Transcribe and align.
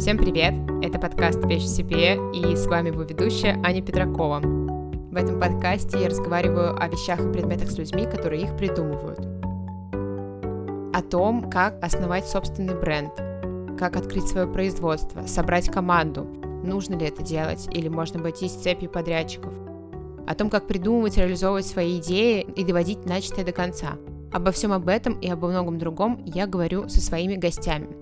Всем 0.00 0.16
привет! 0.16 0.54
Это 0.82 0.98
подкаст 0.98 1.44
«Вещь 1.44 1.64
в 1.64 1.76
себе» 1.76 2.14
и 2.32 2.56
с 2.56 2.66
вами 2.66 2.88
его 2.88 3.02
ведущая 3.02 3.60
Аня 3.62 3.82
Петракова. 3.82 4.40
В 4.40 5.14
этом 5.14 5.38
подкасте 5.38 6.00
я 6.00 6.08
разговариваю 6.08 6.74
о 6.74 6.88
вещах 6.88 7.20
и 7.20 7.30
предметах 7.30 7.70
с 7.70 7.76
людьми, 7.76 8.06
которые 8.06 8.44
их 8.44 8.56
придумывают. 8.56 9.18
О 10.96 11.02
том, 11.02 11.50
как 11.50 11.84
основать 11.84 12.26
собственный 12.26 12.80
бренд, 12.80 13.12
как 13.78 13.94
открыть 13.94 14.26
свое 14.26 14.46
производство, 14.46 15.26
собрать 15.26 15.70
команду, 15.70 16.24
нужно 16.64 16.94
ли 16.94 17.06
это 17.06 17.22
делать 17.22 17.68
или 17.70 17.88
можно 17.88 18.20
обойтись 18.20 18.54
цепью 18.54 18.88
подрядчиков. 18.88 19.52
О 20.26 20.34
том, 20.34 20.48
как 20.48 20.66
придумывать 20.66 21.18
и 21.18 21.20
реализовывать 21.20 21.66
свои 21.66 21.98
идеи 21.98 22.40
и 22.40 22.64
доводить 22.64 23.04
начатое 23.04 23.44
до 23.44 23.52
конца. 23.52 23.98
Обо 24.32 24.50
всем 24.50 24.72
об 24.72 24.88
этом 24.88 25.20
и 25.20 25.28
обо 25.28 25.48
многом 25.48 25.76
другом 25.78 26.22
я 26.24 26.46
говорю 26.46 26.88
со 26.88 27.02
своими 27.02 27.34
гостями– 27.34 27.88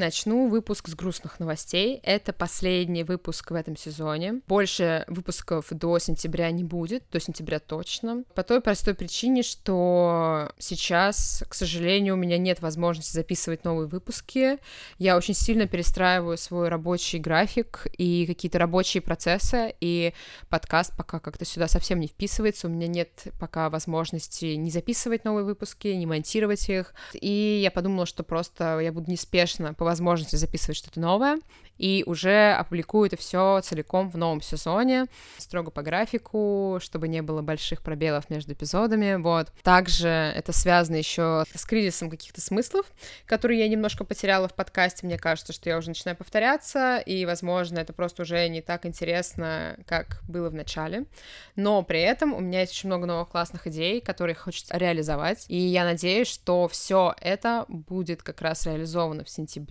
Начну 0.00 0.48
выпуск 0.48 0.88
с 0.88 0.94
грустных 0.94 1.40
новостей. 1.40 2.00
Это 2.02 2.32
последний 2.32 3.04
выпуск 3.04 3.50
в 3.50 3.54
этом 3.54 3.76
сезоне. 3.76 4.40
Больше 4.48 5.04
выпусков 5.08 5.66
до 5.68 5.98
сентября 5.98 6.50
не 6.52 6.64
будет, 6.64 7.04
до 7.12 7.20
сентября 7.20 7.58
точно. 7.58 8.24
По 8.34 8.42
той 8.42 8.62
простой 8.62 8.94
причине, 8.94 9.42
что 9.42 10.52
сейчас, 10.58 11.44
к 11.46 11.52
сожалению, 11.52 12.14
у 12.14 12.16
меня 12.16 12.38
нет 12.38 12.62
возможности 12.62 13.12
записывать 13.12 13.64
новые 13.64 13.88
выпуски. 13.88 14.56
Я 14.96 15.18
очень 15.18 15.34
сильно 15.34 15.68
перестраиваю 15.68 16.38
свой 16.38 16.70
рабочий 16.70 17.18
график 17.18 17.86
и 17.98 18.24
какие-то 18.26 18.58
рабочие 18.58 19.02
процессы, 19.02 19.74
и 19.82 20.14
подкаст 20.48 20.96
пока 20.96 21.20
как-то 21.20 21.44
сюда 21.44 21.68
совсем 21.68 22.00
не 22.00 22.06
вписывается. 22.06 22.68
У 22.68 22.70
меня 22.70 22.86
нет 22.86 23.24
пока 23.38 23.68
возможности 23.68 24.54
не 24.54 24.70
записывать 24.70 25.26
новые 25.26 25.44
выпуски, 25.44 25.88
не 25.88 26.06
монтировать 26.06 26.70
их. 26.70 26.94
И 27.12 27.60
я 27.62 27.70
подумала, 27.70 28.06
что 28.06 28.22
просто 28.22 28.78
я 28.78 28.92
буду 28.92 29.10
неспешно 29.10 29.74
по 29.74 29.89
возможности 29.90 30.36
записывать 30.36 30.78
что-то 30.78 31.00
новое, 31.00 31.38
и 31.80 32.04
уже 32.06 32.52
опубликую 32.52 33.06
это 33.06 33.16
все 33.16 33.60
целиком 33.62 34.10
в 34.10 34.16
новом 34.18 34.42
сезоне, 34.42 35.06
строго 35.38 35.70
по 35.70 35.82
графику, 35.82 36.78
чтобы 36.80 37.08
не 37.08 37.22
было 37.22 37.40
больших 37.40 37.80
пробелов 37.80 38.28
между 38.28 38.52
эпизодами, 38.52 39.16
вот. 39.16 39.50
Также 39.62 40.08
это 40.08 40.52
связано 40.52 40.96
еще 40.96 41.44
с 41.54 41.64
кризисом 41.64 42.10
каких-то 42.10 42.42
смыслов, 42.42 42.84
которые 43.24 43.60
я 43.60 43.68
немножко 43.68 44.04
потеряла 44.04 44.46
в 44.46 44.54
подкасте, 44.54 45.06
мне 45.06 45.18
кажется, 45.18 45.54
что 45.54 45.70
я 45.70 45.78
уже 45.78 45.88
начинаю 45.88 46.16
повторяться, 46.18 46.98
и, 46.98 47.24
возможно, 47.24 47.78
это 47.78 47.94
просто 47.94 48.22
уже 48.22 48.46
не 48.48 48.60
так 48.60 48.84
интересно, 48.84 49.78
как 49.86 50.20
было 50.28 50.50
в 50.50 50.54
начале, 50.54 51.06
но 51.56 51.82
при 51.82 52.02
этом 52.02 52.34
у 52.34 52.40
меня 52.40 52.60
есть 52.60 52.72
очень 52.72 52.88
много 52.88 53.06
новых 53.06 53.30
классных 53.30 53.66
идей, 53.66 54.02
которые 54.02 54.36
хочется 54.36 54.76
реализовать, 54.76 55.46
и 55.48 55.56
я 55.56 55.84
надеюсь, 55.84 56.28
что 56.28 56.68
все 56.68 57.14
это 57.22 57.64
будет 57.68 58.22
как 58.22 58.42
раз 58.42 58.66
реализовано 58.66 59.24
в 59.24 59.30
сентябре, 59.30 59.69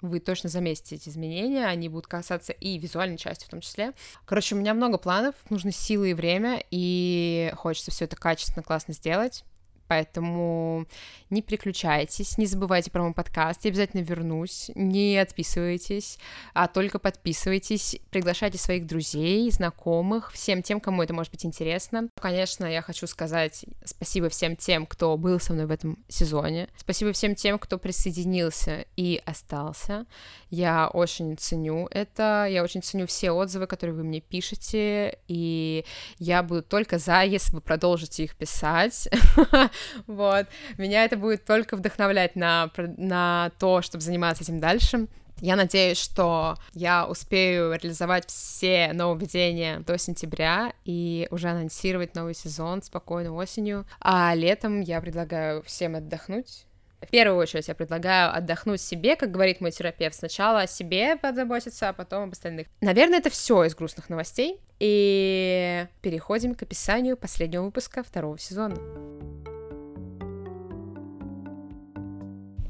вы 0.00 0.20
точно 0.20 0.48
заметите 0.48 0.96
эти 0.96 1.08
изменения, 1.08 1.66
они 1.66 1.88
будут 1.88 2.06
касаться 2.06 2.52
и 2.52 2.78
визуальной 2.78 3.18
части 3.18 3.44
в 3.44 3.48
том 3.48 3.60
числе. 3.60 3.92
Короче, 4.24 4.54
у 4.54 4.58
меня 4.58 4.74
много 4.74 4.98
планов, 4.98 5.34
нужны 5.48 5.72
силы 5.72 6.10
и 6.10 6.14
время, 6.14 6.62
и 6.70 7.52
хочется 7.56 7.90
все 7.90 8.04
это 8.04 8.16
качественно, 8.16 8.62
классно 8.62 8.94
сделать. 8.94 9.44
Поэтому 9.90 10.86
не 11.30 11.42
переключайтесь, 11.42 12.38
не 12.38 12.46
забывайте 12.46 12.92
про 12.92 13.02
мой 13.02 13.12
подкаст, 13.12 13.64
я 13.64 13.70
обязательно 13.70 14.02
вернусь, 14.02 14.70
не 14.76 15.18
отписывайтесь, 15.18 16.16
а 16.54 16.68
только 16.68 17.00
подписывайтесь, 17.00 17.96
приглашайте 18.10 18.56
своих 18.56 18.86
друзей, 18.86 19.50
знакомых, 19.50 20.30
всем 20.30 20.62
тем, 20.62 20.78
кому 20.80 21.02
это 21.02 21.12
может 21.12 21.32
быть 21.32 21.44
интересно. 21.44 22.08
Конечно, 22.20 22.66
я 22.66 22.82
хочу 22.82 23.08
сказать 23.08 23.64
спасибо 23.84 24.28
всем 24.28 24.54
тем, 24.54 24.86
кто 24.86 25.16
был 25.16 25.40
со 25.40 25.54
мной 25.54 25.66
в 25.66 25.72
этом 25.72 25.98
сезоне, 26.06 26.68
спасибо 26.76 27.12
всем 27.12 27.34
тем, 27.34 27.58
кто 27.58 27.76
присоединился 27.76 28.84
и 28.94 29.20
остался. 29.26 30.06
Я 30.50 30.86
очень 30.86 31.36
ценю 31.36 31.88
это, 31.90 32.46
я 32.48 32.62
очень 32.62 32.80
ценю 32.80 33.08
все 33.08 33.32
отзывы, 33.32 33.66
которые 33.66 33.96
вы 33.96 34.04
мне 34.04 34.20
пишете, 34.20 35.18
и 35.26 35.84
я 36.20 36.44
буду 36.44 36.62
только 36.62 36.98
за, 36.98 37.22
если 37.22 37.56
вы 37.56 37.60
продолжите 37.60 38.22
их 38.22 38.36
писать. 38.36 39.08
Вот. 40.06 40.46
Меня 40.78 41.04
это 41.04 41.16
будет 41.16 41.44
только 41.44 41.76
вдохновлять 41.76 42.36
на, 42.36 42.70
на 42.76 43.50
то, 43.58 43.82
чтобы 43.82 44.02
заниматься 44.02 44.44
этим 44.44 44.60
дальше. 44.60 45.08
Я 45.40 45.56
надеюсь, 45.56 45.98
что 45.98 46.58
я 46.74 47.06
успею 47.06 47.72
реализовать 47.72 48.28
все 48.28 48.92
нововведения 48.92 49.80
до 49.80 49.96
сентября 49.96 50.74
и 50.84 51.28
уже 51.30 51.48
анонсировать 51.48 52.14
новый 52.14 52.34
сезон 52.34 52.82
спокойно 52.82 53.34
осенью. 53.34 53.86
А 54.00 54.34
летом 54.34 54.80
я 54.80 55.00
предлагаю 55.00 55.62
всем 55.62 55.96
отдохнуть. 55.96 56.66
В 57.00 57.08
первую 57.08 57.38
очередь 57.38 57.66
я 57.68 57.74
предлагаю 57.74 58.34
отдохнуть 58.36 58.80
себе, 58.80 59.16
как 59.16 59.30
говорит 59.30 59.62
мой 59.62 59.70
терапевт. 59.70 60.14
Сначала 60.14 60.60
о 60.60 60.66
себе 60.66 61.16
позаботиться, 61.16 61.88
а 61.88 61.92
потом 61.94 62.24
об 62.24 62.32
остальных. 62.32 62.66
Наверное, 62.82 63.18
это 63.18 63.30
все 63.30 63.64
из 63.64 63.74
грустных 63.74 64.10
новостей. 64.10 64.60
И 64.78 65.86
переходим 66.02 66.54
к 66.54 66.62
описанию 66.62 67.16
последнего 67.16 67.62
выпуска 67.62 68.02
второго 68.02 68.38
сезона. 68.38 68.76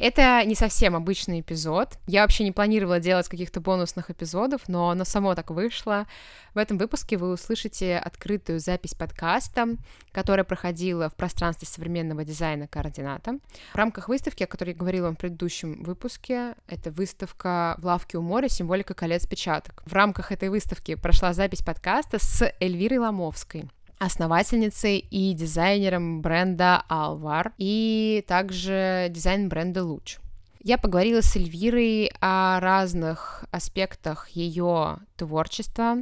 Это 0.00 0.43
не 0.47 0.55
совсем 0.55 0.97
обычный 0.97 1.41
эпизод. 1.41 1.99
Я 2.06 2.22
вообще 2.22 2.43
не 2.44 2.53
планировала 2.53 3.00
делать 3.00 3.28
каких-то 3.28 3.61
бонусных 3.61 4.11
эпизодов, 4.11 4.62
но 4.66 4.88
оно 4.88 5.05
само 5.05 5.34
так 5.34 5.50
вышло. 5.50 6.06
В 6.55 6.59
этом 6.59 6.78
выпуске 6.78 7.19
вы 7.19 7.31
услышите 7.31 7.99
открытую 7.99 8.60
запись 8.60 8.94
подкаста, 8.94 9.77
которая 10.10 10.44
проходила 10.44 11.10
в 11.10 11.16
пространстве 11.16 11.69
современного 11.69 12.25
дизайна 12.25 12.66
координата. 12.66 13.41
В 13.75 13.77
рамках 13.77 14.09
выставки, 14.09 14.43
о 14.43 14.47
которой 14.47 14.71
я 14.71 14.75
говорила 14.75 15.10
в 15.10 15.16
предыдущем 15.16 15.83
выпуске, 15.83 16.55
это 16.66 16.91
выставка 16.91 17.77
в 17.77 17.84
лавке 17.84 18.16
у 18.16 18.22
моря 18.22 18.49
«Символика 18.49 18.94
колец 18.94 19.27
печаток». 19.27 19.83
В 19.84 19.93
рамках 19.93 20.33
этой 20.33 20.49
выставки 20.49 20.94
прошла 20.94 21.34
запись 21.34 21.60
подкаста 21.60 22.19
с 22.19 22.50
Эльвирой 22.59 23.00
Ломовской 23.00 23.69
основательницей 24.00 24.99
и 24.99 25.34
дизайнером 25.34 26.22
бренда 26.22 26.83
Alvar 26.88 27.53
и 27.59 28.25
также 28.27 29.09
дизайн 29.11 29.49
бренда 29.49 29.84
Луч. 29.84 30.19
Я 30.62 30.77
поговорила 30.77 31.22
с 31.22 31.37
Эльвирой 31.37 32.10
о 32.21 32.60
разных 32.60 33.44
аспектах 33.50 34.28
ее 34.31 34.99
творчества, 35.16 35.99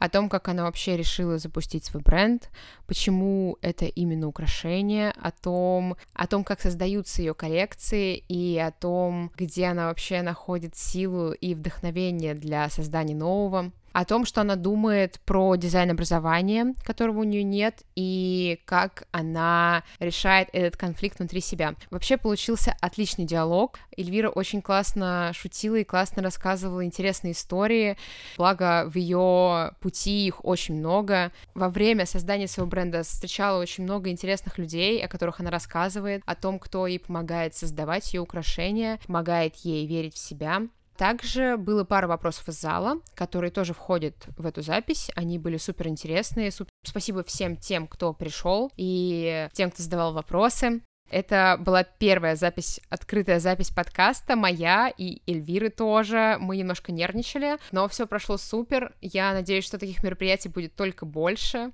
о 0.00 0.08
том, 0.08 0.28
как 0.28 0.48
она 0.48 0.64
вообще 0.64 0.96
решила 0.96 1.38
запустить 1.38 1.84
свой 1.84 2.02
бренд, 2.02 2.50
почему 2.86 3.56
это 3.62 3.84
именно 3.84 4.26
украшение, 4.26 5.12
о 5.12 5.30
том, 5.30 5.96
о 6.12 6.26
том, 6.26 6.42
как 6.42 6.60
создаются 6.60 7.22
ее 7.22 7.34
коллекции 7.34 8.16
и 8.16 8.58
о 8.58 8.72
том, 8.72 9.30
где 9.36 9.66
она 9.66 9.86
вообще 9.86 10.22
находит 10.22 10.74
силу 10.76 11.32
и 11.32 11.54
вдохновение 11.54 12.34
для 12.34 12.68
создания 12.68 13.14
нового 13.14 13.70
о 13.92 14.04
том, 14.04 14.24
что 14.24 14.40
она 14.40 14.56
думает 14.56 15.20
про 15.24 15.56
дизайн 15.56 15.90
образования, 15.90 16.74
которого 16.84 17.20
у 17.20 17.24
нее 17.24 17.42
нет, 17.42 17.82
и 17.94 18.60
как 18.64 19.04
она 19.10 19.82
решает 19.98 20.48
этот 20.52 20.76
конфликт 20.76 21.18
внутри 21.18 21.40
себя. 21.40 21.74
Вообще 21.90 22.16
получился 22.16 22.76
отличный 22.80 23.24
диалог. 23.24 23.78
Эльвира 23.96 24.28
очень 24.28 24.62
классно 24.62 25.32
шутила 25.34 25.76
и 25.76 25.84
классно 25.84 26.22
рассказывала 26.22 26.84
интересные 26.84 27.32
истории. 27.32 27.96
Благо, 28.36 28.88
в 28.88 28.96
ее 28.96 29.72
пути 29.80 30.26
их 30.26 30.44
очень 30.44 30.76
много. 30.76 31.32
Во 31.54 31.68
время 31.68 32.06
создания 32.06 32.48
своего 32.48 32.70
бренда 32.70 33.02
встречала 33.02 33.60
очень 33.60 33.84
много 33.84 34.10
интересных 34.10 34.58
людей, 34.58 35.04
о 35.04 35.08
которых 35.08 35.40
она 35.40 35.50
рассказывает, 35.50 36.22
о 36.26 36.34
том, 36.34 36.58
кто 36.58 36.86
ей 36.86 36.98
помогает 36.98 37.54
создавать 37.54 38.12
ее 38.14 38.20
украшения, 38.20 38.98
помогает 39.06 39.56
ей 39.56 39.86
верить 39.86 40.14
в 40.14 40.18
себя. 40.18 40.62
Также 41.00 41.56
было 41.56 41.82
пара 41.84 42.06
вопросов 42.06 42.46
из 42.50 42.60
зала, 42.60 43.00
которые 43.14 43.50
тоже 43.50 43.72
входят 43.72 44.16
в 44.36 44.44
эту 44.44 44.60
запись. 44.60 45.10
Они 45.16 45.38
были 45.38 45.56
супер 45.56 45.88
интересные. 45.88 46.52
Спасибо 46.84 47.24
всем 47.24 47.56
тем, 47.56 47.86
кто 47.86 48.12
пришел 48.12 48.70
и 48.76 49.48
тем, 49.54 49.70
кто 49.70 49.82
задавал 49.82 50.12
вопросы. 50.12 50.82
Это 51.10 51.56
была 51.58 51.84
первая 51.84 52.36
запись, 52.36 52.82
открытая 52.90 53.40
запись 53.40 53.70
подкаста, 53.70 54.36
моя 54.36 54.92
и 54.94 55.22
Эльвиры 55.26 55.70
тоже. 55.70 56.36
Мы 56.38 56.58
немножко 56.58 56.92
нервничали, 56.92 57.56
но 57.72 57.88
все 57.88 58.06
прошло 58.06 58.36
супер. 58.36 58.94
Я 59.00 59.32
надеюсь, 59.32 59.64
что 59.64 59.78
таких 59.78 60.02
мероприятий 60.02 60.50
будет 60.50 60.74
только 60.74 61.06
больше. 61.06 61.72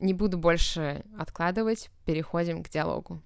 Не 0.00 0.14
буду 0.14 0.36
больше 0.36 1.04
откладывать, 1.16 1.90
переходим 2.04 2.64
к 2.64 2.70
диалогу. 2.70 3.22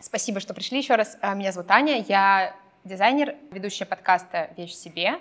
Спасибо, 0.00 0.40
что 0.40 0.54
пришли 0.54 0.78
еще 0.78 0.94
раз. 0.94 1.18
А, 1.20 1.34
меня 1.34 1.52
зовут 1.52 1.70
Аня, 1.70 2.02
я 2.08 2.56
дизайнер, 2.84 3.36
ведущая 3.52 3.84
подкаста 3.86 4.50
«Вещь 4.56 4.74
себе». 4.74 5.14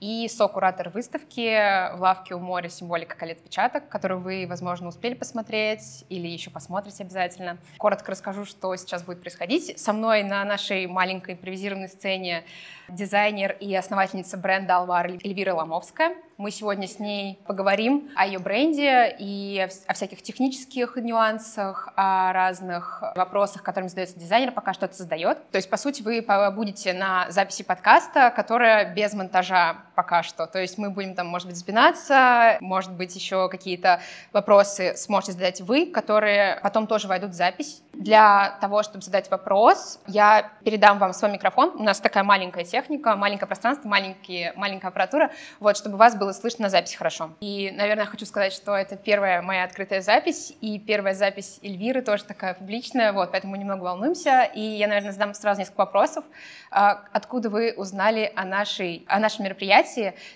И 0.00 0.28
сокуратор 0.28 0.90
выставки 0.90 1.96
в 1.96 2.00
лавке 2.00 2.34
у 2.34 2.38
моря 2.38 2.68
«Символика 2.68 3.16
колет-печаток», 3.16 3.88
которую 3.88 4.20
вы, 4.20 4.46
возможно, 4.48 4.88
успели 4.88 5.14
посмотреть 5.14 6.04
или 6.08 6.26
еще 6.26 6.50
посмотрите 6.50 7.02
обязательно. 7.02 7.58
Коротко 7.78 8.12
расскажу, 8.12 8.44
что 8.44 8.74
сейчас 8.76 9.02
будет 9.02 9.20
происходить. 9.20 9.78
Со 9.78 9.92
мной 9.92 10.22
на 10.22 10.44
нашей 10.44 10.86
маленькой 10.86 11.34
импровизированной 11.34 11.88
сцене 11.88 12.44
дизайнер 12.88 13.56
и 13.58 13.74
основательница 13.74 14.36
бренда 14.36 14.76
«Алвар» 14.76 15.06
Эльвира 15.06 15.54
Ломовская. 15.54 16.16
Мы 16.36 16.50
сегодня 16.50 16.86
с 16.86 16.98
ней 16.98 17.40
поговорим 17.46 18.10
о 18.14 18.26
ее 18.26 18.38
бренде 18.38 19.16
и 19.18 19.66
о 19.86 19.94
всяких 19.94 20.22
технических 20.22 20.96
нюансах, 20.96 21.88
о 21.96 22.32
разных 22.32 23.02
вопросах, 23.16 23.62
которыми 23.62 23.88
задается 23.88 24.20
дизайнер, 24.20 24.52
пока 24.52 24.74
что-то 24.74 24.94
создает. 24.94 25.50
То 25.50 25.56
есть, 25.56 25.70
по 25.70 25.78
сути, 25.78 26.02
вы 26.02 26.22
будете 26.52 26.92
на 26.92 27.30
записи 27.30 27.64
подкаста, 27.64 28.30
которая 28.30 28.94
без 28.94 29.14
монтажа 29.14 29.78
пока 29.96 30.22
что. 30.22 30.46
То 30.46 30.60
есть 30.60 30.78
мы 30.78 30.90
будем 30.90 31.14
там, 31.14 31.26
может 31.26 31.48
быть, 31.48 31.56
сбинаться, 31.56 32.58
может 32.60 32.92
быть, 32.92 33.16
еще 33.16 33.48
какие-то 33.48 34.00
вопросы 34.32 34.94
сможете 34.96 35.32
задать 35.32 35.60
вы, 35.62 35.86
которые 35.86 36.60
потом 36.62 36.86
тоже 36.86 37.08
войдут 37.08 37.30
в 37.30 37.34
запись. 37.34 37.82
Для 37.94 38.58
того, 38.60 38.82
чтобы 38.82 39.02
задать 39.02 39.30
вопрос, 39.30 39.98
я 40.06 40.52
передам 40.62 40.98
вам 40.98 41.14
свой 41.14 41.32
микрофон. 41.32 41.72
У 41.76 41.82
нас 41.82 41.98
такая 41.98 42.24
маленькая 42.24 42.64
техника, 42.64 43.16
маленькое 43.16 43.46
пространство, 43.46 43.88
маленькие, 43.88 44.52
маленькая 44.54 44.88
аппаратура, 44.88 45.30
вот, 45.60 45.78
чтобы 45.78 45.96
вас 45.96 46.14
было 46.14 46.32
слышно 46.32 46.64
на 46.64 46.68
записи 46.68 46.96
хорошо. 46.96 47.30
И, 47.40 47.72
наверное, 47.74 48.04
хочу 48.04 48.26
сказать, 48.26 48.52
что 48.52 48.76
это 48.76 48.96
первая 48.96 49.40
моя 49.40 49.64
открытая 49.64 50.02
запись, 50.02 50.52
и 50.60 50.78
первая 50.78 51.14
запись 51.14 51.58
Эльвиры 51.62 52.02
тоже 52.02 52.24
такая 52.24 52.52
публичная, 52.52 53.14
вот, 53.14 53.30
поэтому 53.30 53.56
немного 53.56 53.84
волнуемся. 53.84 54.42
И 54.42 54.60
я, 54.60 54.88
наверное, 54.88 55.12
задам 55.12 55.32
сразу 55.32 55.60
несколько 55.60 55.78
вопросов. 55.78 56.24
А, 56.70 57.04
откуда 57.12 57.48
вы 57.48 57.72
узнали 57.74 58.30
о, 58.36 58.44
нашей, 58.44 59.06
о 59.08 59.18
нашем 59.18 59.46
мероприятии? 59.46 59.85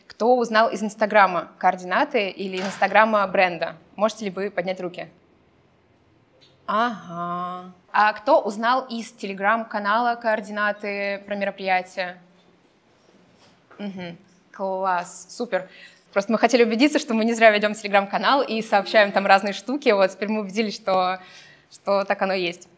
Кто 0.07 0.37
узнал 0.37 0.71
из 0.71 0.83
Инстаграма 0.83 1.49
координаты 1.59 2.29
или 2.29 2.61
Инстаграма 2.61 3.27
бренда? 3.27 3.77
Можете 3.97 4.27
ли 4.27 4.31
вы 4.31 4.51
поднять 4.51 4.81
руки? 4.81 5.09
Ага. 6.67 7.73
А 7.93 8.13
кто 8.13 8.41
узнал 8.41 8.87
из 8.89 9.11
телеграм-канала 9.13 10.15
координаты 10.15 11.23
про 11.27 11.35
мероприятие? 11.35 12.21
Угу. 13.79 14.17
Класс, 14.53 15.27
супер. 15.31 15.69
Просто 16.13 16.31
мы 16.33 16.39
хотели 16.39 16.65
убедиться, 16.65 16.99
что 16.99 17.15
мы 17.15 17.25
не 17.25 17.35
зря 17.35 17.51
ведем 17.51 17.75
телеграм-канал 17.75 18.43
и 18.43 18.63
сообщаем 18.63 19.11
там 19.11 19.27
разные 19.27 19.53
штуки. 19.53 19.89
Вот 19.91 20.11
теперь 20.11 20.29
мы 20.29 20.41
убедились, 20.41 20.75
что, 20.75 21.21
что 21.73 22.05
так 22.05 22.21
оно 22.23 22.35
есть. 22.35 22.69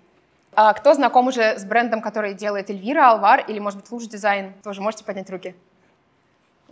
А 0.54 0.72
кто 0.74 0.92
знаком 0.92 1.28
уже 1.28 1.58
с 1.58 1.64
брендом, 1.64 2.02
который 2.02 2.34
делает 2.34 2.68
Эльвира, 2.68 3.10
Алвар 3.10 3.44
или, 3.48 3.58
может 3.58 3.80
быть, 3.80 3.90
Луж 3.90 4.04
Дизайн? 4.04 4.52
Тоже 4.62 4.82
можете 4.82 5.04
поднять 5.04 5.30
руки. 5.30 5.54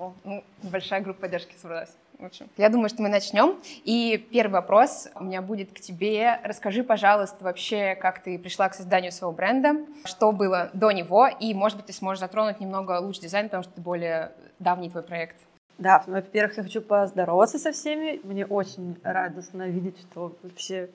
О, 0.01 0.15
ну, 0.25 0.43
большая 0.63 1.03
группа 1.03 1.21
поддержки 1.21 1.55
собралась. 1.61 1.91
Общем, 2.19 2.49
я 2.57 2.71
думаю, 2.71 2.89
что 2.89 3.03
мы 3.03 3.11
начнем. 3.11 3.61
И 3.85 4.17
первый 4.33 4.53
вопрос 4.53 5.09
у 5.15 5.25
меня 5.25 5.43
будет 5.43 5.75
к 5.75 5.81
тебе. 5.81 6.41
Расскажи, 6.43 6.83
пожалуйста, 6.83 7.45
вообще, 7.45 7.95
как 7.97 8.23
ты 8.23 8.39
пришла 8.39 8.71
к 8.71 8.75
созданию 8.75 9.13
своего 9.13 9.37
бренда, 9.37 9.77
что 10.07 10.33
было 10.33 10.71
до 10.73 10.91
него, 10.91 11.27
и, 11.29 11.53
может 11.53 11.77
быть, 11.77 11.87
ты 11.87 11.93
сможешь 11.93 12.21
затронуть 12.21 12.61
немного 12.61 12.99
лучше 12.99 13.21
дизайн, 13.21 13.47
потому 13.47 13.63
что 13.63 13.73
это 13.73 13.83
более 13.83 14.33
давний 14.59 14.89
твой 14.89 15.03
проект. 15.03 15.37
Да, 15.77 16.03
ну, 16.07 16.15
во-первых, 16.15 16.57
я 16.57 16.63
хочу 16.63 16.81
поздороваться 16.81 17.59
со 17.59 17.71
всеми. 17.73 18.21
Мне 18.25 18.47
очень 18.47 18.99
радостно 19.03 19.69
видеть, 19.69 19.99
что 20.01 20.35
вообще 20.43 20.89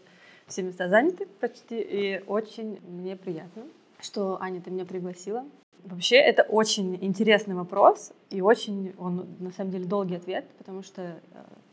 все 0.48 0.63
места 0.63 0.90
заняты 0.90 1.28
почти, 1.40 1.80
и 1.80 2.24
очень 2.25 2.80
мне 2.88 3.16
приятно, 3.16 3.66
что, 4.00 4.42
Аня, 4.42 4.62
ты 4.62 4.72
меня 4.72 4.86
пригласила. 4.86 5.46
Вообще, 5.86 6.16
это 6.16 6.42
очень 6.42 6.98
интересный 7.06 7.54
вопрос, 7.54 8.12
и 8.32 8.42
очень 8.42 8.96
он, 8.98 9.28
на 9.40 9.52
самом 9.52 9.70
деле, 9.70 9.86
долгий 9.86 10.16
ответ, 10.16 10.48
потому 10.58 10.82
что 10.82 11.02
э, 11.04 11.16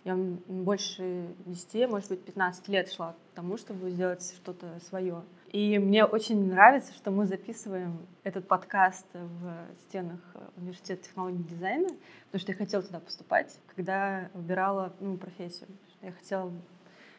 я 0.04 0.14
больше 0.14 1.28
10, 1.46 1.88
может 1.88 2.10
быть, 2.10 2.22
15 2.22 2.68
лет 2.68 2.92
шла 2.92 3.12
к 3.32 3.36
тому, 3.36 3.56
чтобы 3.56 3.90
сделать 3.90 4.22
что-то 4.36 4.66
свое. 4.86 5.22
И 5.50 5.78
мне 5.78 6.04
очень 6.04 6.46
нравится, 6.46 6.92
что 6.92 7.10
мы 7.10 7.24
записываем 7.24 8.06
этот 8.22 8.46
подкаст 8.46 9.06
в 9.14 9.54
стенах 9.88 10.20
университета 10.58 11.04
технологий 11.04 11.40
и 11.40 11.44
дизайна, 11.44 11.88
потому 12.26 12.40
что 12.40 12.52
я 12.52 12.58
хотела 12.58 12.82
туда 12.82 13.00
поступать, 13.00 13.58
когда 13.74 14.28
выбирала 14.34 14.92
ну, 15.00 15.16
профессию. 15.16 15.68
Я 16.02 16.12
хотела, 16.12 16.52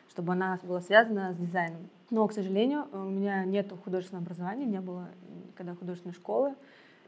чтобы 0.10 0.34
она 0.34 0.60
была 0.62 0.82
связана 0.82 1.34
с 1.34 1.38
дизайном. 1.38 1.90
Но, 2.12 2.28
к 2.28 2.34
сожалению, 2.34 2.86
у 2.92 2.98
меня 2.98 3.46
нет 3.46 3.74
художественного 3.84 4.26
образования, 4.26 4.66
не 4.66 4.80
было 4.80 5.08
никогда 5.48 5.74
художественной 5.74 6.14
школы 6.14 6.54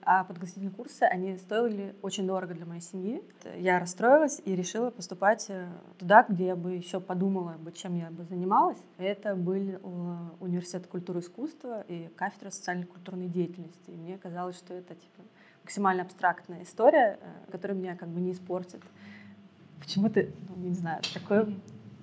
а 0.05 0.23
подготовительные 0.23 0.71
курсы, 0.71 1.03
они 1.03 1.35
стоили 1.37 1.95
очень 2.03 2.27
дорого 2.27 2.53
для 2.53 2.65
моей 2.65 2.81
семьи. 2.81 3.23
Я 3.57 3.79
расстроилась 3.79 4.39
и 4.45 4.55
решила 4.55 4.91
поступать 4.91 5.47
э, 5.49 5.67
туда, 5.97 6.25
где 6.29 6.47
я 6.47 6.55
бы 6.55 6.73
еще 6.73 6.99
подумала, 6.99 7.55
чем 7.73 7.95
я 7.95 8.11
бы 8.11 8.23
занималась. 8.23 8.77
Это 8.97 9.35
был 9.35 9.55
э, 9.55 9.77
университет 10.39 10.85
культуры 10.85 11.19
и 11.19 11.23
искусства 11.23 11.81
и 11.87 12.07
кафедра 12.15 12.51
социальной 12.51 12.85
культурной 12.85 13.27
деятельности. 13.27 13.89
И 13.89 13.95
мне 13.95 14.17
казалось, 14.19 14.57
что 14.57 14.75
это 14.75 14.93
типа, 14.93 15.23
максимально 15.63 16.03
абстрактная 16.03 16.61
история, 16.61 17.17
э, 17.19 17.51
которая 17.51 17.75
меня 17.75 17.95
как 17.95 18.09
бы 18.09 18.21
не 18.21 18.31
испортит. 18.31 18.81
Почему-то, 19.79 20.23
ну, 20.49 20.63
не 20.63 20.73
знаю, 20.73 21.01
такое 21.13 21.51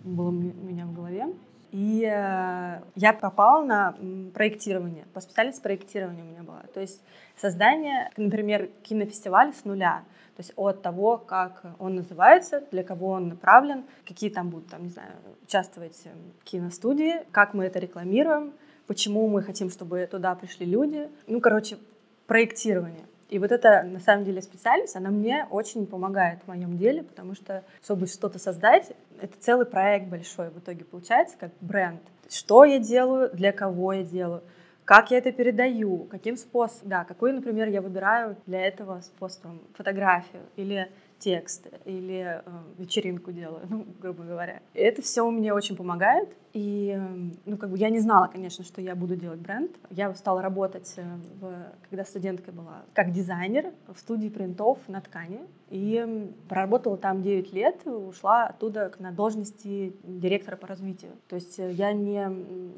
было 0.03 0.29
у 0.29 0.33
меня 0.33 0.87
в 0.87 0.93
голове. 0.93 1.33
И 1.73 2.05
э, 2.05 2.83
я 2.95 3.13
попала 3.15 3.65
на 3.65 3.97
проектирование, 4.35 5.07
по 5.15 5.21
специальности 5.21 5.63
проектирования 5.63 6.23
у 6.23 6.27
меня 6.27 6.43
была. 6.43 6.63
То 6.75 6.81
есть 6.81 7.03
создание, 7.37 8.11
например, 8.19 8.69
кинофестиваля 8.83 9.53
с 9.53 9.65
нуля. 9.65 10.05
То 10.37 10.41
есть 10.41 10.53
от 10.57 10.83
того, 10.83 11.17
как 11.17 11.63
он 11.79 11.97
называется, 11.97 12.63
для 12.71 12.85
кого 12.85 13.09
он 13.09 13.29
направлен, 13.29 13.85
какие 14.07 14.29
там 14.29 14.51
будут, 14.51 14.69
там, 14.69 14.83
не 14.83 14.91
знаю, 14.91 15.13
участвовать 15.43 15.99
э, 16.05 16.11
киностудии, 16.45 17.25
как 17.33 17.55
мы 17.55 17.65
это 17.65 17.79
рекламируем, 17.79 18.53
почему 18.87 19.27
мы 19.29 19.43
хотим, 19.43 19.71
чтобы 19.71 20.07
туда 20.11 20.35
пришли 20.35 20.67
люди. 20.67 21.09
Ну, 21.27 21.41
короче, 21.41 21.79
проектирование. 22.27 23.07
И 23.31 23.39
вот 23.39 23.51
эта, 23.51 23.83
на 23.83 23.99
самом 23.99 24.27
деле, 24.27 24.43
специальность, 24.43 24.95
она 24.95 25.09
мне 25.09 25.47
очень 25.49 25.87
помогает 25.87 26.41
в 26.45 26.49
моем 26.49 26.77
деле, 26.77 27.03
потому 27.03 27.35
что, 27.35 27.65
чтобы 27.83 28.07
что-то 28.07 28.39
создать, 28.39 28.93
это 29.23 29.39
целый 29.39 29.67
проект 29.67 30.09
большой 30.09 30.51
в 30.51 30.59
итоге 30.59 30.85
получается, 30.85 31.37
как 31.39 31.53
бренд. 31.61 32.01
Что 32.29 32.65
я 32.65 32.79
делаю, 32.79 33.31
для 33.33 33.53
кого 33.53 33.93
я 33.93 34.03
делаю, 34.03 34.43
как 34.85 35.13
я 35.13 35.19
это 35.19 35.31
передаю, 35.31 36.05
каким 36.11 36.37
способом, 36.37 36.89
да, 36.89 37.05
какой, 37.05 37.33
например, 37.33 37.69
я 37.69 37.81
выбираю 37.81 38.37
для 38.47 38.61
этого 38.61 39.01
способом 39.01 39.63
фотографию 39.75 40.43
или 40.57 40.91
текст 41.23 41.69
или 41.85 42.43
э, 42.45 42.51
вечеринку 42.79 43.33
делаю, 43.33 43.63
ну, 43.71 43.87
грубо 44.01 44.25
говоря. 44.25 44.61
Это 44.75 45.03
все 45.03 45.29
мне 45.31 45.53
очень 45.55 45.77
помогает. 45.77 46.29
И, 46.53 47.01
ну, 47.47 47.57
как 47.57 47.71
бы 47.71 47.79
я 47.79 47.89
не 47.89 48.01
знала, 48.01 48.27
конечно, 48.27 48.65
что 48.65 48.83
я 48.83 48.95
буду 48.95 49.17
делать 49.17 49.41
бренд. 49.41 49.71
Я 49.91 50.13
стала 50.15 50.43
работать, 50.43 50.93
э, 50.97 51.03
в, 51.41 51.73
когда 51.89 52.05
студенткой 52.05 52.53
была, 52.53 52.83
как 52.93 53.13
дизайнер 53.13 53.73
в 53.87 53.99
студии 53.99 54.29
принтов 54.29 54.79
на 54.89 55.01
ткани. 55.01 55.41
И 55.71 56.31
проработала 56.49 56.99
там 56.99 57.23
9 57.23 57.53
лет, 57.53 57.87
ушла 57.87 58.47
оттуда 58.47 58.93
на 58.99 59.13
должности 59.13 59.95
директора 60.03 60.57
по 60.57 60.67
развитию. 60.67 61.13
То 61.29 61.37
есть 61.37 61.59
э, 61.59 61.73
я 61.73 61.93
не 61.93 62.29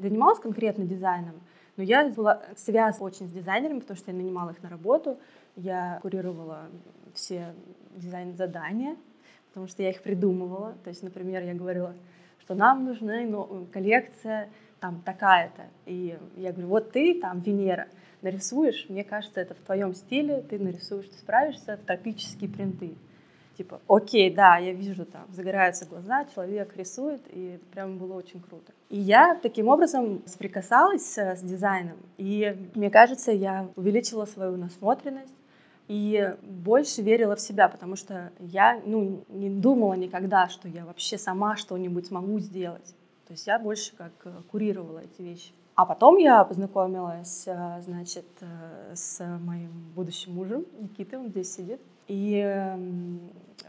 занималась 0.01 0.39
конкретно 0.39 0.85
дизайном, 0.85 1.41
но 1.77 1.83
я 1.83 2.07
была 2.09 2.41
связана 2.55 3.05
очень 3.05 3.27
с 3.27 3.31
дизайнерами, 3.31 3.79
потому 3.79 3.97
что 3.97 4.11
я 4.11 4.17
нанимала 4.17 4.51
их 4.51 4.63
на 4.63 4.69
работу, 4.69 5.17
я 5.55 5.99
курировала 6.01 6.69
все 7.15 7.53
дизайн-задания, 7.95 8.95
потому 9.49 9.67
что 9.67 9.81
я 9.81 9.89
их 9.89 10.01
придумывала. 10.01 10.75
То 10.83 10.89
есть, 10.89 11.01
например, 11.01 11.43
я 11.43 11.53
говорила, 11.53 11.95
что 12.39 12.53
нам 12.53 12.85
нужна 12.85 13.21
ну, 13.21 13.67
коллекция 13.71 14.49
там 14.79 15.01
такая-то. 15.03 15.63
И 15.85 16.17
я 16.35 16.51
говорю, 16.51 16.67
вот 16.67 16.91
ты 16.91 17.19
там 17.19 17.39
Венера 17.39 17.87
нарисуешь, 18.21 18.85
мне 18.89 19.03
кажется, 19.03 19.41
это 19.41 19.53
в 19.53 19.59
твоем 19.59 19.93
стиле, 19.93 20.41
ты 20.41 20.59
нарисуешь, 20.59 21.07
ты 21.07 21.15
справишься 21.15 21.77
в 21.77 21.85
тропические 21.85 22.49
принты. 22.49 22.95
Типа, 23.57 23.79
окей, 23.87 24.33
да, 24.33 24.57
я 24.57 24.73
вижу, 24.73 25.05
там 25.05 25.25
загораются 25.31 25.85
глаза, 25.85 26.25
человек 26.35 26.75
рисует, 26.75 27.21
и 27.29 27.57
прям 27.71 27.97
было 27.97 28.13
очень 28.13 28.41
круто. 28.41 28.73
И 28.89 28.97
я 28.97 29.35
таким 29.41 29.69
образом 29.69 30.21
соприкасалась 30.25 31.17
с 31.17 31.41
дизайном, 31.41 31.97
и 32.17 32.55
мне 32.75 32.89
кажется, 32.89 33.31
я 33.31 33.69
увеличила 33.77 34.25
свою 34.25 34.57
насмотренность, 34.57 35.37
и 35.87 36.35
больше 36.41 37.01
верила 37.01 37.35
в 37.35 37.41
себя, 37.41 37.67
потому 37.67 37.95
что 37.95 38.31
я 38.39 38.81
ну, 38.85 39.23
не 39.29 39.49
думала 39.49 39.93
никогда, 39.93 40.49
что 40.49 40.67
я 40.67 40.85
вообще 40.85 41.17
сама 41.17 41.55
что-нибудь 41.55 42.07
смогу 42.07 42.39
сделать. 42.39 42.95
То 43.27 43.33
есть 43.33 43.47
я 43.47 43.59
больше 43.59 43.95
как 43.95 44.13
э, 44.25 44.31
курировала 44.51 44.99
эти 44.99 45.21
вещи. 45.21 45.51
А 45.75 45.85
потом 45.85 46.17
я 46.17 46.43
познакомилась, 46.43 47.43
э, 47.47 47.81
значит, 47.81 48.25
э, 48.41 48.93
с 48.95 49.19
моим 49.39 49.71
будущим 49.95 50.35
мужем 50.35 50.65
Никитой, 50.79 51.19
он 51.19 51.29
здесь 51.29 51.53
сидит. 51.53 51.81
И 52.07 52.71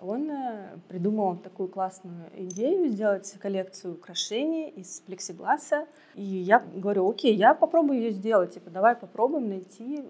он 0.03 0.31
э, 0.31 0.79
придумал 0.89 1.37
такую 1.37 1.69
классную 1.69 2.31
идею 2.35 2.89
сделать 2.89 3.31
коллекцию 3.41 3.95
украшений 3.95 4.69
из 4.69 5.01
плексигласа. 5.01 5.87
И 6.15 6.23
я 6.23 6.61
говорю, 6.61 7.09
окей, 7.09 7.35
я 7.35 7.55
попробую 7.55 8.01
ее 8.01 8.11
сделать. 8.11 8.55
Типа, 8.55 8.71
давай 8.71 8.95
попробуем 8.95 9.49
найти 9.49 10.05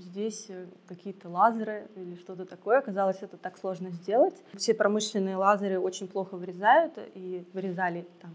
здесь 0.00 0.46
э, 0.48 0.66
какие-то 0.86 1.28
лазеры 1.28 1.88
или 1.96 2.16
что-то 2.16 2.44
такое. 2.44 2.78
Оказалось, 2.78 3.18
это 3.22 3.36
так 3.36 3.58
сложно 3.58 3.90
сделать. 3.90 4.34
Все 4.56 4.74
промышленные 4.74 5.36
лазеры 5.36 5.78
очень 5.78 6.08
плохо 6.08 6.36
вырезают 6.36 6.98
и 7.14 7.44
вырезали 7.52 8.06
там 8.20 8.32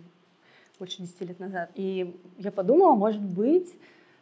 больше 0.80 1.02
10 1.02 1.22
лет 1.22 1.40
назад. 1.40 1.72
И 1.76 2.20
я 2.38 2.52
подумала, 2.52 2.96
может 2.96 3.22
быть, 3.22 3.74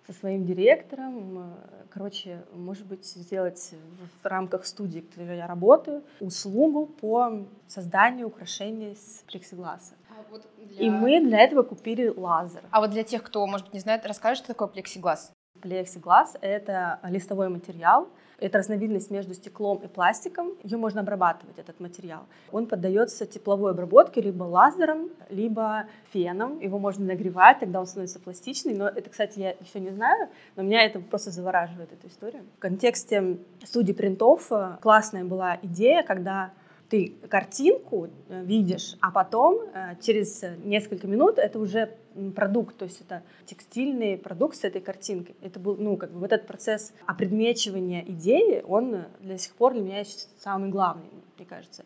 со 0.05 0.13
своим 0.13 0.45
директором, 0.45 1.39
э, 1.39 1.85
короче, 1.89 2.43
может 2.53 2.85
быть, 2.85 3.05
сделать 3.05 3.73
в 4.21 4.25
рамках 4.25 4.65
студии, 4.65 4.99
которой 4.99 5.37
я 5.37 5.47
работаю, 5.47 6.03
услугу 6.19 6.85
по 6.85 7.47
созданию 7.67 8.27
украшений 8.27 8.91
из 8.91 9.23
плексигласа. 9.27 9.93
А 10.09 10.23
вот 10.29 10.45
для... 10.57 10.85
И 10.85 10.89
мы 10.89 11.21
для 11.21 11.39
этого 11.39 11.63
купили 11.63 12.07
лазер. 12.07 12.63
А 12.71 12.81
вот 12.81 12.91
для 12.91 13.03
тех, 13.03 13.23
кто, 13.23 13.45
может 13.47 13.67
быть, 13.67 13.73
не 13.73 13.79
знает, 13.79 14.05
расскажешь, 14.05 14.39
что 14.39 14.47
такое 14.47 14.67
плексиглаз? 14.67 15.31
Плексиглаз— 15.61 16.35
это 16.41 16.99
листовой 17.03 17.47
материал, 17.47 18.09
это 18.43 18.57
разновидность 18.57 19.09
между 19.09 19.33
стеклом 19.33 19.77
и 19.77 19.87
пластиком. 19.87 20.51
Ее 20.63 20.77
можно 20.77 20.99
обрабатывать, 20.99 21.57
этот 21.57 21.79
материал. 21.79 22.25
Он 22.51 22.67
поддается 22.67 23.25
тепловой 23.25 23.71
обработке 23.71 24.19
либо 24.19 24.43
лазером, 24.43 25.09
либо 25.29 25.85
феном. 26.11 26.59
Его 26.59 26.77
можно 26.77 27.05
нагревать, 27.05 27.59
тогда 27.59 27.79
он 27.79 27.85
становится 27.85 28.19
пластичный. 28.19 28.73
Но 28.73 28.89
это, 28.89 29.09
кстати, 29.09 29.39
я 29.39 29.51
еще 29.51 29.79
не 29.79 29.91
знаю, 29.91 30.27
но 30.57 30.63
меня 30.63 30.83
это 30.83 30.99
просто 30.99 31.31
завораживает, 31.31 31.93
эта 31.93 32.07
история. 32.07 32.43
В 32.57 32.59
контексте 32.59 33.37
студии 33.63 33.93
принтов 33.93 34.51
э, 34.51 34.77
классная 34.81 35.23
была 35.23 35.57
идея, 35.61 36.03
когда 36.03 36.51
ты 36.93 37.11
картинку 37.27 38.07
э, 38.29 38.43
видишь, 38.43 38.97
а 39.01 39.09
потом 39.09 39.61
э, 39.73 39.95
через 39.99 40.43
несколько 40.63 41.07
минут 41.07 41.39
это 41.39 41.57
уже 41.57 41.97
продукт, 42.35 42.77
то 42.77 42.85
есть 42.85 43.01
это 43.01 43.23
текстильный 43.47 44.15
продукт 44.15 44.55
с 44.57 44.63
этой 44.63 44.79
картинкой. 44.79 45.35
Это 45.41 45.59
был, 45.59 45.75
ну, 45.75 45.97
как 45.97 46.11
бы 46.11 46.19
вот 46.19 46.31
этот 46.31 46.45
процесс 46.45 46.93
опредмечивания 47.07 48.03
идеи, 48.07 48.63
он 48.67 49.05
до 49.21 49.39
сих 49.39 49.55
пор 49.55 49.73
для 49.73 49.81
меня 49.81 50.03
самый 50.37 50.69
главный, 50.69 51.09
мне 51.35 51.47
кажется. 51.47 51.83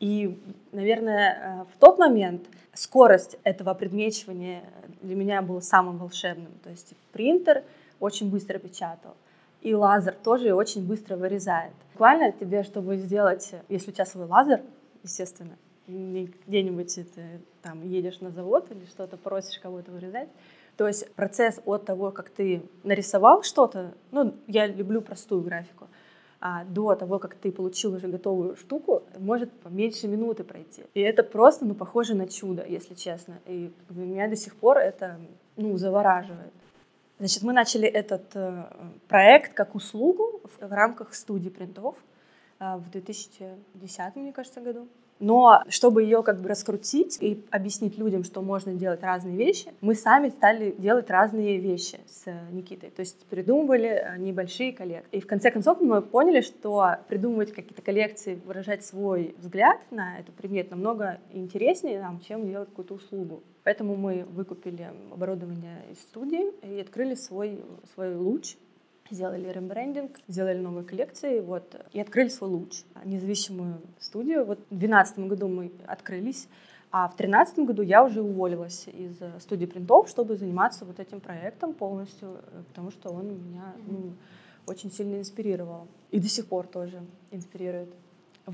И, 0.00 0.38
наверное, 0.72 1.30
э, 1.32 1.64
в 1.74 1.78
тот 1.78 1.98
момент 1.98 2.42
скорость 2.74 3.38
этого 3.44 3.72
предмечивания 3.72 4.64
для 5.00 5.16
меня 5.16 5.40
была 5.40 5.62
самым 5.62 5.96
волшебным. 5.96 6.52
То 6.62 6.68
есть 6.68 6.92
принтер 7.12 7.64
очень 8.00 8.30
быстро 8.30 8.58
печатал, 8.58 9.16
и 9.62 9.74
лазер 9.74 10.14
тоже 10.14 10.52
очень 10.54 10.86
быстро 10.86 11.16
вырезает. 11.16 11.72
Буквально 11.92 12.32
тебе, 12.32 12.62
чтобы 12.62 12.96
сделать, 12.96 13.54
если 13.68 13.90
у 13.90 13.94
тебя 13.94 14.06
свой 14.06 14.26
лазер, 14.26 14.60
естественно, 15.02 15.56
где-нибудь 15.86 16.94
ты 17.14 17.40
там 17.62 17.82
едешь 17.86 18.20
на 18.20 18.30
завод 18.30 18.70
или 18.70 18.84
что-то, 18.86 19.16
просишь 19.16 19.58
кого-то 19.58 19.92
вырезать, 19.92 20.28
то 20.76 20.86
есть 20.86 21.12
процесс 21.14 21.60
от 21.64 21.84
того, 21.84 22.10
как 22.10 22.30
ты 22.30 22.62
нарисовал 22.82 23.42
что-то, 23.42 23.92
ну, 24.10 24.34
я 24.46 24.66
люблю 24.66 25.00
простую 25.00 25.42
графику, 25.42 25.88
а 26.40 26.64
до 26.64 26.94
того, 26.96 27.18
как 27.18 27.36
ты 27.36 27.52
получил 27.52 27.94
уже 27.94 28.08
готовую 28.08 28.56
штуку, 28.56 29.02
может 29.18 29.50
меньше 29.70 30.08
минуты 30.08 30.42
пройти. 30.42 30.82
И 30.94 31.00
это 31.00 31.22
просто, 31.22 31.64
ну, 31.64 31.74
похоже 31.74 32.14
на 32.14 32.26
чудо, 32.26 32.64
если 32.66 32.94
честно. 32.94 33.38
И 33.46 33.72
меня 33.90 34.28
до 34.28 34.34
сих 34.34 34.56
пор 34.56 34.78
это, 34.78 35.20
ну, 35.56 35.76
завораживает. 35.76 36.52
Значит, 37.22 37.44
мы 37.44 37.52
начали 37.52 37.86
этот 37.86 38.34
э, 38.34 38.64
проект 39.06 39.54
как 39.54 39.76
услугу 39.76 40.40
в, 40.58 40.72
рамках 40.72 41.14
студии 41.14 41.50
принтов 41.50 41.94
в 42.78 42.90
2010, 42.90 44.16
мне 44.16 44.32
кажется, 44.32 44.60
году. 44.60 44.88
Но 45.22 45.62
чтобы 45.68 46.02
ее 46.02 46.24
как 46.24 46.40
бы 46.40 46.48
раскрутить 46.48 47.18
и 47.20 47.44
объяснить 47.52 47.96
людям, 47.96 48.24
что 48.24 48.42
можно 48.42 48.74
делать 48.74 49.04
разные 49.04 49.36
вещи, 49.36 49.72
мы 49.80 49.94
сами 49.94 50.30
стали 50.30 50.74
делать 50.76 51.08
разные 51.10 51.58
вещи 51.58 52.00
с 52.08 52.24
Никитой. 52.50 52.90
То 52.90 53.00
есть 53.00 53.24
придумывали 53.26 53.88
э, 53.88 54.18
небольшие 54.18 54.72
коллекции. 54.72 55.16
И 55.16 55.20
в 55.20 55.28
конце 55.28 55.52
концов 55.52 55.80
мы 55.80 56.02
поняли, 56.02 56.40
что 56.40 56.96
придумывать 57.08 57.52
какие-то 57.52 57.82
коллекции, 57.82 58.40
выражать 58.44 58.84
свой 58.84 59.36
взгляд 59.38 59.78
на 59.92 60.18
эту 60.18 60.32
предмет 60.32 60.72
намного 60.72 61.18
интереснее 61.30 62.00
нам, 62.00 62.18
чем 62.18 62.48
делать 62.48 62.70
какую-то 62.70 62.94
услугу. 62.94 63.44
Поэтому 63.62 63.94
мы 63.94 64.24
выкупили 64.24 64.90
оборудование 65.12 65.84
из 65.92 66.00
студии 66.00 66.50
и 66.66 66.80
открыли 66.80 67.14
свой, 67.14 67.60
свой 67.94 68.16
луч, 68.16 68.56
сделали 69.12 69.48
рембрендинг, 69.48 70.18
сделали 70.26 70.58
новые 70.58 70.84
коллекции, 70.84 71.40
вот, 71.40 71.76
и 71.92 72.00
открыли 72.00 72.28
свой 72.28 72.50
луч, 72.50 72.82
независимую 73.04 73.80
студию. 73.98 74.44
Вот 74.44 74.58
в 74.58 74.76
2012 74.76 75.18
году 75.20 75.48
мы 75.48 75.70
открылись, 75.86 76.48
а 76.90 77.06
в 77.08 77.16
2013 77.16 77.58
году 77.60 77.82
я 77.82 78.04
уже 78.04 78.22
уволилась 78.22 78.86
из 78.88 79.16
студии 79.42 79.66
принтов, 79.66 80.08
чтобы 80.08 80.36
заниматься 80.36 80.84
вот 80.84 80.98
этим 80.98 81.20
проектом 81.20 81.72
полностью, 81.72 82.38
потому 82.68 82.90
что 82.90 83.10
он 83.10 83.28
меня 83.28 83.74
ну, 83.86 84.12
очень 84.66 84.90
сильно 84.90 85.18
инспирировал. 85.18 85.86
И 86.10 86.18
до 86.18 86.28
сих 86.28 86.46
пор 86.46 86.66
тоже 86.66 87.00
инспирирует. 87.30 87.88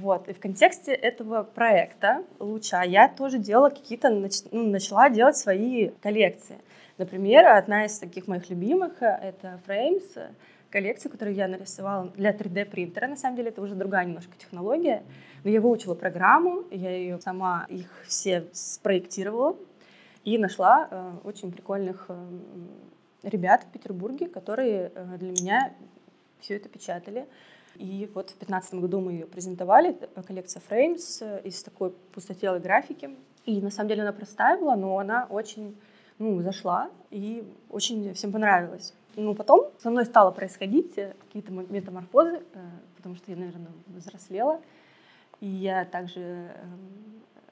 Вот. 0.01 0.29
И 0.29 0.33
в 0.33 0.39
контексте 0.39 0.93
этого 0.93 1.43
проекта 1.43 2.25
«Луча» 2.39 2.83
я 2.83 3.09
тоже 3.09 3.39
делала 3.39 3.71
какие-то, 3.71 4.11
ну, 4.11 4.29
начала 4.71 5.11
делать 5.11 5.37
свои 5.37 5.89
коллекции. 6.03 6.59
Например, 6.99 7.47
одна 7.47 7.85
из 7.85 7.99
таких 7.99 8.29
моих 8.29 8.49
любимых— 8.49 8.93
это 9.01 9.61
Frames, 9.67 10.31
коллекция, 10.71 11.11
которую 11.11 11.35
я 11.35 11.49
нарисовала 11.49 12.13
для 12.17 12.31
3D-принтера. 12.33 13.09
На 13.09 13.17
самом 13.17 13.37
деле 13.37 13.49
это 13.49 13.61
уже 13.61 13.75
другая 13.75 14.05
немножко 14.05 14.37
технология. 14.39 15.03
Но 15.43 15.51
я 15.51 15.61
выучила 15.61 15.95
программу, 15.95 16.65
я 16.71 16.91
ее 16.91 17.21
сама 17.21 17.67
их 17.69 17.89
все 18.07 18.47
спроектировала 18.53 19.57
и 20.25 20.39
нашла 20.39 20.89
э, 20.91 21.13
очень 21.25 21.51
прикольных 21.51 22.07
э, 22.09 22.17
ребят 23.23 23.65
в 23.65 23.73
Петербурге, 23.73 24.29
которые 24.29 24.93
э, 24.95 25.17
для 25.19 25.31
меня 25.31 25.73
все 26.41 26.57
это 26.57 26.69
печатали. 26.69 27.27
И 27.79 28.11
вот 28.13 28.31
в 28.31 28.39
2015 28.39 28.75
году 28.75 29.01
мы 29.01 29.13
ее 29.13 29.27
презентовали, 29.27 29.97
коллекция 30.27 30.61
Frames 30.69 31.19
э, 31.21 31.43
из 31.45 31.63
такой 31.63 31.93
пустотелой 32.13 32.59
графики. 32.59 33.11
И 33.47 33.61
на 33.61 33.71
самом 33.71 33.89
деле 33.89 34.03
она 34.03 34.13
простая 34.13 34.59
была, 34.59 34.75
но 34.75 34.99
она 34.99 35.27
очень 35.31 35.77
ну, 36.19 36.43
зашла 36.43 36.91
и 37.11 37.45
очень 37.71 38.13
всем 38.15 38.33
понравилась. 38.33 38.95
Ну, 39.15 39.33
потом 39.35 39.71
со 39.79 39.91
мной 39.91 40.07
стало 40.07 40.33
происходить 40.33 40.99
э, 40.99 41.15
какие-то 41.27 41.53
метаморфозы, 41.53 42.43
э, 42.53 42.59
потому 42.97 43.15
что 43.15 43.31
я, 43.31 43.37
наверное, 43.37 43.71
взрослела. 43.87 44.61
И 45.41 45.47
я 45.47 45.85
также 45.85 46.51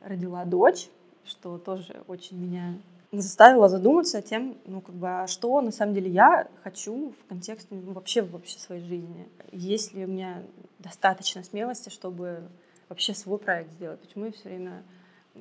родила 0.00 0.45
дочь, 0.45 0.88
что 1.25 1.56
тоже 1.56 2.02
очень 2.09 2.37
меня 2.37 2.75
заставила 3.12 3.68
задуматься 3.68 4.18
о 4.18 4.22
тем, 4.22 4.58
ну, 4.66 4.80
как 4.80 4.94
бы, 4.94 5.08
а 5.08 5.26
что 5.26 5.60
на 5.60 5.70
самом 5.70 5.94
деле 5.94 6.10
я 6.10 6.48
хочу 6.62 7.12
в 7.12 7.28
контексте 7.28 7.68
ну, 7.75 7.92
вообще, 7.92 8.22
вообще 8.22 8.58
своей 8.58 8.82
жизни. 8.82 9.28
Есть 9.52 9.94
ли 9.94 10.04
у 10.04 10.08
меня 10.08 10.42
достаточно 10.78 11.42
смелости, 11.42 11.88
чтобы 11.88 12.42
вообще 12.88 13.14
свой 13.14 13.38
проект 13.38 13.72
сделать? 13.72 14.00
Почему 14.00 14.26
я 14.26 14.32
все 14.32 14.48
время 14.48 14.82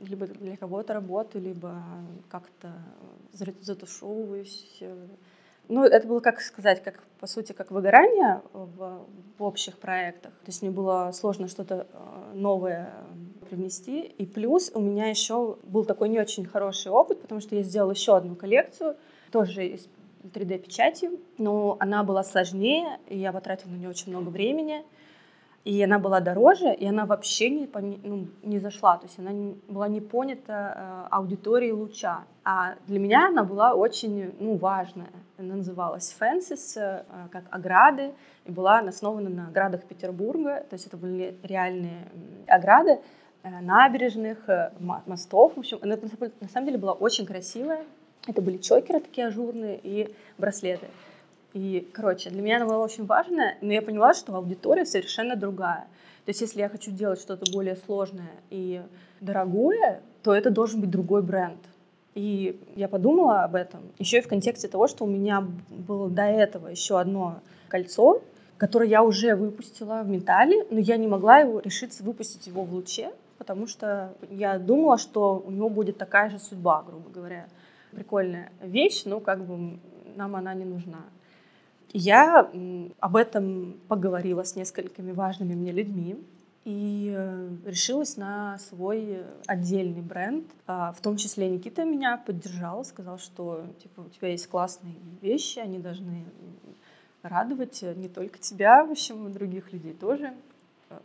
либо 0.04 0.28
для 0.28 0.58
кого-то 0.58 0.94
работаю, 0.94 1.44
либо 1.44 1.82
как-то 2.30 2.74
затушевываюсь. 3.32 4.82
Ну, 5.68 5.84
это 5.84 6.08
было, 6.08 6.20
как 6.20 6.42
сказать, 6.42 6.84
как, 6.84 7.02
по 7.20 7.28
сути, 7.28 7.52
как 7.52 7.72
выгорание 7.72 8.42
в, 8.54 9.06
в 9.38 9.44
общих 9.44 9.80
проектах. 9.80 10.32
То 10.32 10.48
есть 10.48 10.62
мне 10.62 10.70
было 10.70 11.12
сложно 11.12 11.48
что-то 11.48 11.88
э, 11.92 12.32
новое 12.36 12.94
привнести. 13.46 14.02
И 14.02 14.26
плюс 14.26 14.72
у 14.74 14.80
меня 14.80 15.08
еще 15.08 15.58
был 15.64 15.86
такой 15.86 16.10
не 16.10 16.20
очень 16.20 16.46
хороший 16.46 16.92
опыт, 16.92 17.22
потому 17.22 17.42
что 17.42 17.56
я 17.56 17.64
сделала 17.64 17.92
еще 17.92 18.18
одну 18.18 18.36
коллекцию, 18.36 18.96
тоже 19.32 19.68
из 19.68 19.88
3D-печати, 20.24 21.12
но 21.38 21.78
она 21.80 22.04
была 22.04 22.24
сложнее, 22.24 23.00
и 23.08 23.18
я 23.18 23.32
потратила 23.32 23.72
на 23.72 23.76
нее 23.76 23.90
очень 23.90 24.12
много 24.12 24.30
времени, 24.30 24.84
и 25.66 25.82
она 25.82 25.98
была 25.98 26.20
дороже, 26.20 26.72
и 26.74 26.86
она 26.86 27.08
вообще 27.08 27.50
не, 27.50 27.70
ну, 28.04 28.28
не 28.44 28.60
зашла, 28.60 28.98
то 28.98 29.08
есть 29.08 29.18
она 29.18 29.32
была 29.68 29.88
не 29.88 30.00
понята 30.00 30.54
э, 30.76 31.08
аудиторией 31.10 31.72
луча. 31.72 32.24
А 32.44 32.76
для 32.86 33.00
меня 33.00 33.30
она 33.30 33.44
была 33.44 33.74
очень 33.74 34.36
ну, 34.40 34.58
важная. 34.58 35.10
Она 35.40 35.56
называлась 35.56 36.16
Fences, 36.20 36.80
э, 36.80 37.04
как 37.32 37.46
ограды, 37.50 38.14
и 38.46 38.52
была 38.52 38.78
основана 38.80 39.30
на 39.30 39.48
оградах 39.48 39.86
Петербурга, 39.86 40.64
то 40.70 40.76
есть 40.76 40.86
это 40.86 40.98
были 40.98 41.36
реальные 41.42 42.10
ограды, 42.48 43.00
набережных, 43.62 44.50
э, 44.50 44.72
мостов. 44.80 45.54
В 45.56 45.60
общем, 45.60 45.80
она 45.82 45.98
на 46.42 46.50
самом 46.50 46.68
деле 46.68 46.78
была 46.78 46.94
очень 46.94 47.26
красивая. 47.26 47.84
Это 48.28 48.42
были 48.42 48.58
чокеры 48.58 49.00
такие 49.00 49.28
ажурные 49.28 49.80
и 49.82 50.16
браслеты. 50.38 50.88
И, 51.54 51.88
короче, 51.94 52.30
для 52.30 52.42
меня 52.42 52.58
она 52.58 52.66
была 52.66 52.80
очень 52.80 53.06
важная, 53.06 53.58
но 53.62 53.72
я 53.72 53.82
поняла, 53.82 54.14
что 54.14 54.36
аудитория 54.36 54.86
совершенно 54.86 55.36
другая. 55.36 55.88
То 56.26 56.30
есть, 56.30 56.42
если 56.42 56.60
я 56.60 56.70
хочу 56.70 56.92
делать 56.92 57.22
что-то 57.22 57.50
более 57.52 57.76
сложное 57.76 58.34
и 58.50 58.82
дорогое, 59.22 60.02
то 60.24 60.34
это 60.34 60.50
должен 60.50 60.82
быть 60.82 60.90
другой 60.90 61.22
бренд. 61.22 61.60
И 62.16 62.60
я 62.76 62.88
подумала 62.88 63.44
об 63.44 63.56
этом 63.56 63.82
еще 64.00 64.18
и 64.18 64.22
в 64.22 64.28
контексте 64.28 64.68
того, 64.68 64.88
что 64.88 65.04
у 65.04 65.08
меня 65.08 65.46
было 65.70 66.10
до 66.10 66.24
этого 66.24 66.70
еще 66.70 67.00
одно 67.00 67.42
кольцо, 67.68 68.22
который 68.58 68.90
я 68.90 69.04
уже 69.04 69.36
выпустила 69.36 70.02
в 70.04 70.10
металле, 70.10 70.66
но 70.72 70.80
я 70.80 70.98
не 70.98 71.08
могла 71.08 71.40
его 71.40 71.60
решиться 71.60 72.04
выпустить 72.04 72.48
его 72.48 72.64
в 72.64 72.74
луче, 72.74 73.12
потому 73.38 73.68
что 73.68 74.16
я 74.30 74.60
думала, 74.60 74.98
что 74.98 75.44
у 75.46 75.52
него 75.52 75.70
будет 75.70 75.98
такая 75.98 76.30
же 76.30 76.40
судьба, 76.40 76.84
грубо 76.84 77.10
говоря. 77.10 77.48
Прикольная 77.92 78.52
вещь, 78.62 79.04
но 79.06 79.20
как 79.20 79.46
бы 79.46 79.80
нам 80.16 80.36
она 80.36 80.54
не 80.54 80.66
нужна. 80.66 81.06
Я 81.94 82.52
об 83.00 83.16
этом 83.16 83.80
поговорила 83.88 84.44
с 84.44 84.56
несколькими 84.56 85.12
важными 85.12 85.54
мне 85.54 85.72
людьми 85.72 86.18
и 86.66 87.14
э, 87.16 87.50
решилась 87.66 88.18
на 88.18 88.58
свой 88.58 89.24
отдельный 89.46 90.02
бренд. 90.02 90.46
А, 90.68 90.92
в 90.92 91.00
том 91.00 91.16
числе 91.16 91.48
Никита 91.50 91.86
меня 91.86 92.18
поддержал, 92.18 92.84
сказал, 92.84 93.18
что 93.18 93.66
типа, 93.82 94.02
у 94.02 94.10
тебя 94.10 94.30
есть 94.30 94.48
классные 94.48 94.96
вещи, 95.22 95.60
они 95.60 95.80
должны 95.80 96.26
радовать 97.22 97.82
не 97.82 98.10
только 98.10 98.40
тебя, 98.40 98.84
в 98.84 98.92
общем, 98.92 99.28
и 99.28 99.32
других 99.32 99.72
людей 99.72 99.94
тоже. 99.94 100.34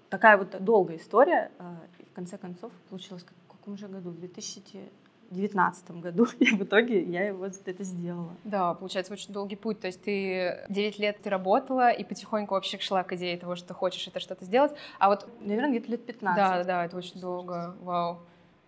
Такая 0.08 0.36
вот 0.36 0.62
долгая 0.62 0.96
история. 0.96 1.50
Э, 1.58 1.76
и 1.98 2.04
в 2.04 2.12
конце 2.12 2.38
концов 2.38 2.72
получилось 2.88 3.24
в 3.24 3.52
каком 3.52 3.76
же 3.76 3.88
году? 3.88 4.10
В 4.10 4.18
2000 4.18 4.90
2019 5.30 5.90
году, 6.02 6.26
и 6.40 6.46
в 6.46 6.62
итоге 6.62 7.02
я 7.04 7.28
его 7.28 7.46
это 7.46 7.84
сделала. 7.84 8.34
Да, 8.44 8.74
получается, 8.74 9.12
очень 9.12 9.32
долгий 9.32 9.56
путь. 9.56 9.80
То 9.80 9.86
есть 9.86 10.02
ты 10.02 10.64
9 10.68 10.98
лет 10.98 11.18
ты 11.22 11.30
работала 11.30 11.90
и 11.90 12.02
потихоньку 12.04 12.54
вообще 12.54 12.78
шла 12.78 13.04
к 13.04 13.12
идее 13.12 13.38
того, 13.38 13.54
что 13.54 13.68
ты 13.68 13.74
хочешь 13.74 14.06
это 14.08 14.18
что-то 14.18 14.44
сделать. 14.44 14.72
А 14.98 15.08
вот... 15.08 15.28
Наверное, 15.40 15.70
где-то 15.70 15.92
лет 15.92 16.04
15. 16.04 16.36
Да, 16.36 16.64
да, 16.64 16.84
это 16.84 16.96
очень 16.96 17.20
долго. 17.20 17.76
Вау. 17.82 18.18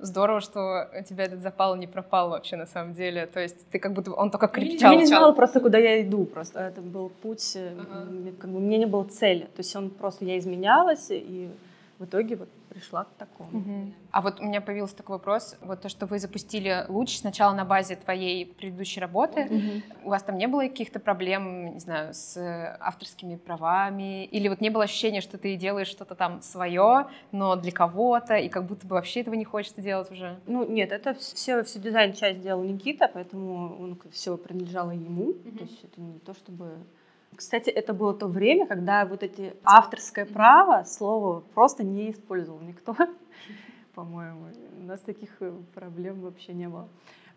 Здорово, 0.02 0.40
что 0.40 0.90
у 0.98 1.04
тебя 1.04 1.24
этот 1.24 1.40
запал 1.42 1.76
не 1.76 1.86
пропал 1.86 2.30
вообще 2.30 2.56
на 2.56 2.66
самом 2.66 2.92
деле. 2.92 3.26
То 3.26 3.38
есть 3.38 3.70
ты 3.70 3.78
как 3.78 3.92
будто 3.92 4.12
он 4.12 4.30
только 4.30 4.48
крепчал. 4.48 4.92
Я 4.92 4.98
не 4.98 5.06
знала 5.06 5.32
просто, 5.32 5.60
куда 5.60 5.78
я 5.78 6.02
иду. 6.02 6.24
Просто 6.24 6.60
это 6.60 6.80
был 6.80 7.08
путь, 7.08 7.56
uh-huh. 7.56 8.36
как 8.36 8.50
бы 8.50 8.58
мне 8.58 8.78
не 8.78 8.86
было 8.86 9.04
цели. 9.04 9.42
То 9.44 9.58
есть 9.58 9.76
он 9.76 9.90
просто 9.90 10.24
я 10.24 10.38
изменялась 10.38 11.06
и 11.10 11.50
в 12.02 12.04
итоге 12.04 12.34
вот 12.34 12.48
пришла 12.68 13.04
к 13.04 13.10
такому. 13.14 13.58
Угу. 13.58 13.92
А 14.10 14.22
вот 14.22 14.40
у 14.40 14.44
меня 14.44 14.60
появился 14.60 14.96
такой 14.96 15.16
вопрос. 15.16 15.56
Вот 15.60 15.80
то, 15.80 15.88
что 15.88 16.06
вы 16.06 16.18
запустили 16.18 16.84
луч 16.88 17.16
сначала 17.18 17.54
на 17.54 17.64
базе 17.64 17.94
твоей 17.94 18.44
предыдущей 18.46 18.98
работы, 19.00 19.44
угу. 19.44 20.06
у 20.06 20.10
вас 20.10 20.22
там 20.24 20.36
не 20.36 20.48
было 20.48 20.62
каких-то 20.62 20.98
проблем, 20.98 21.74
не 21.74 21.80
знаю, 21.80 22.12
с 22.12 22.36
авторскими 22.80 23.36
правами? 23.36 24.24
Или 24.24 24.48
вот 24.48 24.60
не 24.60 24.70
было 24.70 24.84
ощущения, 24.84 25.20
что 25.20 25.38
ты 25.38 25.54
делаешь 25.56 25.88
что-то 25.88 26.14
там 26.16 26.42
свое, 26.42 27.06
но 27.30 27.54
для 27.54 27.72
кого-то, 27.72 28.34
и 28.34 28.48
как 28.48 28.66
будто 28.66 28.86
бы 28.86 28.94
вообще 28.94 29.20
этого 29.20 29.34
не 29.34 29.44
хочется 29.44 29.80
делать 29.80 30.10
уже? 30.10 30.40
Ну, 30.46 30.68
нет, 30.68 30.90
это 30.90 31.14
все, 31.14 31.62
всю 31.62 31.78
дизайн-часть 31.78 32.40
делал 32.40 32.64
Никита, 32.64 33.08
поэтому 33.12 33.76
он 33.80 33.98
все 34.10 34.36
принадлежало 34.36 34.90
ему. 34.90 35.30
Угу. 35.30 35.58
То 35.58 35.64
есть 35.64 35.84
это 35.84 36.00
не 36.00 36.18
то, 36.18 36.34
чтобы 36.34 36.78
кстати, 37.36 37.70
это 37.70 37.94
было 37.94 38.14
то 38.14 38.26
время, 38.26 38.66
когда 38.66 39.04
вот 39.04 39.22
эти 39.22 39.54
авторское 39.64 40.26
право, 40.26 40.84
слово 40.84 41.40
просто 41.54 41.84
не 41.84 42.10
использовал 42.10 42.60
никто, 42.60 42.94
по-моему. 43.94 44.46
У 44.80 44.84
нас 44.84 45.00
таких 45.00 45.30
э, 45.40 45.52
проблем 45.74 46.20
вообще 46.20 46.52
не 46.52 46.68
было. 46.68 46.88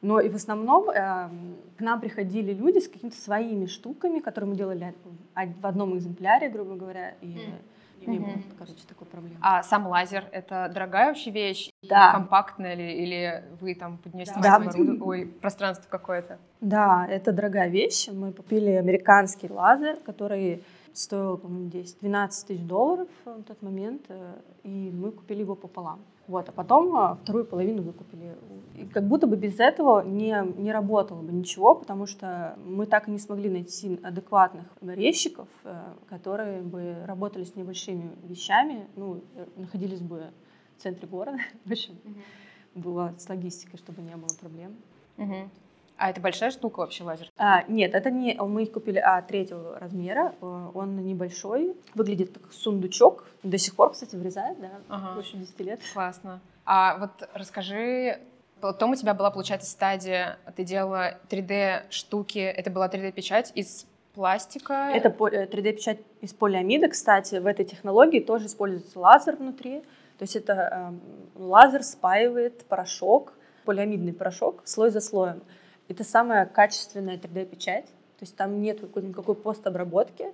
Но 0.02 0.20
и 0.20 0.30
в 0.30 0.36
основном 0.36 0.90
э, 0.90 1.30
к 1.78 1.82
нам 1.82 2.00
приходили 2.00 2.54
люди 2.54 2.80
с 2.80 2.88
какими-то 2.88 3.18
своими 3.18 3.66
штуками, 3.66 4.20
которые 4.20 4.52
мы 4.52 4.56
делали 4.56 4.94
в 5.34 5.66
одном 5.66 5.98
экземпляре, 5.98 6.50
грубо 6.50 6.76
говоря, 6.76 7.12
и 7.22 7.28
mm 7.28 7.62
не 8.06 8.20
было, 8.20 8.34
короче, 8.58 8.86
такой 8.88 9.08
проблемы. 9.08 9.38
А 9.42 9.64
сам 9.64 9.88
лазер— 9.88 10.26
это 10.32 10.70
дорогая 10.74 11.08
вообще 11.08 11.32
вещь? 11.32 11.70
Да. 11.84 12.12
Компактная 12.12 12.76
ли? 12.76 13.04
Или 13.04 13.44
вы 13.60 13.76
там 13.76 13.98
поднесете 13.98 14.40
да. 14.42 14.56
оборуд... 14.56 15.02
Ой, 15.02 15.26
пространство 15.26 15.90
какое-то? 15.90 16.38
Да, 16.62 17.06
это 17.10 17.32
дорогая 17.32 17.70
вещь. 17.70 18.08
Мы 18.08 18.32
купили 18.32 18.72
американский 18.72 19.50
лазер, 19.50 19.98
который 20.06 20.64
стоил, 20.98 21.38
по-моему, 21.38 21.70
10-12 21.70 22.30
тысяч 22.48 22.62
долларов 22.62 23.08
в 23.26 23.44
тот 23.44 23.62
момент, 23.62 24.06
э, 24.10 24.36
и 24.64 24.92
мы 24.92 25.12
купили 25.12 25.42
его 25.42 25.56
пополам. 25.56 26.00
Вот, 26.28 26.50
а 26.50 26.52
потом 26.52 26.96
а, 26.96 27.16
вторую 27.16 27.46
половину 27.46 27.84
выкупили. 27.84 28.36
И 28.76 28.86
как 28.88 29.08
будто 29.08 29.28
бы 29.28 29.36
без 29.36 29.60
этого 29.60 30.02
не, 30.02 30.36
не 30.58 30.72
работало 30.72 31.22
бы 31.22 31.32
ничего, 31.32 31.76
потому 31.76 32.08
что 32.08 32.58
мы 32.66 32.88
так 32.88 33.08
и 33.08 33.12
не 33.12 33.20
смогли 33.20 33.50
найти 33.50 34.00
адекватных 34.02 34.66
резчиков, 34.82 35.48
э, 35.64 35.76
которые 36.10 36.62
бы 36.62 36.96
работали 37.06 37.44
с 37.44 37.56
небольшими 37.56 38.10
вещами, 38.24 38.88
ну, 38.96 39.22
э, 39.36 39.46
находились 39.56 40.02
бы 40.02 40.32
в 40.78 40.82
центре 40.82 41.08
города. 41.08 41.38
В 41.66 41.72
общем, 41.72 41.94
mm-hmm. 41.94 42.82
было 42.82 43.14
с 43.20 43.30
логистикой, 43.30 43.78
чтобы 43.78 44.02
не 44.02 44.16
было 44.16 44.36
проблем. 44.40 44.76
Mm-hmm. 45.18 45.50
А 45.98 46.10
это 46.10 46.20
большая 46.20 46.52
штука 46.52 46.80
вообще 46.80 47.04
лазер? 47.04 47.32
А, 47.38 47.64
нет, 47.68 47.96
это 47.96 48.12
не 48.12 48.34
мы 48.36 48.64
их 48.64 48.72
купили 48.72 49.00
а, 49.00 49.22
третьего 49.22 49.80
размера. 49.80 50.34
Э, 50.42 50.70
он 50.74 50.98
небольшой, 51.06 51.76
выглядит 51.94 52.38
как 52.38 52.52
сундучок. 52.52 53.26
До 53.44 53.58
сих 53.58 53.76
пор, 53.76 53.92
кстати, 53.92 54.16
врезает, 54.16 54.60
да, 54.60 54.72
ага. 54.90 55.16
больше 55.16 55.38
10 55.38 55.60
лет. 55.62 55.80
Классно. 55.94 56.42
А 56.66 56.98
вот 56.98 57.30
расскажи, 57.34 58.20
потом 58.60 58.92
у 58.92 58.96
тебя 58.96 59.14
была, 59.14 59.32
получается, 59.32 59.70
стадия, 59.70 60.38
ты 60.56 60.64
делала 60.64 61.18
3D-штуки, 61.30 62.40
это 62.40 62.70
была 62.72 62.88
3D-печать 62.90 63.52
из 63.56 63.86
пластика? 64.16 64.92
Это 64.94 65.10
3D-печать 65.10 66.00
э, 66.00 66.26
из 66.26 66.34
полиамида, 66.34 66.90
кстати. 66.90 67.36
В 67.36 67.46
этой 67.46 67.66
технологии 67.66 68.20
тоже 68.20 68.48
используется 68.48 69.00
лазер 69.00 69.36
внутри. 69.36 69.82
То 70.18 70.24
есть 70.24 70.36
это 70.36 70.92
э, 71.36 71.40
лазер 71.40 71.84
спаивает 71.84 72.66
порошок, 72.66 73.34
полиамидный 73.66 74.14
порошок, 74.14 74.62
слой 74.66 74.90
за 74.90 75.02
слоем. 75.02 75.42
Это 75.88 76.04
самая 76.04 76.46
качественная 76.46 77.18
3D-печать, 77.18 77.86
то 77.86 78.22
есть 78.22 78.36
там 78.36 78.62
нет 78.62 78.82
никакой 78.96 79.36
постобработки, 79.36 80.26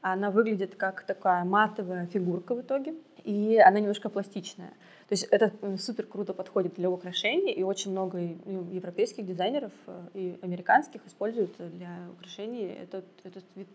она 0.00 0.30
выглядит 0.30 0.74
как 0.74 1.02
такая 1.02 1.44
матовая 1.44 2.06
фигурка 2.06 2.54
в 2.54 2.60
итоге, 2.60 2.94
и 3.24 3.58
она 3.64 3.80
немножко 3.80 4.08
пластичная. 4.08 4.70
То 5.08 5.14
есть 5.14 5.24
это 5.24 5.52
супер 5.78 6.06
круто 6.06 6.32
подходит 6.34 6.74
для 6.74 6.90
украшений, 6.90 7.52
и 7.52 7.62
очень 7.62 7.92
много 7.92 8.18
европейских 8.18 9.26
дизайнеров 9.26 9.72
э, 9.86 10.06
и 10.14 10.38
американских 10.42 11.06
используют 11.06 11.54
для 11.58 11.90
украшений 12.12 12.64
этот, 12.64 13.04
этот 13.22 13.44
вид 13.54 13.68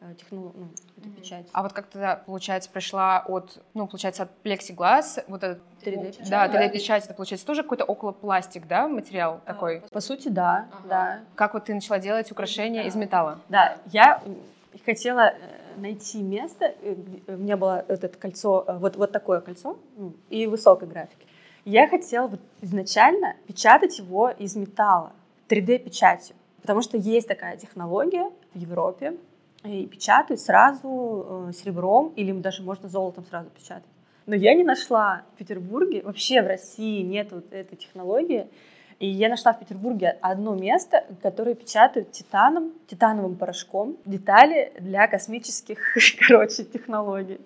э, 0.00 0.08
Э, 0.08 0.14
техно, 0.14 0.52
ну, 0.54 0.68
эту 0.96 1.10
печать. 1.10 1.46
А 1.52 1.62
вот 1.62 1.72
как 1.72 1.86
тогда, 1.88 2.16
получается, 2.16 2.70
пришла 2.70 3.24
от, 3.26 3.60
ну, 3.74 3.88
получается, 3.88 4.24
от 4.24 4.30
плексиглаз, 4.38 5.18
вот 5.26 5.42
этот 5.42 5.62
3D-печать. 5.84 6.30
Да, 6.30 6.46
3D-печать, 6.46 7.04
это, 7.06 7.14
получается, 7.14 7.44
тоже 7.44 7.64
какой-то 7.64 7.84
около 7.84 8.12
пластик, 8.12 8.68
да, 8.68 8.86
материал 8.86 9.40
а, 9.44 9.52
такой? 9.52 9.82
По 9.90 10.00
сути, 10.00 10.28
да, 10.28 10.68
ага. 10.70 10.88
да. 10.88 11.20
Как 11.34 11.54
вот 11.54 11.64
ты 11.64 11.74
начала 11.74 11.98
делать 11.98 12.30
украшения 12.30 12.82
да. 12.82 12.88
из 12.88 12.94
металла? 12.94 13.40
Да, 13.48 13.78
я 13.86 14.22
хотела 14.86 15.30
э, 15.30 15.34
найти 15.78 16.22
место, 16.22 16.66
э, 16.80 16.94
у 17.26 17.32
меня 17.32 17.56
было 17.56 17.84
вот 17.88 18.04
это 18.04 18.16
кольцо, 18.16 18.64
вот, 18.68 18.94
вот 18.94 19.10
такое 19.10 19.40
кольцо 19.40 19.78
ну, 19.96 20.14
и 20.30 20.46
высокой 20.46 20.86
графики. 20.86 21.26
Я 21.64 21.88
хотела 21.88 22.28
вот 22.28 22.40
изначально 22.60 23.34
печатать 23.48 23.98
его 23.98 24.30
из 24.30 24.54
металла, 24.54 25.12
3D-печатью, 25.48 26.36
потому 26.62 26.82
что 26.82 26.96
есть 26.96 27.26
такая 27.26 27.56
технология 27.56 28.30
в 28.54 28.58
Европе, 28.58 29.16
и 29.64 29.86
печатают 29.86 30.40
сразу 30.40 31.48
э, 31.48 31.52
серебром 31.52 32.12
или 32.16 32.32
даже 32.32 32.62
можно 32.62 32.88
золотом 32.88 33.24
сразу 33.24 33.50
печатать. 33.50 33.88
Но 34.26 34.34
я 34.34 34.54
не 34.54 34.62
нашла 34.62 35.22
в 35.34 35.38
Петербурге, 35.38 36.02
вообще 36.02 36.42
в 36.42 36.46
России 36.46 37.02
нет 37.02 37.32
вот 37.32 37.52
этой 37.52 37.76
технологии. 37.76 38.46
И 38.98 39.06
я 39.06 39.28
нашла 39.28 39.52
в 39.52 39.60
Петербурге 39.60 40.18
одно 40.20 40.56
место, 40.56 41.04
которое 41.22 41.54
печатают 41.54 42.10
титаном, 42.10 42.72
титановым 42.88 43.36
порошком 43.36 43.96
детали 44.04 44.72
для 44.80 45.06
космических, 45.06 45.78
короче, 46.28 46.64
технологий. 46.64 47.40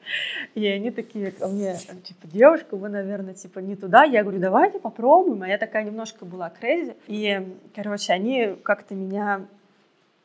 И 0.55 0.66
они 0.66 0.90
такие 0.90 1.31
ко 1.31 1.48
мне, 1.48 1.77
типа, 2.05 2.27
девушка, 2.27 2.77
вы, 2.77 2.88
наверное, 2.88 3.35
типа 3.35 3.59
не 3.59 3.77
туда. 3.77 4.05
Я 4.05 4.22
говорю, 4.22 4.40
давайте 4.40 4.79
попробуем. 4.79 5.42
А 5.42 5.48
я 5.48 5.59
такая 5.59 5.85
немножко 5.85 6.25
была 6.25 6.48
крейзи. 6.48 6.96
И, 7.07 7.46
короче, 7.75 8.14
они 8.14 8.57
как-то 8.62 8.94
меня 8.94 9.46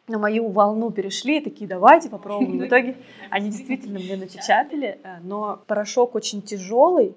на 0.08 0.18
мою 0.18 0.50
волну 0.50 0.92
перешли, 0.92 1.42
такие, 1.42 1.68
давайте 1.68 2.10
попробуем. 2.10 2.60
В 2.60 2.66
итоге 2.68 2.96
они 3.30 3.50
действительно 3.50 4.00
мне 4.00 4.16
напечатали, 4.16 5.00
э, 5.04 5.20
но 5.24 5.62
порошок 5.68 6.16
очень 6.16 6.42
тяжелый, 6.42 7.16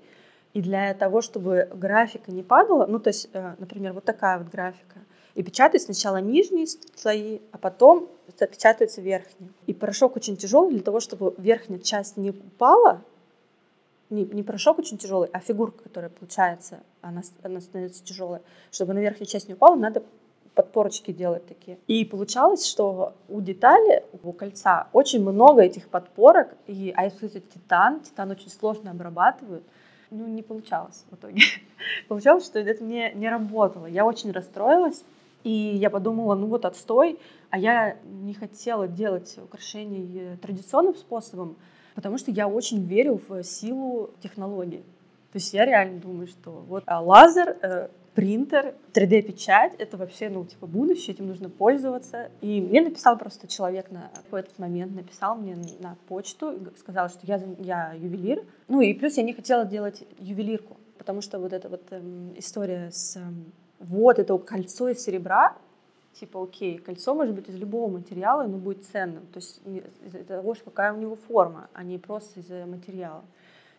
и 0.53 0.61
для 0.61 0.95
того, 0.95 1.21
чтобы 1.21 1.69
графика 1.73 2.33
не 2.33 2.43
падала, 2.43 2.87
ну, 2.87 2.99
то 2.99 3.09
есть, 3.09 3.29
э, 3.33 3.55
например, 3.59 3.93
вот 3.93 4.05
такая 4.05 4.39
вот 4.39 4.49
графика, 4.49 4.99
и 5.37 5.43
печатают 5.43 5.83
сначала 5.83 6.17
нижние 6.17 6.67
слои, 6.97 7.39
а 7.53 7.59
потом 7.59 8.09
печатаются 8.37 9.01
верхние. 9.01 9.51
И 9.67 9.73
порошок 9.73 10.17
очень 10.17 10.37
тяжелый 10.37 10.73
для 10.73 10.83
того, 10.83 10.99
чтобы 10.99 11.35
верхняя 11.39 11.79
часть 11.79 12.17
не 12.17 12.31
упала, 12.31 13.03
не, 14.11 14.25
не 14.25 14.43
порошок 14.43 14.81
очень 14.81 14.99
тяжелый, 14.99 15.29
а 15.33 15.39
фигурка, 15.39 15.85
которая 15.85 16.11
получается, 16.11 16.81
она, 17.01 17.23
она 17.43 17.61
становится 17.61 18.03
тяжелой. 18.05 18.41
Чтобы 18.73 18.93
на 18.93 18.99
верхнюю 18.99 19.27
часть 19.27 19.47
не 19.47 19.55
упала, 19.55 19.77
надо 19.77 20.03
подпорочки 20.63 21.13
делать 21.13 21.47
такие. 21.47 21.79
И 21.87 22.05
получалось, 22.05 22.67
что 22.67 23.15
у 23.29 23.41
детали, 23.41 24.05
у 24.23 24.33
кольца 24.33 24.89
очень 24.93 25.23
много 25.23 25.63
этих 25.63 25.89
подпорок, 25.89 26.49
и, 26.67 26.93
а 26.95 27.05
если 27.05 27.29
это 27.29 27.41
титан, 27.41 28.01
титан 28.01 28.31
очень 28.31 28.51
сложно 28.51 28.91
обрабатывают, 28.91 29.65
ну, 30.11 30.27
не 30.27 30.43
получалось 30.43 31.05
в 31.11 31.15
итоге. 31.15 31.43
получалось, 32.09 32.45
что 32.45 32.59
это 32.59 32.85
мне 32.85 33.13
не 33.15 33.29
работало. 33.29 33.87
Я 33.87 34.05
очень 34.05 34.33
расстроилась, 34.33 35.03
И 35.43 35.51
я 35.51 35.89
подумала, 35.89 36.35
ну 36.35 36.47
вот 36.47 36.67
отстой, 36.67 37.19
а 37.49 37.59
я 37.59 37.97
не 38.05 38.35
хотела 38.35 38.87
делать 38.87 39.39
украшения 39.43 40.37
традиционным 40.37 40.95
способом, 40.95 41.57
потому 41.95 42.19
что 42.19 42.31
я 42.31 42.47
очень 42.47 42.85
верю 42.85 43.21
в 43.27 43.43
силу 43.43 44.11
технологий. 44.23 44.85
То 45.33 45.39
есть 45.39 45.55
я 45.55 45.65
реально 45.65 46.01
думаю, 46.01 46.27
что 46.27 46.51
вот 46.51 46.83
а, 46.87 47.01
лазер, 47.01 47.57
э, 47.63 47.89
принтер, 48.15 48.75
3D-печать— 48.93 49.75
это 49.79 49.97
вообще, 49.97 50.29
ну, 50.29 50.45
типа, 50.45 50.67
будущее, 50.67 51.15
этим 51.15 51.29
нужно 51.29 51.49
пользоваться. 51.49 52.31
И 52.41 52.61
мне 52.61 52.81
написал 52.81 53.17
просто 53.19 53.47
человек 53.47 53.91
на, 53.91 54.11
этот 54.33 54.59
момент, 54.59 54.95
написал 54.95 55.37
мне 55.37 55.57
на 55.81 55.97
почту, 56.09 56.73
сказал, 56.79 57.09
что 57.09 57.21
я, 57.23 57.41
я 57.59 57.93
ювелир. 57.95 58.45
Ну, 58.69 58.81
и 58.81 58.93
плюс 58.95 59.17
я 59.17 59.23
не 59.23 59.33
хотела 59.33 59.65
делать 59.65 60.03
ювелирку, 60.19 60.77
потому 60.99 61.21
что 61.21 61.39
вот 61.39 61.53
эта 61.53 61.69
вот 61.69 61.83
эм, 61.91 62.35
история 62.37 62.91
с 62.91 63.17
эм, 63.17 63.53
вот 63.79 64.19
это 64.19 64.37
кольцо 64.39 64.89
из 64.89 65.03
серебра, 65.03 65.57
типа, 66.15 66.43
окей, 66.43 66.79
кольцо 66.79 67.15
может 67.15 67.35
быть 67.35 67.49
из 67.49 67.57
любого 67.57 67.91
материала, 67.91 68.43
но 68.43 68.59
будет 68.59 68.85
ценным. 68.85 69.27
То 69.29 69.39
есть 69.39 69.61
из-за 70.05 70.25
того, 70.25 70.55
какая 70.65 70.93
у 70.93 70.99
него 70.99 71.17
форма, 71.17 71.69
а 71.73 71.83
не 71.83 71.99
просто 71.99 72.41
из-за 72.41 72.67
материала. 72.67 73.25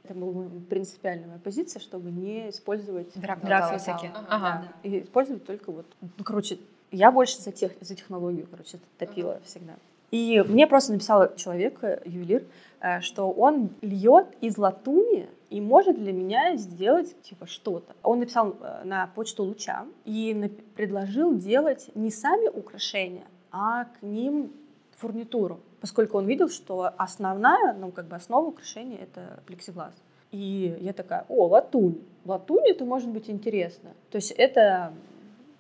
Это 0.03 0.13
была 0.13 0.45
принципиальная 0.69 1.27
моя 1.27 1.39
позиция, 1.39 1.79
чтобы 1.79 2.11
не 2.11 2.49
использовать 2.49 3.13
драгметаллы 3.19 3.77
всякие. 3.77 4.11
Ага. 4.27 4.65
Да, 4.65 4.89
и 4.89 5.03
использовать 5.03 5.45
только 5.45 5.71
вот, 5.71 5.85
ну, 6.01 6.23
короче, 6.23 6.57
я 6.91 7.11
больше 7.11 7.39
за, 7.39 7.51
тех, 7.51 7.71
за 7.79 7.95
технологию, 7.95 8.47
короче, 8.49 8.79
топила 8.97 9.33
ага. 9.33 9.41
всегда. 9.45 9.75
И 10.11 10.43
мне 10.45 10.67
просто 10.67 10.91
написал 10.91 11.33
человек, 11.35 11.81
э, 11.83 12.01
ювелир, 12.05 12.43
э, 12.81 12.99
что 12.99 13.31
он 13.31 13.69
льет 13.81 14.27
из 14.41 14.57
латуни 14.57 15.29
и 15.49 15.61
может 15.61 15.97
для 15.97 16.11
меня 16.11 16.57
сделать 16.57 17.15
типа 17.21 17.47
что-то. 17.47 17.95
Он 18.03 18.19
написал 18.19 18.55
э, 18.59 18.81
на 18.83 19.07
почту 19.15 19.43
луча 19.43 19.85
и 20.03 20.51
предложил 20.75 21.33
делать 21.33 21.89
не 21.95 22.11
сами 22.11 22.49
украшения, 22.49 23.23
а 23.51 23.85
к 23.85 24.01
ним 24.01 24.51
фурнитуру 24.97 25.61
поскольку 25.81 26.17
он 26.17 26.27
видел, 26.27 26.47
что 26.47 26.93
основная, 26.97 27.73
ну, 27.73 27.91
как 27.91 28.05
бы 28.05 28.15
основа 28.15 28.47
украшения— 28.47 28.97
это 29.01 29.41
плексиглаз. 29.45 29.93
И 30.31 30.77
я 30.79 30.93
такая, 30.93 31.25
о, 31.27 31.47
латунь. 31.47 32.01
Латунь— 32.23 32.63
это 32.69 32.85
может 32.85 33.09
быть 33.09 33.29
интересно. 33.29 33.89
То 34.11 34.17
есть 34.17 34.31
это 34.31 34.93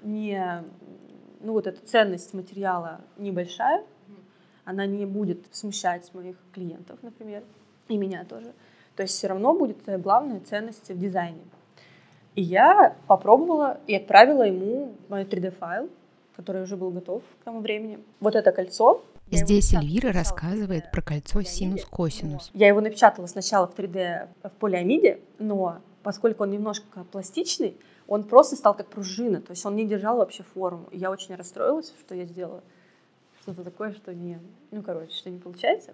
не... 0.01 0.63
Ну, 1.41 1.53
вот 1.53 1.65
эта 1.65 1.83
ценность 1.85 2.33
материала 2.35 3.01
небольшая, 3.17 3.83
она 4.63 4.85
не 4.85 5.07
будет 5.07 5.43
смущать 5.51 6.13
моих 6.13 6.37
клиентов, 6.53 6.99
например, 7.01 7.43
и 7.87 7.97
меня 7.97 8.23
тоже. 8.25 8.53
То 8.95 9.03
есть 9.03 9.15
все 9.15 9.27
равно 9.27 9.53
будет 9.53 9.77
главная 10.01 10.39
ценность 10.41 10.89
в 10.89 10.99
дизайне. 10.99 11.41
И 12.35 12.43
я 12.43 12.95
попробовала 13.07 13.79
и 13.87 13.95
отправила 13.95 14.43
ему 14.43 14.93
мой 15.09 15.23
3D-файл, 15.23 15.89
который 16.35 16.61
уже 16.61 16.77
был 16.77 16.91
готов 16.91 17.23
к 17.41 17.43
тому 17.43 17.59
времени. 17.61 17.99
Вот 18.19 18.35
это 18.35 18.51
кольцо, 18.51 19.03
Здесь 19.31 19.73
Эльвира 19.73 20.11
рассказывает 20.11 20.91
про 20.91 21.01
кольцо 21.01 21.41
синус-косинус. 21.41 22.51
Я 22.53 22.67
его 22.67 22.81
напечатала 22.81 23.27
сначала 23.27 23.65
в 23.65 23.73
3D 23.73 24.27
в 24.43 24.51
полиамиде, 24.59 25.21
но 25.39 25.77
поскольку 26.03 26.43
он 26.43 26.51
немножко 26.51 27.05
пластичный, 27.09 27.77
он 28.07 28.25
просто 28.25 28.57
стал 28.57 28.75
как 28.75 28.87
пружина, 28.87 29.39
то 29.39 29.51
есть 29.51 29.65
он 29.65 29.77
не 29.77 29.87
держал 29.87 30.17
вообще 30.17 30.43
форму. 30.43 30.89
Я 30.91 31.09
очень 31.11 31.35
расстроилась, 31.35 31.93
что 31.97 32.13
я 32.13 32.25
сделала 32.25 32.61
что-то 33.41 33.63
такое, 33.63 33.93
что 33.93 34.13
не, 34.13 34.37
ну, 34.69 34.83
короче, 34.83 35.15
что 35.15 35.29
не 35.29 35.39
получается. 35.39 35.93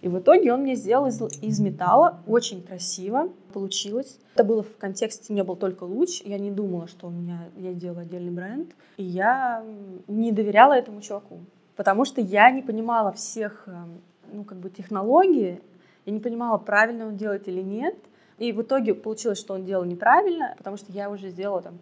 И 0.00 0.08
в 0.08 0.18
итоге 0.18 0.50
он 0.50 0.62
мне 0.62 0.74
сделал 0.74 1.06
из, 1.06 1.20
из 1.42 1.60
металла, 1.60 2.22
очень 2.26 2.62
красиво 2.62 3.30
получилось. 3.52 4.18
Это 4.34 4.44
было 4.44 4.62
в 4.62 4.78
контексте, 4.78 5.34
меня 5.34 5.44
был 5.44 5.56
только 5.56 5.84
луч, 5.84 6.22
я 6.22 6.38
не 6.38 6.50
думала, 6.50 6.88
что 6.88 7.08
у 7.08 7.10
меня, 7.10 7.50
я 7.58 7.74
делаю 7.74 8.00
отдельный 8.00 8.32
бренд, 8.32 8.70
и 8.96 9.04
я 9.04 9.62
не 10.08 10.32
доверяла 10.32 10.72
этому 10.72 11.02
чуваку 11.02 11.40
потому 11.76 12.04
что 12.04 12.20
я 12.20 12.50
не 12.50 12.62
понимала 12.62 13.12
всех 13.12 13.64
эм, 13.66 14.00
ну, 14.32 14.44
как 14.44 14.58
бы 14.58 14.70
технологий, 14.70 15.60
я 16.06 16.12
не 16.12 16.20
понимала, 16.20 16.58
правильно 16.58 17.06
он 17.06 17.16
делает 17.16 17.48
или 17.48 17.62
нет. 17.62 17.96
И 18.38 18.52
в 18.52 18.62
итоге 18.62 18.94
получилось, 18.94 19.38
что 19.38 19.54
он 19.54 19.64
делал 19.64 19.84
неправильно, 19.84 20.54
потому 20.56 20.76
что 20.76 20.90
я 20.92 21.10
уже 21.10 21.28
сделала 21.28 21.62
там, 21.62 21.78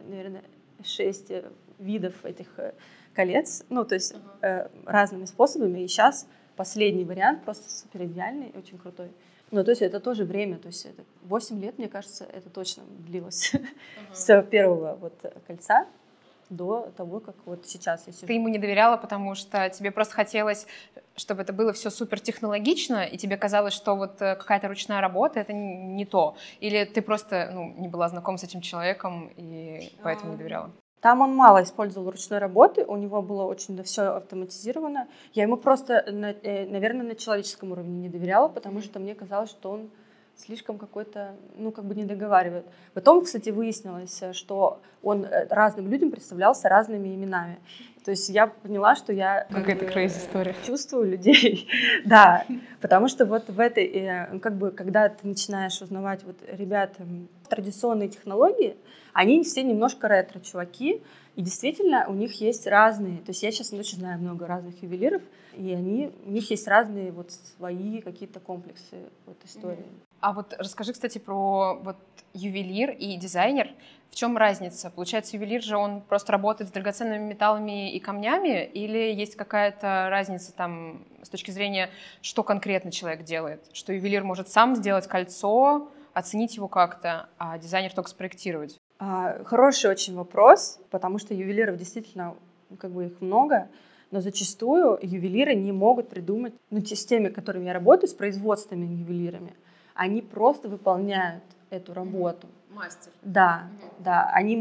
наверное, 0.00 0.42
шесть 0.82 1.30
э, 1.30 1.44
видов 1.78 2.24
этих 2.24 2.46
э, 2.58 2.72
колец, 3.14 3.64
ну, 3.68 3.84
то 3.84 3.94
есть 3.94 4.14
uh-huh. 4.40 4.70
разными 4.86 5.26
способами. 5.26 5.80
И 5.80 5.88
сейчас 5.88 6.26
последний 6.56 7.04
вариант 7.04 7.44
просто 7.44 7.70
супер 7.70 8.04
идеальный, 8.04 8.52
очень 8.56 8.78
крутой. 8.78 9.10
Ну, 9.50 9.64
то 9.64 9.70
есть 9.70 9.82
это 9.82 10.00
тоже 10.00 10.24
время, 10.24 10.58
то 10.58 10.68
есть 10.68 10.86
это 10.86 11.02
8 11.24 11.60
лет, 11.60 11.78
мне 11.78 11.88
кажется, 11.88 12.24
это 12.24 12.48
точно 12.48 12.84
длилось 13.00 13.52
uh-huh. 13.54 13.66
с 14.14 14.42
первого 14.44 14.96
вот 15.00 15.14
кольца 15.46 15.86
до 16.50 16.90
того, 16.96 17.20
как 17.20 17.34
вот 17.44 17.66
сейчас 17.66 18.06
я 18.06 18.12
сижу. 18.12 18.26
Ты 18.26 18.32
ему 18.32 18.48
не 18.48 18.58
доверяла, 18.58 18.96
потому 18.96 19.34
что 19.34 19.68
тебе 19.70 19.90
просто 19.90 20.14
хотелось, 20.14 20.66
чтобы 21.16 21.42
это 21.42 21.52
было 21.52 21.72
все 21.72 21.90
супер 21.90 22.20
технологично, 22.20 23.04
и 23.04 23.16
тебе 23.16 23.36
казалось, 23.36 23.74
что 23.74 23.96
вот 23.96 24.20
э, 24.22 24.36
какая-то 24.36 24.68
ручная 24.68 25.00
работа— 25.00 25.40
это 25.40 25.52
не 25.52 26.04
то? 26.04 26.36
Или 26.60 26.84
ты 26.84 27.02
просто 27.02 27.50
ну, 27.52 27.74
не 27.76 27.88
была 27.88 28.08
знакома 28.08 28.38
с 28.38 28.44
этим 28.44 28.60
человеком 28.60 29.30
и 29.36 29.92
поэтому 30.02 30.32
не 30.32 30.38
доверяла? 30.38 30.70
Там 31.00 31.20
он 31.20 31.34
мало 31.34 31.62
использовал 31.62 32.10
ручной 32.10 32.38
работы, 32.38 32.84
у 32.84 32.96
него 32.96 33.22
было 33.22 33.44
очень 33.44 33.80
все 33.84 34.16
автоматизировано. 34.16 35.06
Я 35.32 35.44
ему 35.44 35.56
просто, 35.56 35.94
э, 35.94 36.66
наверное, 36.66 37.06
на 37.06 37.14
человеческом 37.14 37.72
уровне 37.72 38.00
не 38.00 38.08
доверяла, 38.08 38.48
потому 38.48 38.80
что 38.80 38.98
мне 38.98 39.14
казалось, 39.14 39.50
что 39.50 39.70
он 39.70 39.90
слишком 40.38 40.78
какой-то, 40.78 41.34
ну, 41.56 41.72
как 41.72 41.84
бы 41.84 41.94
не 41.94 42.04
договаривает. 42.04 42.64
Потом, 42.94 43.24
кстати, 43.24 43.50
выяснилось, 43.50 44.22
что 44.32 44.80
он 45.02 45.24
э, 45.24 45.46
разным 45.48 45.90
людям 45.90 46.10
представлялся 46.10 46.68
разными 46.68 47.14
именами. 47.14 47.58
То 48.04 48.12
есть 48.12 48.28
я 48.30 48.46
поняла, 48.46 48.96
что 48.96 49.12
я... 49.12 49.46
Какая-то 49.50 49.86
crazy 49.86 50.18
история. 50.18 50.54
Чувствую 50.64 51.10
людей, 51.10 51.68
да. 52.04 52.46
Потому 52.80 53.08
что 53.08 53.26
вот 53.26 53.48
в 53.48 53.60
этой, 53.60 53.84
э, 53.84 54.38
как 54.38 54.56
бы, 54.56 54.70
когда 54.70 55.08
ты 55.08 55.26
начинаешь 55.26 55.80
узнавать 55.82 56.22
вот 56.24 56.36
ребят 56.46 56.96
традиционные 57.48 58.08
технологии, 58.08 58.76
они 59.12 59.42
все 59.42 59.62
немножко 59.62 60.06
ретро-чуваки, 60.06 61.02
и 61.34 61.42
действительно 61.42 62.06
у 62.08 62.14
них 62.14 62.40
есть 62.40 62.66
разные, 62.66 63.18
то 63.18 63.30
есть 63.30 63.42
я 63.42 63.50
сейчас 63.50 63.72
очень 63.72 63.98
знаю 63.98 64.18
много 64.20 64.46
разных 64.46 64.82
ювелиров, 64.82 65.22
и 65.54 65.72
они, 65.72 66.12
у 66.24 66.30
них 66.30 66.50
есть 66.50 66.66
разные 66.68 67.12
вот 67.12 67.32
свои 67.32 68.00
какие-то 68.00 68.40
комплексы 68.40 68.96
вот 69.26 69.36
истории. 69.44 69.86
А 70.20 70.32
вот 70.32 70.54
расскажи, 70.58 70.92
кстати, 70.92 71.18
про 71.18 71.74
вот 71.82 71.96
ювелир 72.34 72.90
и 72.90 73.16
дизайнер. 73.16 73.70
В 74.10 74.14
чем 74.14 74.36
разница? 74.36 74.90
Получается, 74.90 75.36
ювелир 75.36 75.62
же 75.62 75.76
он 75.76 76.00
просто 76.00 76.32
работает 76.32 76.70
с 76.70 76.72
драгоценными 76.72 77.22
металлами 77.22 77.92
и 77.92 78.00
камнями, 78.00 78.64
или 78.64 79.12
есть 79.12 79.36
какая-то 79.36 80.08
разница 80.10 80.52
там 80.52 81.04
с 81.22 81.28
точки 81.28 81.50
зрения, 81.50 81.90
что 82.22 82.42
конкретно 82.42 82.90
человек 82.90 83.22
делает? 83.24 83.64
Что 83.72 83.92
ювелир 83.92 84.24
может 84.24 84.48
сам 84.48 84.74
сделать 84.76 85.06
кольцо, 85.06 85.88
оценить 86.14 86.56
его 86.56 86.68
как-то, 86.68 87.28
а 87.38 87.58
дизайнер 87.58 87.92
только 87.92 88.10
спроектировать? 88.10 88.80
А, 88.98 89.44
хороший 89.44 89.90
очень 89.90 90.16
вопрос, 90.16 90.80
потому 90.90 91.18
что 91.18 91.34
ювелиров 91.34 91.76
действительно 91.76 92.34
как 92.78 92.90
бы 92.90 93.06
их 93.06 93.20
много, 93.20 93.68
но 94.10 94.20
зачастую 94.20 94.98
ювелиры 95.02 95.54
не 95.54 95.70
могут 95.70 96.08
придумать, 96.08 96.54
ну, 96.70 96.84
с 96.84 97.04
теми, 97.04 97.28
которыми 97.28 97.66
я 97.66 97.74
работаю, 97.74 98.08
с 98.08 98.14
производственными 98.14 98.94
ювелирами, 98.94 99.54
они 99.98 100.22
просто 100.22 100.68
выполняют 100.68 101.42
эту 101.70 101.92
работу. 101.92 102.46
Мастер. 102.70 103.12
Да, 103.22 103.64
угу. 103.66 104.04
да. 104.04 104.30
Они 104.32 104.56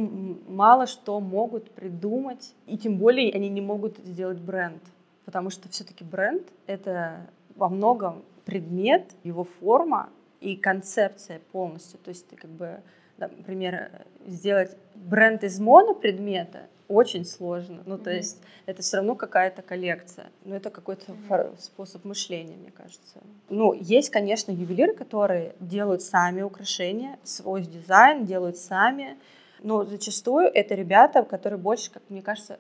мало 0.48 0.88
что 0.88 1.20
могут 1.20 1.70
придумать, 1.72 2.56
и 2.66 2.76
тем 2.78 2.98
более 2.98 3.32
они 3.32 3.48
не 3.48 3.62
могут 3.62 4.00
сделать 4.00 4.40
бренд, 4.40 4.82
потому 5.26 5.52
что 5.52 5.70
все-таки 5.70 6.04
бренд— 6.04 6.42
это 6.68 7.28
во 7.56 7.70
многом 7.70 8.24
предмет, 8.46 9.12
его 9.24 9.44
форма 9.44 10.10
и 10.42 10.56
концепция 10.56 11.40
полностью. 11.52 12.00
То 12.00 12.10
есть 12.10 12.28
ты 12.28 12.36
как 12.36 12.50
бы, 12.50 12.82
например, 13.18 13.92
сделать 14.26 14.76
бренд 14.96 15.44
из 15.44 15.60
монопредмета 15.60 16.64
очень 16.88 17.26
сложно. 17.26 17.84
Ну, 17.86 17.98
то 17.98 18.12
есть 18.12 18.42
это 18.66 18.82
все 18.82 18.98
равно 18.98 19.16
какая-то 19.16 19.62
коллекция. 19.62 20.28
Но 20.46 20.56
это 20.56 20.70
какой-то 20.70 21.14
способ 21.60 22.06
мышления, 22.06 22.56
мне 22.56 22.72
кажется. 22.72 23.20
Ну, 23.50 23.74
есть, 23.74 24.10
конечно, 24.10 24.52
ювелиры, 24.52 24.94
которые 24.94 25.56
делают 25.60 26.02
сами 26.02 26.42
украшения, 26.42 27.20
свой 27.24 27.64
дизайн 27.64 28.26
делают 28.26 28.58
сами. 28.58 29.18
Но 29.64 29.84
зачастую 29.86 30.48
это 30.54 30.76
ребята, 30.76 31.24
которые 31.24 31.60
больше, 31.60 31.92
как 31.92 32.04
мне 32.10 32.22
кажется, 32.22 32.60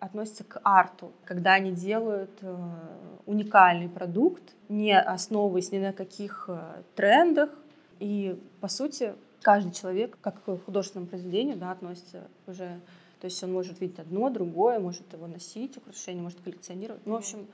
относятся 0.00 0.44
к 0.44 0.60
арту, 0.64 1.12
когда 1.24 1.52
они 1.52 1.72
делают 1.72 2.30
э, 2.40 2.56
уникальный 3.26 3.88
продукт, 3.88 4.42
не 4.70 4.98
основываясь 4.98 5.72
ни 5.72 5.78
на 5.78 5.92
каких 5.92 6.46
э, 6.48 6.58
трендах. 6.94 7.50
И, 8.00 8.40
по 8.60 8.68
сути, 8.68 9.12
каждый 9.42 9.72
человек, 9.72 10.16
как 10.22 10.42
к 10.42 10.58
художественному 10.64 11.08
произведению, 11.08 11.56
да, 11.56 11.70
относится 11.70 12.28
уже 12.46 12.80
то 13.20 13.26
есть 13.26 13.42
он 13.42 13.52
может 13.52 13.80
видеть 13.80 13.98
одно, 13.98 14.30
другое, 14.30 14.78
может 14.78 15.12
его 15.12 15.26
носить, 15.26 15.76
украшение, 15.76 16.22
может 16.22 16.40
коллекционировать. 16.40 17.04
Ну, 17.04 17.14
в 17.14 17.16
общем, 17.16 17.46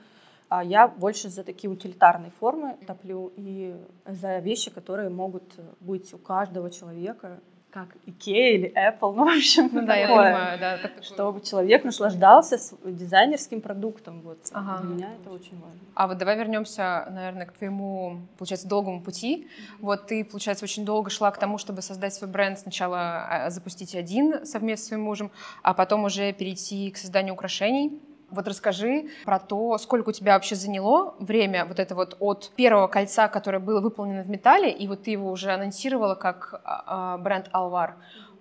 а 0.47 0.63
я 0.63 0.87
больше 0.87 1.29
за 1.29 1.43
такие 1.43 1.71
утилитарные 1.71 2.31
формы 2.39 2.77
топлю 2.85 3.33
и 3.35 3.75
за 4.05 4.37
вещи, 4.39 4.69
которые 4.69 5.09
могут 5.09 5.43
быть 5.79 6.13
у 6.13 6.17
каждого 6.17 6.69
человека, 6.69 7.39
как 7.75 7.89
Ikea 8.07 8.51
или 8.53 8.73
Apple, 8.73 9.13
ну, 9.13 9.25
в 9.25 9.37
общем, 9.37 9.69
ну, 9.73 9.81
да, 9.85 9.95
такое, 9.95 9.97
я 9.97 10.07
понимаю, 10.07 10.59
да, 10.59 10.77
так 10.77 11.03
чтобы 11.03 11.41
человек 11.41 11.83
наслаждался 11.83 12.57
дизайнерским 12.85 13.59
продуктом. 13.59 14.21
Вот. 14.21 14.37
Ага. 14.53 14.81
Для 14.81 14.95
меня 14.95 15.09
это 15.19 15.29
очень 15.29 15.59
важно. 15.59 15.79
А 15.93 16.07
вот 16.07 16.17
давай 16.17 16.37
вернемся, 16.37 17.05
наверное, 17.11 17.45
к 17.45 17.51
твоему, 17.51 18.21
получается, 18.37 18.69
долгому 18.69 19.01
пути. 19.01 19.49
Вот 19.81 20.07
ты, 20.07 20.23
получается, 20.23 20.63
очень 20.63 20.85
долго 20.85 21.09
шла 21.09 21.31
к 21.31 21.37
тому, 21.37 21.57
чтобы 21.57 21.81
создать 21.81 22.13
свой 22.13 22.31
бренд. 22.31 22.57
Сначала 22.59 23.25
а, 23.27 23.49
запустить 23.49 23.93
один 23.93 24.45
совместно 24.45 24.85
с 24.85 24.87
своим 24.87 25.03
мужем, 25.03 25.31
а 25.61 25.73
потом 25.73 26.05
уже 26.05 26.31
перейти 26.31 26.91
к 26.91 26.97
созданию 26.97 27.33
украшений. 27.33 27.99
Вот 28.35 28.47
расскажи 28.47 29.09
про 29.23 29.39
то, 29.39 29.77
сколько 29.77 30.09
у 30.09 30.11
тебя 30.11 30.33
вообще 30.33 30.55
заняло 30.55 31.15
время 31.19 31.65
вот 31.65 31.79
это 31.79 31.95
вот 31.95 32.17
от 32.19 32.51
первого 32.55 32.87
кольца, 32.87 33.29
которое 33.29 33.59
было 33.59 33.79
выполнено 33.79 34.23
в 34.23 34.29
металле, 34.29 34.71
и 34.71 34.87
вот 34.87 35.03
ты 35.03 35.11
его 35.11 35.31
уже 35.31 35.51
анонсировала 35.51 36.15
как 36.15 36.61
а, 36.63 36.83
а, 36.85 37.17
бренд 37.17 37.47
Алвар. 37.51 37.95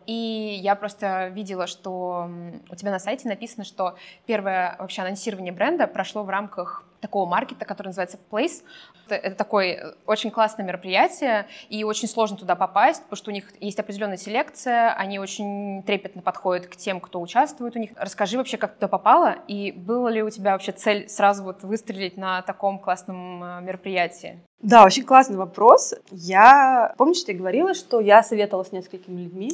И 0.07 0.59
я 0.63 0.75
просто 0.75 1.29
видела, 1.29 1.67
что 1.67 2.29
у 2.71 2.75
тебя 2.75 2.91
на 2.91 2.99
сайте 2.99 3.29
написано, 3.29 3.65
что 3.65 3.97
первое 4.27 4.77
вообще 4.79 5.03
анонсирование 5.03 5.53
бренда 5.53 5.87
прошло 5.87 6.23
в 6.23 6.29
рамках 6.29 6.85
такого 7.05 7.27
маркета, 7.27 7.67
который 7.67 7.89
называется 7.89 8.19
Place. 8.31 8.63
Это, 9.05 9.15
это 9.15 9.37
такое 9.37 9.75
э, 9.75 9.95
очень 10.07 10.31
классное 10.31 10.65
мероприятие, 10.65 11.47
и 11.69 11.85
очень 11.85 12.09
сложно 12.09 12.39
туда 12.39 12.57
попасть, 12.57 13.03
потому 13.03 13.17
что 13.19 13.31
у 13.31 13.35
них 13.35 13.53
есть 13.61 13.79
определенная 13.79 14.17
селекция, 14.17 14.95
они 14.95 15.19
очень 15.19 15.83
трепетно 15.83 16.23
подходят 16.23 16.67
к 16.67 16.77
тем, 16.77 17.01
кто 17.01 17.21
участвует 17.21 17.77
у 17.77 17.79
них. 17.79 17.91
Расскажи 17.97 18.39
вообще, 18.39 18.57
как 18.57 18.77
туда 18.77 18.89
попала, 18.89 19.37
и 19.49 19.71
была 19.73 20.11
ли 20.11 20.23
у 20.23 20.31
тебя 20.31 20.53
вообще 20.53 20.73
цель 20.73 21.07
сразу 21.11 21.45
вот 21.45 21.63
выстрелить 21.63 22.17
на 22.17 22.41
таком 22.41 22.79
классном 22.79 23.45
э, 23.45 23.61
мероприятии? 23.61 24.41
Да, 24.63 24.87
очень 24.87 25.05
классный 25.05 25.37
вопрос. 25.37 25.93
Я, 26.11 26.95
помнишь, 26.97 27.23
ты 27.23 27.35
говорила, 27.35 27.75
что 27.75 28.01
я 28.01 28.23
советовала 28.23 28.65
с 28.65 28.73
несколькими 28.73 29.25
людьми 29.25 29.51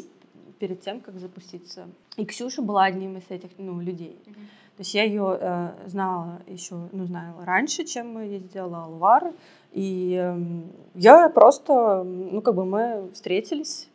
перед 0.60 0.80
тем, 0.80 1.00
как 1.00 1.18
запуститься. 1.18 1.88
И 2.16 2.24
Ксюша 2.24 2.62
была 2.62 2.84
одним 2.84 3.16
из 3.16 3.24
этих 3.30 3.50
ну, 3.58 3.80
людей. 3.80 4.16
Mm-hmm. 4.26 4.46
То 4.76 4.82
есть 4.82 4.94
я 4.94 5.04
ее 5.04 5.38
э, 5.40 5.70
знала 5.86 6.40
еще, 6.46 6.88
ну, 6.92 7.06
знала 7.06 7.44
раньше, 7.44 7.84
чем 7.84 8.22
я 8.22 8.38
сделала 8.38 8.84
Алвар. 8.84 9.32
И 9.72 10.16
э, 10.18 10.38
я 10.94 11.28
просто, 11.30 12.04
ну, 12.04 12.40
как 12.42 12.54
бы 12.54 12.64
мы 12.64 13.10
встретились, 13.12 13.88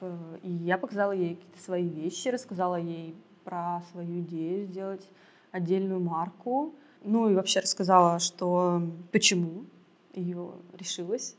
в, 0.00 0.06
и 0.42 0.50
я 0.50 0.78
показала 0.78 1.12
ей 1.12 1.36
какие-то 1.36 1.62
свои 1.62 1.88
вещи, 1.88 2.28
рассказала 2.28 2.76
ей 2.76 3.14
про 3.44 3.82
свою 3.92 4.20
идею 4.20 4.66
сделать 4.66 5.08
отдельную 5.52 6.00
марку. 6.00 6.74
Ну 7.04 7.30
и 7.30 7.34
вообще 7.34 7.60
рассказала, 7.60 8.18
что 8.18 8.82
почему 9.12 9.64
ее 10.14 10.50
решилась. 10.78 11.36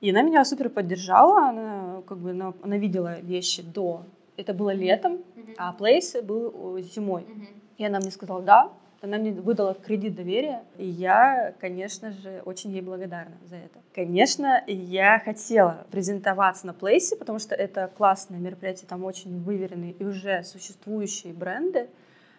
И 0.00 0.10
она 0.10 0.22
меня 0.22 0.44
супер 0.44 0.70
поддержала, 0.70 1.48
она 1.48 2.02
как 2.06 2.18
бы 2.18 2.30
она, 2.30 2.54
она 2.62 2.78
видела 2.78 3.20
вещи 3.20 3.62
до. 3.62 4.04
Это 4.36 4.54
было 4.54 4.72
летом, 4.72 5.14
mm-hmm. 5.14 5.54
а 5.58 5.76
Place 5.78 6.22
был 6.22 6.78
зимой. 6.80 7.22
Mm-hmm. 7.22 7.46
И 7.78 7.84
она 7.84 7.98
мне 7.98 8.10
сказала 8.10 8.42
«да». 8.42 8.72
Она 9.02 9.16
мне 9.16 9.32
выдала 9.32 9.72
кредит 9.72 10.14
доверия, 10.14 10.62
и 10.76 10.86
я, 10.86 11.54
конечно 11.58 12.12
же, 12.12 12.42
очень 12.44 12.70
ей 12.70 12.82
благодарна 12.82 13.36
за 13.46 13.56
это. 13.56 13.78
Конечно, 13.94 14.62
я 14.66 15.18
хотела 15.18 15.86
презентоваться 15.90 16.66
на 16.66 16.74
Плейсе, 16.74 17.16
потому 17.16 17.38
что 17.38 17.54
это 17.54 17.90
классное 17.96 18.38
мероприятие, 18.38 18.86
там 18.86 19.04
очень 19.04 19.42
выверенные 19.42 19.92
и 19.92 20.04
уже 20.04 20.42
существующие 20.42 21.32
бренды, 21.32 21.88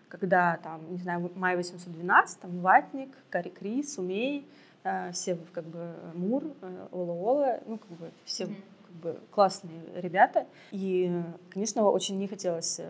когда 0.08 0.58
там, 0.58 0.82
не 0.92 1.00
знаю, 1.00 1.32
Май 1.36 1.56
812, 1.56 2.42
там 2.42 2.60
Ватник, 2.60 3.10
Кари 3.32 3.50
Крис, 3.50 3.98
Умей, 3.98 4.48
все 5.14 5.38
как 5.54 5.66
бы 5.66 5.96
Мур, 6.14 6.44
э, 6.62 6.88
Ола 6.92 7.14
Ола, 7.14 7.60
ну 7.66 7.78
как 7.78 7.92
бы 7.92 8.12
все 8.26 8.46
mm-hmm. 8.46 8.64
как 8.88 8.96
бы 8.96 9.20
классные 9.32 9.82
ребята. 9.96 10.48
И, 10.72 11.12
конечно, 11.50 11.84
очень 11.90 12.18
не 12.18 12.28
хотелось 12.28 12.80
э, 12.80 12.90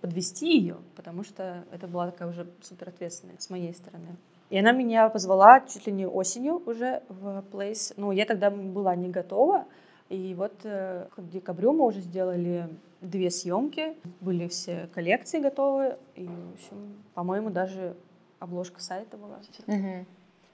подвести 0.00 0.58
ее, 0.58 0.76
потому 0.96 1.24
что 1.24 1.64
это 1.72 1.86
была 1.86 2.10
такая 2.10 2.28
уже 2.28 2.46
супер 2.62 2.88
ответственная 2.88 3.36
с 3.38 3.50
моей 3.50 3.72
стороны. 3.74 4.16
И 4.50 4.58
она 4.58 4.72
меня 4.72 5.08
позвала 5.10 5.60
чуть 5.60 5.86
ли 5.86 5.92
не 5.92 6.06
осенью 6.06 6.62
уже 6.64 7.02
в 7.08 7.44
Place. 7.52 7.92
Ну, 7.96 8.12
я 8.12 8.24
тогда 8.24 8.50
была 8.50 8.96
не 8.96 9.08
готова. 9.08 9.66
И 10.08 10.34
вот 10.34 10.54
э, 10.64 11.06
к 11.14 11.20
декабрю 11.28 11.72
мы 11.72 11.84
уже 11.84 12.00
сделали 12.00 12.68
две 13.00 13.30
съемки, 13.30 13.94
были 14.20 14.48
все 14.48 14.88
коллекции 14.94 15.38
готовы. 15.38 15.98
И, 16.16 16.26
в 16.26 16.54
общем, 16.54 16.96
по-моему, 17.14 17.50
даже 17.50 17.94
обложка 18.38 18.80
сайта 18.80 19.16
была. 19.16 19.40
Угу. 19.66 20.06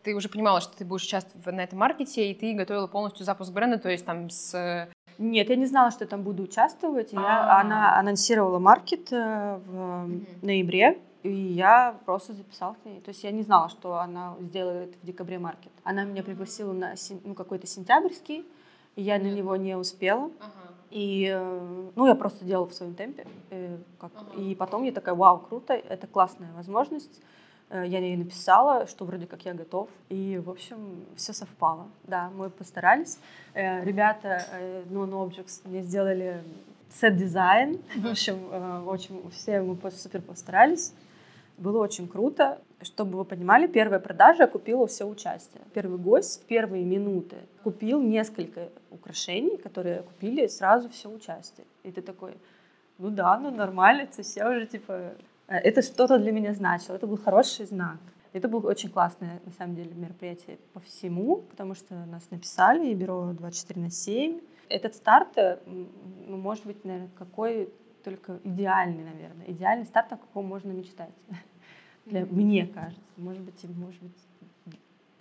Ты 0.04 0.14
уже 0.14 0.28
понимала, 0.28 0.60
что 0.60 0.76
ты 0.76 0.84
будешь 0.84 1.04
участвовать 1.04 1.46
на 1.56 1.62
этом 1.62 1.78
маркете, 1.78 2.30
и 2.30 2.34
ты 2.34 2.52
готовила 2.52 2.86
полностью 2.86 3.24
запуск 3.24 3.52
бренда, 3.52 3.78
то 3.78 3.88
есть 3.88 4.04
там 4.04 4.30
с 4.30 4.88
нет, 5.18 5.48
я 5.48 5.56
не 5.56 5.66
знала, 5.66 5.90
что 5.90 6.04
я 6.04 6.08
там 6.08 6.22
буду 6.22 6.42
участвовать. 6.42 7.12
Я, 7.12 7.20
а. 7.20 7.60
она 7.60 7.98
анонсировала 7.98 8.58
маркет 8.58 9.12
э, 9.12 9.60
в 9.64 10.10
ноябре, 10.42 10.98
и 11.22 11.30
я 11.30 11.96
просто 12.04 12.32
записала 12.32 12.74
к 12.74 12.84
ней. 12.84 13.00
То 13.00 13.10
есть 13.10 13.22
я 13.22 13.30
не 13.30 13.42
знала, 13.42 13.68
что 13.68 13.98
она 13.98 14.34
сделает 14.40 14.96
в 15.00 15.06
декабре 15.06 15.38
маркет. 15.38 15.72
Она 15.84 16.04
меня 16.04 16.22
пригласила 16.22 16.72
на 16.72 16.94
ну, 17.22 17.34
какой-то 17.34 17.66
сентябрьский, 17.66 18.44
и 18.96 19.02
я 19.02 19.18
на 19.18 19.30
него 19.30 19.54
не 19.56 19.76
успела. 19.76 20.30
И, 20.90 21.28
э, 21.32 21.90
ну, 21.94 22.06
я 22.06 22.14
просто 22.14 22.44
делала 22.44 22.66
в 22.66 22.74
своем 22.74 22.94
темпе. 22.94 23.22
И, 23.22 23.26
э, 23.50 23.76
как, 23.98 24.10
и 24.36 24.54
потом 24.54 24.82
я 24.82 24.92
такая, 24.92 25.14
вау, 25.14 25.38
круто, 25.38 25.74
это 25.74 26.06
классная 26.06 26.52
возможность. 26.54 27.20
Э, 27.70 27.84
я 27.86 27.98
ей 27.98 28.16
написала, 28.16 28.86
что 28.86 29.04
вроде 29.04 29.26
как 29.26 29.44
я 29.44 29.54
готов. 29.54 29.88
И, 30.08 30.40
в 30.44 30.50
общем, 30.50 31.04
все 31.16 31.32
совпало. 31.32 31.88
Да, 32.04 32.30
мы 32.36 32.50
постарались. 32.50 33.18
Э, 33.54 33.84
ребята 33.84 34.44
э, 34.52 34.84
Objects 34.90 35.62
мне 35.64 35.82
сделали 35.82 36.42
сет-дизайн. 36.90 37.80
В 37.96 38.06
общем, 38.06 38.38
общем, 38.88 39.30
все 39.30 39.60
мы 39.60 39.76
супер 39.90 40.22
постарались. 40.22 40.92
Было 41.58 41.82
очень 41.82 42.08
круто. 42.08 42.58
Чтобы 42.82 43.16
вы 43.16 43.24
понимали, 43.24 43.66
первая 43.66 43.98
продажа 43.98 44.46
купила 44.46 44.86
все 44.86 45.06
участие. 45.06 45.62
Первый 45.72 45.98
гость 45.98 46.42
в 46.42 46.44
первые 46.44 46.84
минуты 46.84 47.36
купил 47.62 48.02
несколько 48.02 48.68
украшений, 48.90 49.56
которые 49.56 50.02
купили 50.02 50.46
сразу 50.48 50.90
все 50.90 51.08
участие. 51.08 51.66
И 51.82 51.90
ты 51.90 52.02
такой, 52.02 52.36
ну 52.98 53.08
да, 53.10 53.38
ну 53.38 53.50
нормально, 53.50 54.06
то 54.06 54.18
есть 54.18 54.36
я 54.36 54.50
уже 54.50 54.66
типа 54.66 55.14
это 55.48 55.82
что-то 55.82 56.18
для 56.18 56.32
меня 56.32 56.54
значило, 56.54 56.96
это 56.96 57.06
был 57.06 57.18
хороший 57.18 57.66
знак. 57.66 57.98
Это 58.32 58.48
было 58.48 58.68
очень 58.68 58.90
классное, 58.90 59.40
на 59.44 59.52
самом 59.52 59.76
деле, 59.76 59.94
мероприятие 59.94 60.58
по 60.72 60.80
всему, 60.80 61.36
потому 61.36 61.74
что 61.74 61.94
нас 62.06 62.30
написали, 62.30 62.88
и 62.88 62.94
бюро 62.94 63.32
24 63.32 63.80
на 63.80 63.90
7. 63.90 64.40
Этот 64.68 64.96
старт, 64.96 65.38
э, 65.38 65.58
ну, 65.66 66.36
может 66.36 66.66
быть, 66.66 66.84
наверное, 66.84 67.10
какой 67.16 67.68
только 68.02 68.40
идеальный, 68.42 69.04
наверное. 69.04 69.46
Идеальный 69.46 69.86
старт, 69.86 70.12
о 70.12 70.16
каком 70.16 70.46
можно 70.46 70.72
мечтать. 70.72 71.14
Для, 72.06 72.26
мне 72.26 72.66
кажется. 72.66 73.12
Может 73.16 73.42
быть, 73.42 73.64
может 73.76 74.02
быть, 74.02 74.18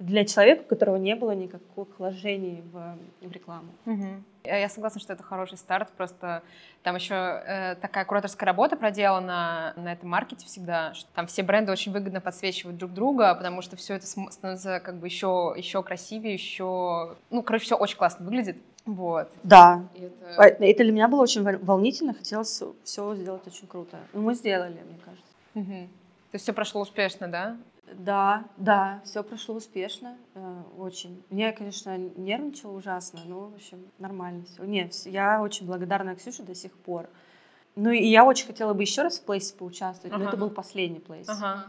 для 0.04 0.26
человека, 0.26 0.64
у 0.64 0.66
которого 0.66 0.98
не 0.98 1.16
было 1.16 1.32
никаких 1.32 1.88
вложений 1.98 2.64
в, 2.72 2.98
в 3.22 3.32
рекламу. 3.32 3.70
Угу. 3.86 4.06
Я 4.44 4.68
согласна, 4.68 5.00
что 5.00 5.14
это 5.14 5.24
хороший 5.24 5.58
старт, 5.58 5.90
просто 5.96 6.44
там 6.84 6.96
еще 6.96 7.16
э, 7.16 7.76
такая 7.76 8.04
кураторская 8.04 8.46
работа 8.46 8.76
проделана 8.76 9.74
на 9.78 9.94
этом 9.94 10.10
маркете 10.10 10.46
всегда, 10.46 10.94
что 10.94 11.10
там 11.14 11.28
все 11.28 11.44
бренды 11.44 11.72
очень 11.72 11.94
выгодно 11.94 12.20
подсвечивают 12.20 12.78
друг 12.78 12.92
друга, 12.92 13.34
потому 13.34 13.62
что 13.62 13.78
все 13.78 13.94
это 13.94 14.06
становится 14.06 14.82
как 14.82 14.96
бы 14.96 15.08
еще, 15.08 15.54
еще 15.56 15.82
красивее, 15.82 16.34
еще, 16.34 17.16
ну, 17.30 17.42
короче, 17.42 17.66
все 17.66 17.78
очень 17.78 17.98
классно 17.98 18.26
выглядит. 18.26 18.58
Вот. 18.86 19.32
Да. 19.44 19.88
это... 19.96 20.36
А, 20.36 20.48
это 20.48 20.84
для 20.84 20.92
меня 20.92 21.08
было 21.08 21.22
очень 21.22 21.44
волнительно, 21.60 22.14
хотелось 22.14 22.62
все 22.84 23.16
сделать 23.16 23.48
очень 23.48 23.68
круто. 23.68 23.98
Ну, 24.12 24.22
мы 24.22 24.34
сделали, 24.34 24.82
мне 24.86 25.00
кажется. 25.06 25.32
Угу. 25.56 25.88
То 26.32 26.36
есть 26.36 26.44
все 26.44 26.52
прошло 26.52 26.82
успешно, 26.82 27.30
да? 27.30 27.56
Да, 27.92 28.46
да, 28.58 29.02
все 29.04 29.24
прошло 29.24 29.56
успешно, 29.56 30.18
э, 30.36 30.62
очень. 30.78 31.24
Мне, 31.30 31.52
конечно, 31.52 31.98
нервничало 31.98 32.72
ужасно, 32.72 33.20
но, 33.26 33.50
в 33.50 33.56
общем, 33.56 33.86
нормально 34.00 34.46
все. 34.46 34.64
Нет, 34.64 34.94
я 35.06 35.42
очень 35.42 35.66
благодарна 35.66 36.16
Ксюше 36.16 36.44
до 36.44 36.56
сих 36.56 36.72
пор. 36.72 37.10
Ну 37.76 37.92
и 37.92 38.06
я 38.06 38.24
очень 38.24 38.48
хотела 38.48 38.74
бы 38.74 38.84
еще 38.84 39.02
раз 39.02 39.20
в 39.20 39.24
плейсе 39.24 39.56
поучаствовать, 39.56 40.14
ага. 40.14 40.24
но 40.24 40.30
это 40.30 40.38
был 40.38 40.50
последний 40.50 41.00
плейс. 41.00 41.28
Ага. 41.28 41.66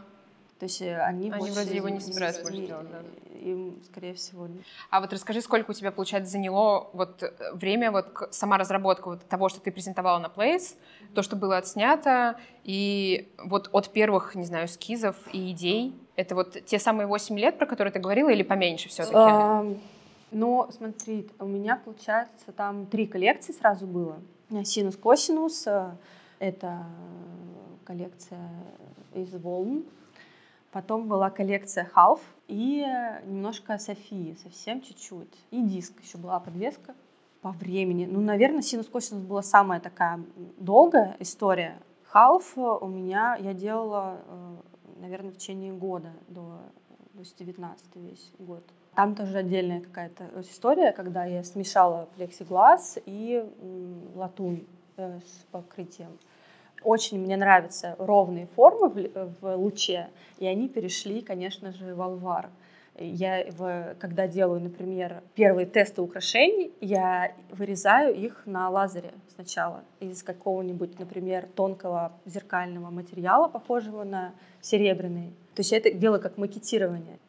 То 0.59 0.65
есть 0.65 0.81
э, 0.81 0.97
они, 1.01 1.31
они 1.31 1.51
вроде 1.51 1.75
его 1.75 1.89
не 1.89 1.99
собираются 1.99 2.43
больше 2.43 2.65
делать, 2.65 2.87
да? 2.89 3.01
Им, 3.39 3.81
скорее 3.83 4.13
всего, 4.13 4.47
нет. 4.47 4.63
А 4.89 5.01
вот 5.01 5.11
расскажи, 5.11 5.41
сколько 5.41 5.71
у 5.71 5.73
тебя, 5.73 5.91
получается, 5.91 6.31
заняло 6.31 6.89
вот 6.93 7.21
э, 7.23 7.53
время, 7.53 7.91
вот 7.91 8.29
сама 8.31 8.57
разработка 8.57 9.09
вот 9.09 9.27
того, 9.27 9.49
что 9.49 9.59
ты 9.59 9.71
презентовала 9.71 10.19
на 10.19 10.27
Place, 10.27 10.75
то, 11.13 11.23
что 11.23 11.35
было 11.35 11.57
отснято, 11.57 12.39
и 12.63 13.29
вот 13.43 13.69
от 13.73 13.91
первых, 13.91 14.35
не 14.35 14.45
знаю, 14.45 14.67
эскизов 14.67 15.17
и 15.33 15.51
идей, 15.51 15.93
это 16.15 16.35
вот 16.35 16.65
те 16.65 16.79
самые 16.79 17.07
8 17.07 17.37
лет, 17.37 17.57
про 17.57 17.65
которые 17.65 17.91
ты 17.91 17.99
говорила, 17.99 18.29
или 18.29 18.43
поменьше 18.43 18.89
все-таки? 18.89 19.15
А, 19.17 19.65
ну, 20.31 20.67
смотри, 20.71 21.27
у 21.39 21.45
меня, 21.45 21.81
получается, 21.83 22.51
там 22.55 22.85
три 22.85 23.07
коллекции 23.07 23.53
сразу 23.53 23.85
было. 23.85 24.17
Синус-косинус, 24.63 25.67
э, 25.67 25.91
это 26.39 26.85
коллекция 27.85 28.49
из 29.13 29.33
волн, 29.33 29.85
Потом 30.75 31.07
была 31.07 31.29
коллекция 31.29 31.89
Half 31.95 32.19
и 32.49 32.85
немножко 33.23 33.77
Софии, 33.77 34.35
совсем 34.43 34.81
чуть-чуть. 34.81 35.33
И 35.49 35.61
диск, 35.61 35.93
еще 36.03 36.17
была 36.17 36.37
подвеска. 36.41 36.93
По 37.41 37.51
времени. 37.51 38.05
Ну, 38.05 38.19
наверное, 38.19 38.61
синус 38.61 38.87
косинус 38.87 39.23
была 39.23 39.41
самая 39.41 39.79
такая 39.79 40.19
долгая 40.57 41.15
история. 41.19 41.77
Халф 42.07 42.57
у 42.57 42.87
меня 42.87 43.37
я 43.39 43.53
делала, 43.53 44.17
э, 44.27 44.55
наверное, 44.95 45.31
в 45.31 45.37
течение 45.37 45.73
года 45.73 46.13
до, 46.27 46.59
есть 47.13 47.37
19 47.37 47.95
весь 47.95 48.31
год. 48.39 48.63
Там 48.95 49.15
тоже 49.15 49.39
отдельная 49.39 49.81
какая-то 49.81 50.29
история, 50.39 50.91
когда 50.91 51.25
я 51.25 51.43
смешала 51.43 52.07
плексиглаз 52.15 52.97
и 53.05 53.45
латунь 54.15 54.65
э, 54.97 55.19
с 55.19 55.45
покрытием. 55.51 56.17
Очень 56.83 57.19
мне 57.19 57.35
нравятся 57.35 57.95
ровные 57.97 58.47
формы 58.47 59.11
в 59.41 59.55
луче, 59.55 60.07
и 60.37 60.45
они 60.45 60.69
перешли, 60.69 61.21
конечно 61.21 61.71
же, 61.71 61.95
в 61.95 62.01
алвар. 62.01 62.49
Я, 62.97 63.45
в, 63.51 63.95
когда 63.99 64.25
делаю, 64.25 64.61
например, 64.61 65.21
первые 65.33 65.65
тесты 65.65 66.01
украшений, 66.01 66.71
я 66.79 67.33
вырезаю 67.51 68.15
их 68.15 68.43
на 68.45 68.69
лазере 68.69 69.11
сначала 69.33 69.83
из 69.99 70.23
какого-нибудь, 70.23 70.97
например, 70.97 71.45
тонкого 71.55 72.13
зеркального 72.25 72.89
материала, 72.91 73.49
похожего 73.49 74.05
на 74.05 74.33
серебряный. 74.61 75.33
То 75.55 75.59
есть 75.59 75.73
я 75.73 75.79
это 75.79 75.91
делаю 75.91 76.21
как 76.21 76.37
макетирование. 76.37 77.19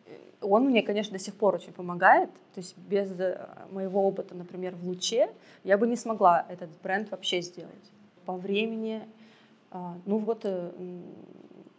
Он 0.41 0.67
мне, 0.67 0.83
конечно, 0.83 1.19
до 1.19 1.25
сих 1.25 1.35
пор 1.35 1.57
очень 1.57 1.73
помогает. 1.73 2.31
То 2.55 2.61
есть 2.61 2.79
без 2.79 3.11
э, 3.19 3.49
моего 3.73 4.07
опыта, 4.07 4.37
например, 4.37 4.77
в 4.77 4.87
луче, 4.87 5.31
я 5.65 5.79
бы 5.79 5.89
не 5.89 5.97
смогла 5.97 6.47
этот 6.49 6.71
бренд 6.83 7.11
вообще 7.11 7.41
сделать. 7.41 7.75
По 8.25 8.37
времени, 8.37 9.03
а, 9.73 9.97
ну 10.07 10.19
вот, 10.19 10.41
э, 10.45 10.71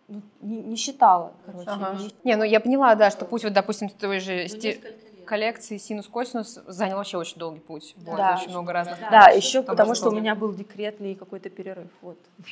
ну, 0.07 0.21
не, 0.41 0.61
не 0.61 0.75
считала, 0.75 1.33
короче. 1.45 1.69
Ага. 1.69 1.97
Не... 1.99 2.31
не, 2.31 2.35
ну 2.37 2.43
я 2.43 2.59
поняла, 2.59 2.95
да, 2.95 3.11
что 3.11 3.25
путь, 3.25 3.43
вот, 3.43 3.53
допустим, 3.53 3.89
той 3.89 4.19
же 4.19 4.47
сти... 4.47 4.81
коллекции 5.25 5.77
синус-косинус 5.77 6.59
занял 6.65 6.97
вообще 6.97 7.17
очень 7.17 7.37
долгий 7.37 7.59
путь. 7.59 7.93
Вот, 7.97 8.15
да. 8.15 8.37
Очень 8.39 8.51
много 8.51 8.71
разных. 8.71 8.99
Да, 9.01 9.09
да 9.09 9.27
еще 9.29 9.61
потому 9.63 9.95
что 9.95 10.09
у 10.09 10.15
меня 10.15 10.33
был 10.35 10.53
декретный 10.53 11.15
какой-то 11.15 11.49
перерыв. 11.49 11.89
Вот. 12.01 12.17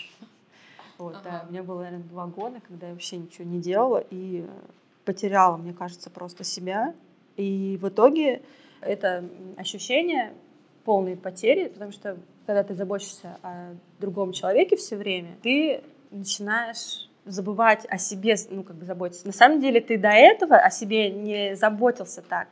Вот, 0.98 1.14
ага. 1.16 1.24
да, 1.30 1.46
у 1.46 1.52
меня 1.52 1.62
было, 1.62 1.82
наверное, 1.82 2.08
два 2.08 2.26
года, 2.26 2.62
когда 2.66 2.88
я 2.88 2.94
вообще 2.94 3.18
ничего 3.18 3.44
не 3.44 3.60
делала, 3.60 4.02
и 4.10 4.46
потеряла, 5.04 5.58
мне 5.58 5.74
кажется, 5.74 6.10
просто 6.10 6.46
себя. 6.46 6.94
И 7.36 7.78
в 7.82 7.90
итоге 7.90 8.44
это 8.80 9.26
ощущение 9.58 10.34
полной 10.86 11.18
потери, 11.18 11.68
потому 11.68 11.92
что 11.92 12.18
когда 12.46 12.64
ты 12.64 12.76
заботишься 12.76 13.38
о 13.42 13.76
другом 14.00 14.32
человеке 14.32 14.78
все 14.78 14.96
время, 14.96 15.36
ты 15.42 15.84
начинаешь 16.12 17.05
забывать 17.26 17.86
о 17.90 17.98
себе, 17.98 18.36
ну, 18.50 18.64
как 18.64 18.76
бы 18.76 18.86
заботиться. 18.86 19.26
На 19.26 19.34
самом 19.34 19.60
деле 19.60 19.82
ты 19.82 19.98
до 19.98 20.10
этого 20.10 20.56
о 20.56 20.70
себе 20.70 21.10
не 21.10 21.56
заботился 21.56 22.22
так. 22.22 22.48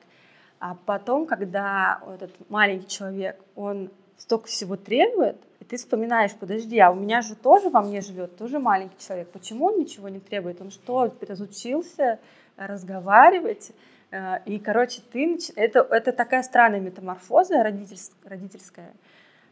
А 0.59 0.75
потом, 0.85 1.25
когда 1.25 2.01
этот 2.15 2.31
маленький 2.49 2.87
человек, 2.87 3.39
он 3.55 3.91
столько 4.17 4.47
всего 4.47 4.77
требует, 4.77 5.37
и 5.59 5.65
ты 5.65 5.77
вспоминаешь, 5.77 6.31
подожди, 6.31 6.79
а 6.79 6.91
у 6.91 6.95
меня 6.95 7.21
же 7.21 7.35
тоже 7.35 7.69
во 7.69 7.81
мне 7.81 8.01
живет, 8.01 8.37
тоже 8.37 8.59
маленький 8.59 8.97
человек. 9.05 9.29
Почему 9.29 9.65
он 9.65 9.79
ничего 9.79 10.09
не 10.09 10.19
требует? 10.19 10.61
Он 10.61 10.71
что, 10.71 11.13
разучился 11.21 12.19
разговаривать. 12.57 13.71
Э, 14.11 14.37
и, 14.45 14.59
короче, 14.59 15.01
ты, 15.11 15.37
это, 15.55 15.79
это 15.79 16.11
такая 16.11 16.43
странная 16.43 16.79
метаморфоза 16.79 17.63
родительская, 17.63 18.29
родительская, 18.29 18.93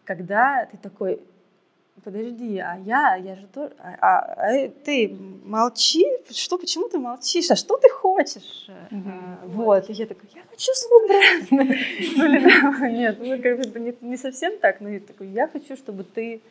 когда 0.05 0.67
ты 0.71 0.77
такой, 0.77 1.21
подожди, 2.03 2.57
а 2.59 2.77
я, 2.85 3.15
я 3.15 3.35
же 3.35 3.47
тоже, 3.47 3.73
а, 3.79 3.95
а, 4.01 4.19
а 4.37 4.69
ты 4.83 5.15
молчи, 5.43 6.05
что, 6.31 6.57
почему 6.57 6.89
ты 6.89 6.97
молчишь, 6.97 7.51
а 7.51 7.55
что 7.55 7.77
ты 7.77 7.89
хочешь? 7.89 8.69
Mm-hmm. 8.89 9.47
Вот, 9.47 9.89
и 9.89 9.93
я 9.93 10.05
такой, 10.05 10.29
я 10.35 10.41
хочу 10.49 10.71
бренд. 11.07 11.51
Ну, 11.51 12.87
нет, 12.89 13.17
ну, 13.19 13.41
как 13.41 13.71
бы 13.71 13.95
не, 14.01 14.17
совсем 14.17 14.57
так, 14.59 14.81
но 14.81 14.89
я 14.89 14.99
такой, 14.99 15.27
я 15.27 15.47
хочу, 15.47 15.75
чтобы 15.75 16.03
ты 16.03 16.41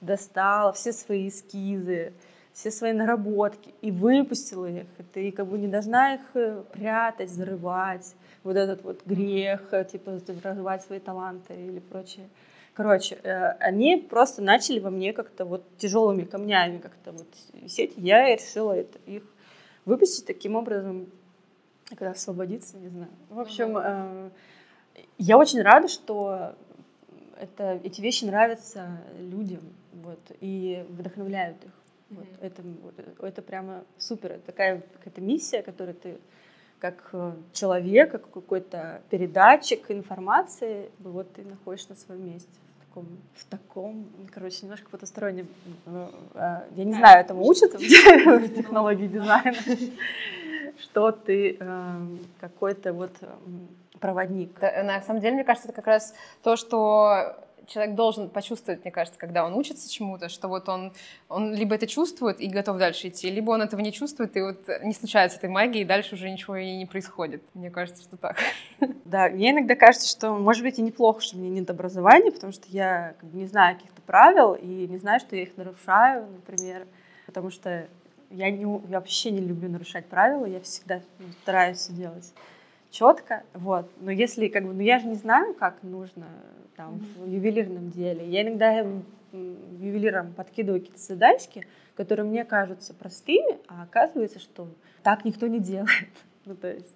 достала 0.00 0.72
все 0.72 0.92
свои 0.92 1.28
эскизы, 1.28 2.12
все 2.52 2.70
свои 2.70 2.92
наработки 2.92 3.74
и 3.80 3.90
выпустила 3.90 4.66
их. 4.66 4.86
Ты 5.12 5.32
как 5.32 5.46
бы 5.46 5.58
не 5.58 5.66
должна 5.66 6.14
их 6.14 6.20
э, 6.34 6.62
прятать, 6.72 7.30
зарывать. 7.30 8.14
Вот 8.44 8.56
этот 8.56 8.82
вот 8.84 9.00
грех, 9.04 9.72
э, 9.72 9.84
типа 9.84 10.20
разрывать 10.42 10.82
свои 10.84 11.00
таланты 11.00 11.54
или 11.54 11.80
прочее. 11.80 12.28
Короче, 12.74 13.18
э, 13.22 13.50
они 13.60 13.96
просто 13.96 14.42
начали 14.42 14.80
во 14.80 14.90
мне 14.90 15.12
как-то 15.12 15.44
вот 15.44 15.64
тяжелыми 15.78 16.24
камнями 16.24 16.78
как-то 16.78 17.12
вот 17.12 17.28
висеть. 17.52 17.94
Я 17.96 18.34
решила 18.34 18.72
это, 18.72 18.98
их 19.06 19.22
выпустить 19.84 20.26
таким 20.26 20.56
образом, 20.56 21.06
когда 21.88 22.10
освободиться, 22.10 22.76
не 22.78 22.88
знаю. 22.88 23.10
В 23.30 23.38
общем, 23.38 24.30
я 25.18 25.38
очень 25.38 25.62
рада, 25.62 25.88
что 25.88 26.54
это, 27.38 27.80
эти 27.84 28.00
вещи 28.00 28.24
нравятся 28.24 29.00
людям 29.18 29.60
вот, 29.92 30.20
и 30.40 30.84
вдохновляют 30.88 31.64
их. 31.64 31.70
Вот, 32.10 32.26
это, 32.40 32.62
вот, 32.82 32.94
это 33.22 33.42
прямо 33.42 33.84
супер. 33.98 34.32
Это 34.32 34.46
такая 34.46 34.82
какая-то 34.98 35.20
миссия, 35.20 35.62
которую 35.62 35.94
ты 35.94 36.18
как 36.78 37.08
э, 37.12 37.32
человек, 37.52 38.12
как 38.12 38.30
какой-то 38.30 39.00
передатчик 39.08 39.90
информации, 39.90 40.90
вот 40.98 41.32
ты 41.32 41.42
находишься 41.42 41.90
на 41.90 41.96
своем 41.96 42.26
месте. 42.26 42.50
В 42.94 42.96
таком, 42.96 43.18
в 43.34 43.44
таком 43.44 44.06
короче, 44.32 44.58
немножко 44.62 44.88
потустороннем. 44.88 45.48
Ну, 45.86 46.10
а, 46.34 46.64
я 46.76 46.84
не 46.84 46.92
знаю, 46.92 47.20
этому 47.20 47.44
учат 47.44 47.74
в 47.74 47.78
технологии 48.54 49.08
дизайна, 49.08 49.56
что 50.80 51.10
ты 51.10 51.56
эм, 51.58 52.20
какой-то 52.40 52.92
вот 52.92 53.10
проводник. 53.98 54.60
На 54.60 55.02
самом 55.02 55.20
деле, 55.20 55.34
мне 55.34 55.44
кажется, 55.44 55.68
это 55.68 55.76
как 55.76 55.86
раз 55.88 56.14
то, 56.44 56.54
что 56.54 57.36
человек 57.66 57.94
должен 57.94 58.28
почувствовать, 58.28 58.84
мне 58.84 58.90
кажется, 58.90 59.18
когда 59.18 59.44
он 59.44 59.54
учится 59.54 59.90
чему-то, 59.90 60.28
что 60.28 60.48
вот 60.48 60.68
он, 60.68 60.92
он 61.28 61.54
либо 61.54 61.74
это 61.74 61.86
чувствует 61.86 62.40
и 62.40 62.48
готов 62.48 62.78
дальше 62.78 63.08
идти, 63.08 63.30
либо 63.30 63.50
он 63.50 63.62
этого 63.62 63.80
не 63.80 63.92
чувствует, 63.92 64.36
и 64.36 64.40
вот 64.40 64.68
не 64.82 64.92
случается 64.92 65.38
этой 65.38 65.48
магии, 65.48 65.82
и 65.82 65.84
дальше 65.84 66.14
уже 66.14 66.30
ничего 66.30 66.56
и 66.56 66.76
не 66.76 66.86
происходит. 66.86 67.42
Мне 67.54 67.70
кажется, 67.70 68.02
что 68.02 68.16
так. 68.16 68.38
Да, 69.04 69.28
мне 69.28 69.50
иногда 69.50 69.76
кажется, 69.76 70.08
что, 70.08 70.32
может 70.32 70.62
быть, 70.62 70.78
и 70.78 70.82
неплохо, 70.82 71.20
что 71.20 71.36
у 71.36 71.40
меня 71.40 71.50
нет 71.60 71.70
образования, 71.70 72.32
потому 72.32 72.52
что 72.52 72.66
я 72.68 73.14
как 73.20 73.28
бы, 73.28 73.36
не 73.36 73.46
знаю 73.46 73.76
каких-то 73.76 74.02
правил 74.02 74.54
и 74.54 74.66
не 74.66 74.98
знаю, 74.98 75.20
что 75.20 75.36
я 75.36 75.42
их 75.42 75.56
нарушаю, 75.56 76.26
например, 76.30 76.86
потому 77.26 77.50
что 77.50 77.86
я, 78.30 78.50
не, 78.50 78.62
я 78.62 78.98
вообще 78.98 79.30
не 79.30 79.40
люблю 79.40 79.68
нарушать 79.68 80.06
правила, 80.06 80.46
я 80.46 80.60
всегда 80.60 81.00
стараюсь 81.42 81.86
делать 81.88 82.32
четко, 82.94 83.42
вот. 83.52 83.90
Но 84.00 84.10
если 84.10 84.48
как 84.48 84.64
бы, 84.64 84.72
ну 84.72 84.80
я 84.80 84.98
же 84.98 85.06
не 85.06 85.16
знаю, 85.16 85.54
как 85.54 85.82
нужно 85.82 86.26
там, 86.76 86.98
в 87.16 87.28
ювелирном 87.28 87.90
деле. 87.90 88.26
Я 88.28 88.42
иногда 88.42 88.86
ювелирам 89.32 90.32
подкидываю 90.32 90.80
какие-то 90.80 91.02
задачки, 91.02 91.66
которые 91.96 92.26
мне 92.26 92.44
кажутся 92.44 92.94
простыми, 92.94 93.58
а 93.68 93.82
оказывается, 93.82 94.38
что 94.38 94.68
так 95.02 95.24
никто 95.24 95.46
не 95.46 95.58
делает. 95.58 96.08
ну, 96.44 96.54
то 96.54 96.72
есть, 96.72 96.94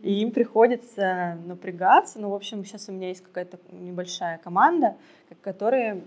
и 0.00 0.20
им 0.20 0.32
приходится 0.32 1.38
напрягаться. 1.46 2.20
Ну, 2.20 2.30
в 2.30 2.34
общем, 2.34 2.64
сейчас 2.64 2.88
у 2.88 2.92
меня 2.92 3.08
есть 3.08 3.22
какая-то 3.22 3.58
небольшая 3.72 4.38
команда, 4.38 4.96
которые 5.42 6.02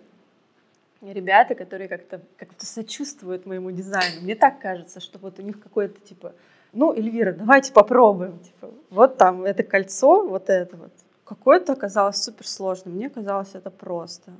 ребята, 1.01 1.55
которые 1.55 1.87
как-то 1.87 2.21
как 2.37 2.49
сочувствуют 2.59 3.47
моему 3.47 3.71
дизайну. 3.71 4.21
Мне 4.21 4.35
так 4.35 4.59
кажется, 4.59 4.99
что 4.99 5.17
вот 5.17 5.39
у 5.39 5.41
них 5.41 5.59
какое-то 5.59 5.99
типа, 5.99 6.33
ну, 6.73 6.93
Эльвира, 6.93 7.33
давайте 7.33 7.73
попробуем. 7.73 8.39
Типа, 8.39 8.69
вот 8.89 9.17
там 9.17 9.43
это 9.43 9.63
кольцо, 9.63 10.27
вот 10.27 10.49
это 10.49 10.77
вот 10.77 10.91
какое-то 11.25 11.73
оказалось 11.73 12.21
супер 12.21 12.47
сложным. 12.47 12.95
Мне 12.95 13.09
казалось 13.09 13.51
это 13.53 13.69
просто. 13.69 14.31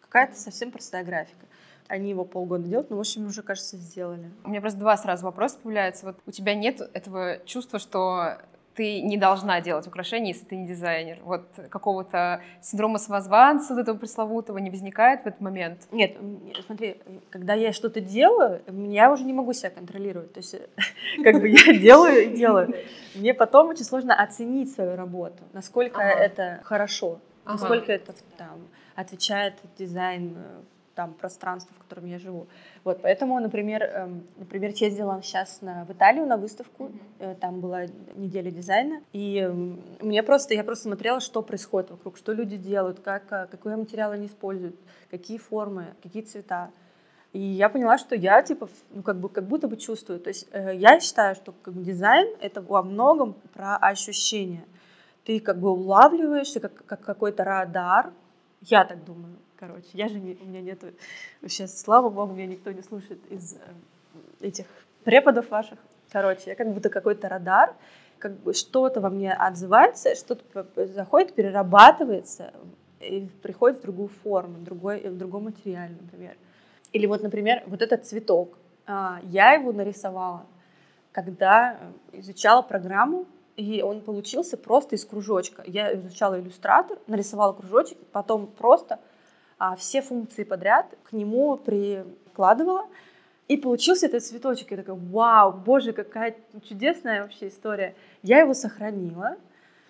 Какая-то 0.00 0.36
совсем 0.36 0.70
простая 0.70 1.04
графика. 1.04 1.46
Они 1.88 2.10
его 2.10 2.24
полгода 2.24 2.64
делают, 2.64 2.90
но, 2.90 2.96
в 2.96 3.00
общем, 3.00 3.26
уже, 3.26 3.42
кажется, 3.42 3.76
сделали. 3.76 4.30
У 4.44 4.50
меня 4.50 4.60
просто 4.60 4.78
два 4.78 4.96
сразу 4.96 5.24
вопроса 5.24 5.58
появляются. 5.62 6.06
Вот 6.06 6.16
у 6.26 6.30
тебя 6.30 6.54
нет 6.54 6.80
этого 6.92 7.38
чувства, 7.44 7.78
что 7.78 8.38
ты 8.80 9.02
не 9.02 9.18
должна 9.18 9.60
делать 9.60 9.86
украшения, 9.86 10.32
если 10.32 10.46
ты 10.46 10.56
не 10.56 10.66
дизайнер. 10.66 11.18
Вот 11.22 11.42
какого-то 11.68 12.40
синдрома 12.62 12.98
самозванца, 12.98 13.74
вот 13.74 13.82
этого 13.82 13.98
пресловутого, 13.98 14.56
не 14.56 14.70
возникает 14.70 15.24
в 15.24 15.26
этот 15.26 15.42
момент? 15.42 15.86
Нет, 15.92 16.16
смотри, 16.64 16.96
когда 17.28 17.52
я 17.52 17.74
что-то 17.74 18.00
делаю, 18.00 18.62
я 18.88 19.12
уже 19.12 19.24
не 19.24 19.34
могу 19.34 19.52
себя 19.52 19.68
контролировать. 19.68 20.32
То 20.32 20.40
есть, 20.40 20.56
как 21.22 21.42
бы 21.42 21.48
я 21.50 21.78
делаю 21.78 22.22
и 22.22 22.34
делаю. 22.34 22.74
Мне 23.14 23.34
потом 23.34 23.68
очень 23.68 23.84
сложно 23.84 24.14
оценить 24.14 24.72
свою 24.72 24.96
работу, 24.96 25.42
насколько 25.52 26.00
это 26.00 26.60
хорошо, 26.64 27.20
насколько 27.44 27.92
это 27.92 28.14
там 28.38 28.66
отвечает 28.94 29.54
дизайн 29.76 30.38
э, 30.38 30.60
там 31.00 31.14
пространству, 31.14 31.74
в 31.74 31.78
котором 31.78 32.04
я 32.06 32.18
живу. 32.18 32.46
Вот, 32.84 33.00
поэтому, 33.00 33.40
например, 33.40 33.82
эм, 33.82 34.22
например, 34.36 34.72
ездила 34.74 35.22
сейчас 35.22 35.62
на, 35.62 35.84
в 35.86 35.92
Италию 35.92 36.26
на 36.26 36.36
выставку, 36.36 36.90
mm-hmm. 36.90 37.36
там 37.36 37.60
была 37.60 37.86
неделя 38.16 38.50
дизайна, 38.50 39.00
и 39.14 39.38
эм, 39.38 39.80
мне 40.02 40.22
просто, 40.22 40.52
я 40.52 40.62
просто 40.62 40.84
смотрела, 40.84 41.20
что 41.20 41.42
происходит 41.42 41.90
вокруг, 41.90 42.18
что 42.18 42.34
люди 42.34 42.58
делают, 42.58 43.00
как, 43.00 43.22
а, 43.32 43.46
какой 43.46 43.76
материал 43.76 44.12
они 44.12 44.26
используют, 44.26 44.76
какие 45.10 45.38
формы, 45.38 45.86
какие 46.02 46.22
цвета. 46.22 46.70
И 47.32 47.40
я 47.40 47.70
поняла, 47.70 47.96
что 47.96 48.14
я 48.14 48.42
типа, 48.42 48.68
ну, 48.90 49.02
как 49.02 49.16
бы, 49.16 49.30
как 49.30 49.44
будто 49.44 49.68
бы 49.68 49.78
чувствую. 49.78 50.20
То 50.20 50.28
есть 50.28 50.48
э, 50.52 50.76
я 50.76 51.00
считаю, 51.00 51.34
что 51.34 51.52
как 51.62 51.72
бы, 51.72 51.82
дизайн 51.82 52.28
это 52.40 52.60
во 52.60 52.82
многом 52.82 53.34
про 53.54 53.76
ощущения. 53.76 54.64
ты 55.24 55.40
как 55.40 55.58
бы 55.60 55.70
улавливаешься 55.70 56.60
как, 56.60 56.84
как 56.84 57.00
какой-то 57.00 57.44
радар. 57.44 58.12
Я 58.60 58.84
так 58.84 59.04
думаю, 59.04 59.36
короче. 59.60 59.88
Я 59.92 60.08
же 60.08 60.18
не, 60.18 60.36
у 60.40 60.46
меня 60.46 60.62
нету 60.62 60.88
сейчас, 61.46 61.78
слава 61.78 62.08
богу, 62.08 62.32
меня 62.32 62.46
никто 62.46 62.72
не 62.72 62.82
слушает 62.82 63.20
из 63.30 63.54
э, 63.54 63.58
этих 64.40 64.66
преподов 65.04 65.50
ваших. 65.50 65.78
Короче, 66.10 66.42
я 66.46 66.54
как 66.56 66.72
будто 66.72 66.88
какой-то 66.88 67.28
радар, 67.28 67.74
как 68.18 68.32
бы 68.40 68.54
что-то 68.54 69.00
во 69.00 69.10
мне 69.10 69.32
отзывается, 69.32 70.14
что-то 70.14 70.66
заходит, 70.86 71.34
перерабатывается 71.34 72.52
и 73.00 73.28
приходит 73.42 73.78
в 73.78 73.82
другую 73.82 74.08
форму, 74.08 74.58
в 74.58 74.64
другой, 74.64 75.08
в 75.08 75.16
другой 75.16 75.42
материал, 75.42 75.88
например. 76.00 76.36
Или 76.92 77.06
вот, 77.06 77.22
например, 77.22 77.62
вот 77.66 77.82
этот 77.82 78.06
цветок. 78.06 78.58
А, 78.86 79.20
я 79.24 79.52
его 79.52 79.72
нарисовала, 79.72 80.46
когда 81.12 81.78
изучала 82.12 82.62
программу, 82.62 83.26
и 83.56 83.82
он 83.82 84.00
получился 84.00 84.56
просто 84.56 84.96
из 84.96 85.04
кружочка. 85.04 85.62
Я 85.66 85.94
изучала 85.94 86.40
иллюстратор, 86.40 86.98
нарисовала 87.06 87.52
кружочек, 87.52 87.98
потом 88.10 88.46
просто 88.46 88.98
все 89.76 90.00
функции 90.00 90.44
подряд 90.44 90.86
к 91.04 91.12
нему 91.12 91.56
прикладывала, 91.56 92.86
и 93.50 93.56
получился 93.56 94.06
этот 94.06 94.24
цветочек. 94.24 94.70
Я 94.70 94.76
такая, 94.76 94.94
вау, 94.94 95.52
боже, 95.52 95.92
какая 95.92 96.36
чудесная 96.68 97.22
вообще 97.22 97.48
история. 97.48 97.96
Я 98.22 98.38
его 98.38 98.54
сохранила, 98.54 99.38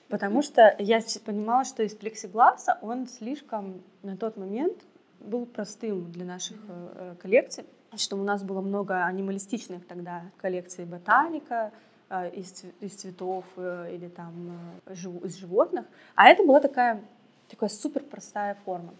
потому 0.08 0.40
что 0.40 0.74
я 0.78 1.02
понимала, 1.26 1.66
что 1.66 1.82
из 1.82 1.94
плексигласа 1.94 2.78
он 2.80 3.06
слишком 3.06 3.82
на 4.02 4.16
тот 4.16 4.38
момент 4.38 4.78
был 5.20 5.44
простым 5.44 6.10
для 6.10 6.24
наших 6.24 6.56
э, 6.68 7.16
коллекций, 7.20 7.66
что 7.96 8.16
у 8.16 8.24
нас 8.24 8.42
было 8.42 8.62
много 8.62 9.04
анималистичных 9.04 9.86
тогда 9.86 10.22
коллекций 10.38 10.86
ботаника, 10.86 11.70
э, 12.08 12.30
из, 12.30 12.64
из 12.80 12.94
цветов 12.94 13.44
или 13.58 14.08
там 14.08 14.58
из 14.88 15.36
животных, 15.36 15.84
а 16.14 16.28
это 16.28 16.44
была 16.44 16.60
такая, 16.60 17.02
такая 17.46 17.68
супер 17.68 18.02
простая 18.04 18.56
форма. 18.64 18.94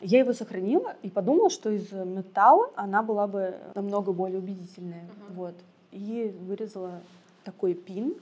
Я 0.00 0.18
его 0.18 0.32
сохранила 0.32 0.94
и 1.02 1.10
подумала, 1.10 1.50
что 1.50 1.70
из 1.70 1.90
металла 1.90 2.70
она 2.76 3.02
была 3.02 3.26
бы 3.26 3.54
намного 3.74 4.12
более 4.12 4.38
убедительная. 4.38 5.04
Uh-huh. 5.04 5.34
Вот. 5.34 5.54
И 5.90 6.34
вырезала 6.42 7.00
такой 7.44 7.74
пин. 7.74 8.14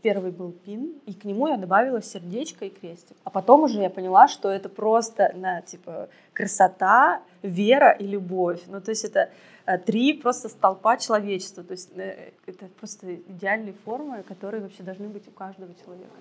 Первый 0.00 0.30
был 0.30 0.52
пин, 0.52 0.94
и 1.06 1.12
к 1.12 1.24
нему 1.24 1.48
я 1.48 1.56
добавила 1.56 2.00
сердечко 2.00 2.64
и 2.64 2.70
крестик. 2.70 3.16
А 3.24 3.30
потом 3.30 3.64
уже 3.64 3.80
я 3.80 3.90
поняла, 3.90 4.26
что 4.26 4.48
это 4.48 4.68
просто 4.68 5.32
на 5.34 5.60
типа 5.60 6.08
красота, 6.32 7.20
вера 7.42 7.90
и 7.90 8.06
любовь. 8.06 8.62
Ну, 8.68 8.80
то 8.80 8.90
есть 8.90 9.04
это 9.04 9.28
э, 9.66 9.78
три 9.78 10.14
просто 10.14 10.48
столпа 10.48 10.96
человечества. 10.96 11.62
То 11.62 11.72
есть 11.72 11.90
э, 11.96 12.30
это 12.46 12.66
просто 12.78 13.16
идеальные 13.16 13.74
формы, 13.84 14.22
которые 14.22 14.62
вообще 14.62 14.82
должны 14.82 15.08
быть 15.08 15.28
у 15.28 15.30
каждого 15.30 15.74
человека 15.74 16.14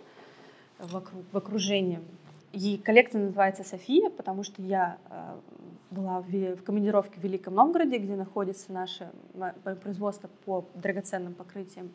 вокруг, 0.79 1.23
в 1.31 1.37
окружении. 1.37 1.99
И 2.53 2.77
коллекция 2.77 3.21
называется 3.21 3.63
«София», 3.63 4.09
потому 4.09 4.43
что 4.43 4.61
я 4.61 4.97
э, 5.09 5.35
была 5.89 6.21
в, 6.21 6.55
в 6.55 6.63
командировке 6.63 7.19
в 7.19 7.23
Великом 7.23 7.55
Новгороде, 7.55 7.97
где 7.97 8.15
находится 8.15 8.71
наше 8.73 9.09
производство 9.83 10.29
по 10.45 10.65
драгоценным 10.75 11.33
покрытиям. 11.33 11.91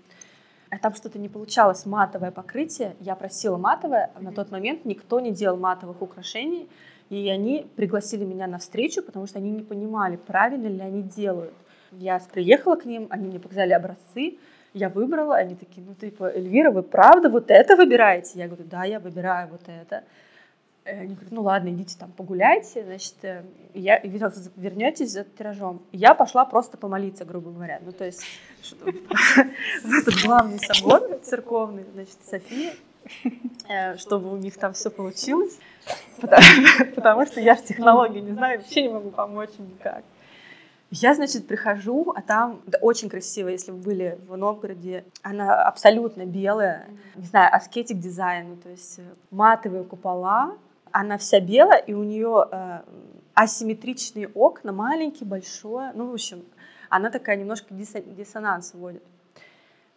А 0.71 0.79
там 0.79 0.95
что-то 0.95 1.19
не 1.19 1.29
получалось, 1.29 1.87
матовое 1.87 2.31
покрытие. 2.31 2.97
Я 3.01 3.17
просила 3.17 3.57
матовое, 3.57 4.11
а 4.15 4.21
на 4.21 4.33
тот 4.33 4.51
момент 4.51 4.85
никто 4.85 5.21
не 5.21 5.31
делал 5.31 5.57
матовых 5.59 6.03
украшений. 6.03 6.69
И 7.09 7.29
они 7.29 7.67
пригласили 7.77 8.25
меня 8.25 8.47
на 8.47 8.59
встречу, 8.59 9.03
потому 9.03 9.27
что 9.27 9.39
они 9.39 9.51
не 9.51 9.63
понимали, 9.63 10.17
правильно 10.17 10.67
ли 10.67 10.81
они 10.81 11.03
делают. 11.03 11.55
Я 11.93 12.21
приехала 12.33 12.75
к 12.77 12.85
ним, 12.85 13.07
они 13.11 13.29
мне 13.29 13.39
показали 13.39 13.73
образцы, 13.73 14.39
я 14.75 14.89
выбрала, 14.89 15.37
они 15.37 15.55
такие, 15.55 15.87
ну, 15.87 15.95
типа, 15.95 16.33
Эльвира, 16.35 16.71
вы 16.71 16.83
правда 16.83 17.31
вот 17.31 17.51
это 17.51 17.77
выбираете? 17.77 18.39
Я 18.39 18.49
говорю, 18.49 18.65
да, 18.65 18.85
я 18.85 18.99
выбираю 18.99 19.49
вот 19.49 19.63
это. 19.67 20.03
Э, 20.87 21.01
они 21.01 21.15
говорят, 21.15 21.33
ну 21.33 21.43
ладно, 21.43 21.69
идите 21.71 21.97
там 21.99 22.13
погуляйте, 22.13 22.85
значит, 22.85 23.15
э, 23.23 23.43
я, 23.75 23.99
вернетесь 23.99 25.13
за 25.13 25.25
тиражом. 25.25 25.83
Я 25.91 26.15
пошла 26.15 26.45
просто 26.45 26.77
помолиться, 26.77 27.25
грубо 27.25 27.51
говоря. 27.51 27.81
Ну, 27.85 27.93
то 27.93 28.05
есть, 28.05 28.23
в 28.81 29.93
этот 29.93 30.23
главный 30.25 30.61
собор 30.61 31.19
церковный, 31.23 31.85
значит, 31.93 32.19
София, 32.25 32.73
э, 33.69 33.97
чтобы 33.97 34.33
у 34.33 34.37
них 34.37 34.57
там 34.57 34.75
все 34.75 34.91
получилось, 34.91 35.59
потому, 36.21 37.27
что 37.27 37.41
я 37.41 37.57
же 37.57 37.63
технологии 37.63 38.21
не 38.21 38.33
знаю, 38.33 38.61
вообще 38.61 38.83
не 38.83 38.89
могу 38.89 39.11
помочь 39.11 39.51
никак. 39.59 40.05
Я, 40.93 41.17
значит, 41.17 41.49
прихожу, 41.49 42.13
а 42.15 42.23
там 42.23 42.61
да, 42.67 42.79
очень 42.81 43.09
красиво, 43.09 43.49
если 43.49 43.73
вы 43.73 43.79
были 43.79 44.19
в 44.29 44.37
Новгороде. 44.37 45.05
Она 45.23 45.65
абсолютно 45.65 46.25
белая, 46.27 46.87
не 47.17 47.27
знаю, 47.27 47.53
аскетик 47.53 47.99
дизайн, 47.99 48.57
то 48.59 48.69
есть 48.69 49.01
матовые 49.33 49.83
купола, 49.83 50.57
она 50.99 51.19
вся 51.19 51.41
белая, 51.41 51.79
и 51.79 51.93
у 51.93 52.05
нее 52.05 52.49
э, 52.51 52.81
асимметричные 53.35 54.29
окна, 54.29 54.73
маленький, 54.73 55.27
большой. 55.27 55.93
Ну, 55.93 56.11
в 56.11 56.15
общем, 56.15 56.43
она 56.89 57.11
такая 57.11 57.37
немножко 57.37 57.75
диссонанс 57.75 58.73
вводит. 58.73 59.03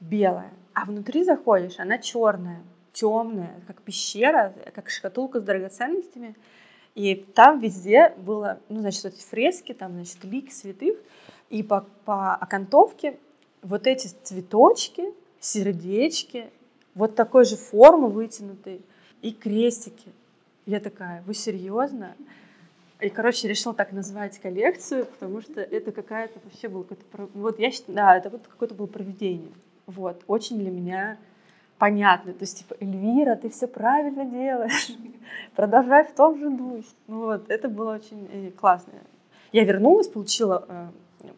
Белая. 0.01 0.51
А 0.73 0.83
внутри 0.83 1.23
заходишь, 1.23 1.79
она 1.79 1.99
черная, 1.99 2.63
темная, 2.91 3.61
как 3.65 3.81
пещера, 3.81 4.53
как 4.75 4.89
шкатулка 4.89 5.39
с 5.39 5.43
драгоценностями. 5.43 6.35
И 6.95 7.15
там 7.15 7.61
везде 7.61 8.13
было, 8.17 8.59
ну, 8.67 8.81
значит, 8.81 9.05
эти 9.05 9.23
фрески, 9.23 9.73
там, 9.73 9.93
значит, 9.93 10.21
лик 10.25 10.51
святых. 10.51 10.97
И 11.49 11.63
по, 11.63 11.87
по 12.03 12.35
окантовке 12.35 13.17
вот 13.61 13.87
эти 13.87 14.07
цветочки, 14.23 15.13
сердечки, 15.39 16.49
вот 16.93 17.15
такой 17.15 17.45
же 17.45 17.55
формы 17.55 18.09
вытянутые, 18.09 18.81
и 19.21 19.31
крестики. 19.31 20.11
Я 20.69 20.79
такая, 20.79 21.23
вы 21.25 21.33
серьезно? 21.33 22.15
И, 22.99 23.09
короче, 23.09 23.47
решила 23.47 23.73
так 23.73 23.91
назвать 23.91 24.37
коллекцию, 24.37 25.07
потому 25.07 25.41
что 25.41 25.61
это 25.61 25.91
какая-то 25.91 26.39
вообще 26.43 26.67
было 26.67 26.83
какое-то... 26.83 27.27
Вот 27.33 27.57
я 27.57 27.71
считаю, 27.71 27.95
да, 27.95 28.15
это 28.15 28.29
вот 28.29 28.45
какое-то 28.47 28.75
было 28.75 28.85
проведение. 28.85 29.51
Вот, 29.87 30.21
очень 30.27 30.59
для 30.59 30.69
меня 30.69 31.17
понятно. 31.79 32.33
То 32.33 32.43
есть, 32.43 32.59
типа, 32.59 32.75
Эльвира, 32.79 33.35
ты 33.35 33.49
все 33.49 33.65
правильно 33.65 34.25
делаешь. 34.25 34.91
Продолжай 35.55 36.03
в 36.03 36.13
том 36.13 36.37
же 36.37 36.51
духе. 36.51 36.87
Ну 37.07 37.25
вот, 37.25 37.49
это 37.49 37.67
было 37.67 37.95
очень 37.95 38.29
э, 38.31 38.51
классно. 38.51 38.93
Я 39.51 39.63
вернулась, 39.63 40.07
получила 40.07 40.67
э, 40.69 40.87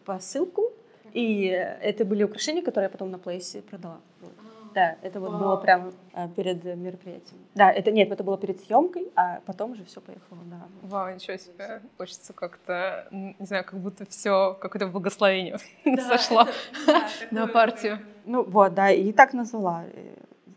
посылку, 0.04 0.74
и 1.14 1.46
это 1.82 2.04
были 2.04 2.24
украшения, 2.26 2.64
которые 2.64 2.88
я 2.88 2.90
потом 2.90 3.12
на 3.12 3.18
плейсе 3.18 3.62
продала. 3.62 4.02
Вот. 4.20 4.34
Да, 4.74 4.96
это 5.02 5.20
вот 5.20 5.34
было 5.34 5.58
прямо 5.58 5.92
а, 6.14 6.28
перед 6.28 6.64
мероприятием. 6.64 7.40
Да, 7.56 7.72
это 7.72 7.92
нет, 7.92 8.12
это 8.12 8.24
было 8.24 8.38
перед 8.38 8.60
съемкой, 8.62 9.12
а 9.16 9.42
потом 9.46 9.72
уже 9.72 9.84
все 9.86 10.02
поехало, 10.02 10.40
да. 10.46 10.62
Вау, 10.82 11.14
ничего 11.14 11.38
себе. 11.38 11.82
Хочется 11.98 12.34
как-то, 12.34 13.08
не 13.12 13.46
знаю, 13.46 13.64
как 13.66 13.80
будто 13.80 14.06
все 14.06 14.58
какое-то 14.60 14.88
благословение 14.88 15.58
сошло 16.08 16.48
на 17.32 17.48
партию. 17.48 18.00
Ну 18.26 18.44
вот, 18.44 18.74
да, 18.74 18.92
и 18.92 19.12
так 19.12 19.34
назвала. 19.34 19.84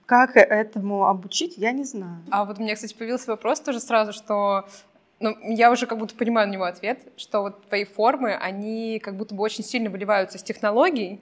Как 0.06 0.36
этому 0.36 1.06
обучить, 1.06 1.56
я 1.56 1.72
не 1.72 1.84
знаю. 1.84 2.18
А 2.30 2.44
вот 2.44 2.58
у 2.58 2.62
меня, 2.62 2.74
кстати, 2.74 2.94
появился 2.94 3.30
вопрос 3.30 3.60
тоже 3.60 3.80
сразу, 3.80 4.12
что 4.12 4.66
ну, 5.20 5.36
я 5.42 5.70
уже 5.70 5.86
как 5.86 5.98
будто 5.98 6.14
понимаю 6.14 6.48
на 6.48 6.52
него 6.52 6.64
ответ, 6.64 6.98
что 7.16 7.40
вот 7.40 7.66
твои 7.68 7.84
формы, 7.84 8.34
они 8.34 8.98
как 8.98 9.16
будто 9.16 9.34
бы 9.34 9.42
очень 9.42 9.64
сильно 9.64 9.88
выливаются 9.88 10.38
с 10.38 10.42
технологий, 10.42 11.20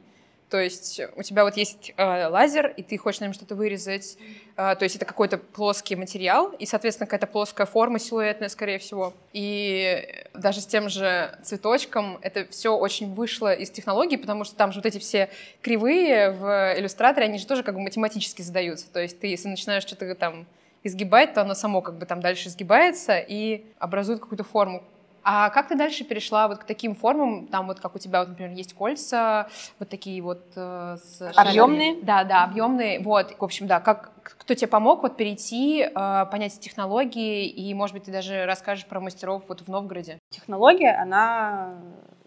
то 0.53 0.61
есть 0.61 1.01
у 1.17 1.23
тебя 1.23 1.45
вот 1.45 1.57
есть 1.57 1.95
э, 1.97 2.27
лазер, 2.27 2.75
и 2.77 2.83
ты 2.83 2.99
хочешь 2.99 3.21
на 3.21 3.25
нем 3.25 3.33
что-то 3.33 3.55
вырезать. 3.55 4.19
Э, 4.59 4.77
то 4.77 4.83
есть 4.83 4.97
это 4.97 5.07
какой-то 5.07 5.39
плоский 5.39 5.97
материал, 5.97 6.51
и, 6.59 6.67
соответственно, 6.67 7.07
какая-то 7.07 7.27
плоская 7.27 7.67
форма 7.67 7.99
силуэтная, 7.99 8.51
скорее 8.51 8.79
всего. 8.79 9.15
И 9.33 10.07
даже 10.35 10.61
с 10.61 10.67
тем 10.67 10.91
же 10.91 11.39
цветочком 11.43 12.19
это 12.21 12.47
все 12.51 12.77
очень 12.77 13.15
вышло 13.15 13.55
из 13.55 13.71
технологии, 13.71 14.17
потому 14.17 14.45
что 14.45 14.55
там 14.55 14.73
же 14.73 14.81
вот 14.81 14.85
эти 14.85 14.99
все 14.99 15.31
кривые 15.63 16.33
в 16.33 16.75
иллюстраторе, 16.77 17.29
они 17.29 17.39
же 17.39 17.47
тоже 17.47 17.63
как 17.63 17.75
бы 17.75 17.81
математически 17.81 18.43
задаются. 18.43 18.93
То 18.93 19.01
есть 19.01 19.21
ты, 19.21 19.29
если 19.29 19.49
начинаешь 19.49 19.85
что-то 19.85 20.15
там 20.15 20.45
изгибать, 20.85 21.33
то 21.33 21.41
оно 21.41 21.55
само 21.55 21.81
как 21.81 21.97
бы 21.97 22.05
там 22.05 22.21
дальше 22.21 22.51
изгибается 22.51 23.17
и 23.17 23.65
образует 23.79 24.21
какую-то 24.21 24.45
форму. 24.45 24.83
А 25.25 25.51
как 25.51 25.69
ты 25.69 25.77
дальше 25.77 26.05
перешла 26.05 26.49
вот 26.49 26.59
к 26.59 26.65
таким 26.65 26.95
формам, 26.95 27.47
там 27.47 27.67
вот 27.67 27.81
как 27.81 27.95
у 27.95 27.99
тебя, 27.99 28.21
вот, 28.21 28.31
например, 28.31 28.53
есть 28.53 28.75
кольца, 28.75 29.49
вот 29.79 29.89
такие 29.89 30.21
вот 30.23 30.43
э, 30.57 30.97
с 31.03 31.33
объемные? 31.37 32.03
Да, 32.03 32.25
да, 32.25 32.45
объемные. 32.45 33.01
Вот, 33.01 33.35
в 33.39 33.45
общем, 33.45 33.67
да, 33.67 33.81
как 33.81 34.13
кто 34.23 34.55
тебе 34.55 34.69
помог 34.69 35.03
вот 35.03 35.17
перейти, 35.17 35.83
э, 35.83 36.27
понять 36.31 36.59
технологии 36.61 37.47
и, 37.47 37.73
может 37.75 37.95
быть, 37.95 38.05
ты 38.05 38.13
даже 38.13 38.45
расскажешь 38.47 38.87
про 38.87 39.01
мастеров 39.01 39.45
вот 39.49 39.61
в 39.61 39.69
Новгороде? 39.69 40.19
Технология, 40.31 40.93
она 40.93 41.75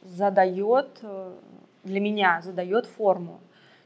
задает 0.02 1.00
э, 1.02 1.34
для 1.84 2.00
меня 2.00 2.42
задает 2.44 2.86
форму. 2.86 3.40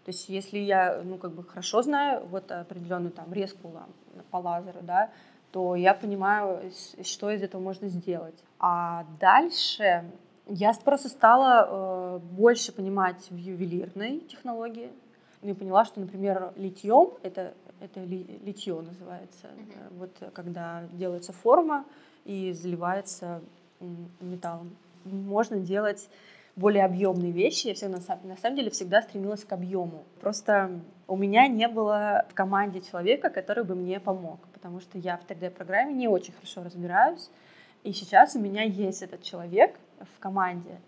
То 0.05 0.11
есть, 0.11 0.29
если 0.29 0.57
я, 0.57 1.01
ну, 1.03 1.17
как 1.17 1.33
бы 1.33 1.43
хорошо 1.43 1.81
знаю 1.81 2.25
вот 2.27 2.51
определенную 2.51 3.11
там 3.11 3.31
резку 3.31 3.71
по 4.31 4.37
лазеру, 4.37 4.79
да, 4.81 5.09
то 5.51 5.75
я 5.75 5.93
понимаю, 5.93 6.71
что 7.03 7.31
из 7.31 7.41
этого 7.41 7.61
можно 7.61 7.87
сделать. 7.87 8.35
А 8.59 9.05
дальше 9.19 10.05
я 10.47 10.73
просто 10.83 11.09
стала 11.09 11.67
э, 11.67 12.19
больше 12.19 12.71
понимать 12.71 13.29
в 13.29 13.35
ювелирной 13.35 14.19
технологии. 14.21 14.89
я 15.41 15.55
поняла, 15.55 15.85
что, 15.85 15.99
например, 15.99 16.53
литьем 16.55 17.11
это 17.23 17.53
это 17.81 18.01
литье 18.01 18.81
называется, 18.81 19.47
mm-hmm. 19.47 19.97
вот 19.97 20.11
когда 20.33 20.83
делается 20.91 21.31
форма 21.31 21.85
и 22.25 22.51
заливается 22.51 23.41
металлом. 24.19 24.75
Можно 25.05 25.57
делать 25.57 26.09
более 26.55 26.83
объемные 26.83 27.31
вещи. 27.31 27.67
Я 27.67 27.73
всегда, 27.73 27.99
на 28.23 28.35
самом 28.35 28.57
деле 28.57 28.69
всегда 28.69 29.01
стремилась 29.01 29.45
к 29.45 29.53
объему. 29.53 30.03
Просто 30.19 30.71
у 31.07 31.15
меня 31.15 31.47
не 31.47 31.67
было 31.67 32.25
в 32.29 32.33
команде 32.33 32.81
человека, 32.81 33.29
который 33.29 33.63
бы 33.63 33.75
мне 33.75 33.99
помог, 33.99 34.39
потому 34.59 34.81
что 34.81 34.97
я 34.97 35.17
в 35.17 35.25
3D-программе 35.25 35.93
не 35.93 36.09
очень 36.09 36.33
хорошо 36.33 36.63
разбираюсь. 36.63 37.29
И 37.83 37.93
сейчас 37.93 38.35
у 38.35 38.39
меня 38.39 38.63
есть 38.63 39.01
этот 39.01 39.23
человек 39.23 39.79
в 39.99 40.19
команде. 40.19 40.79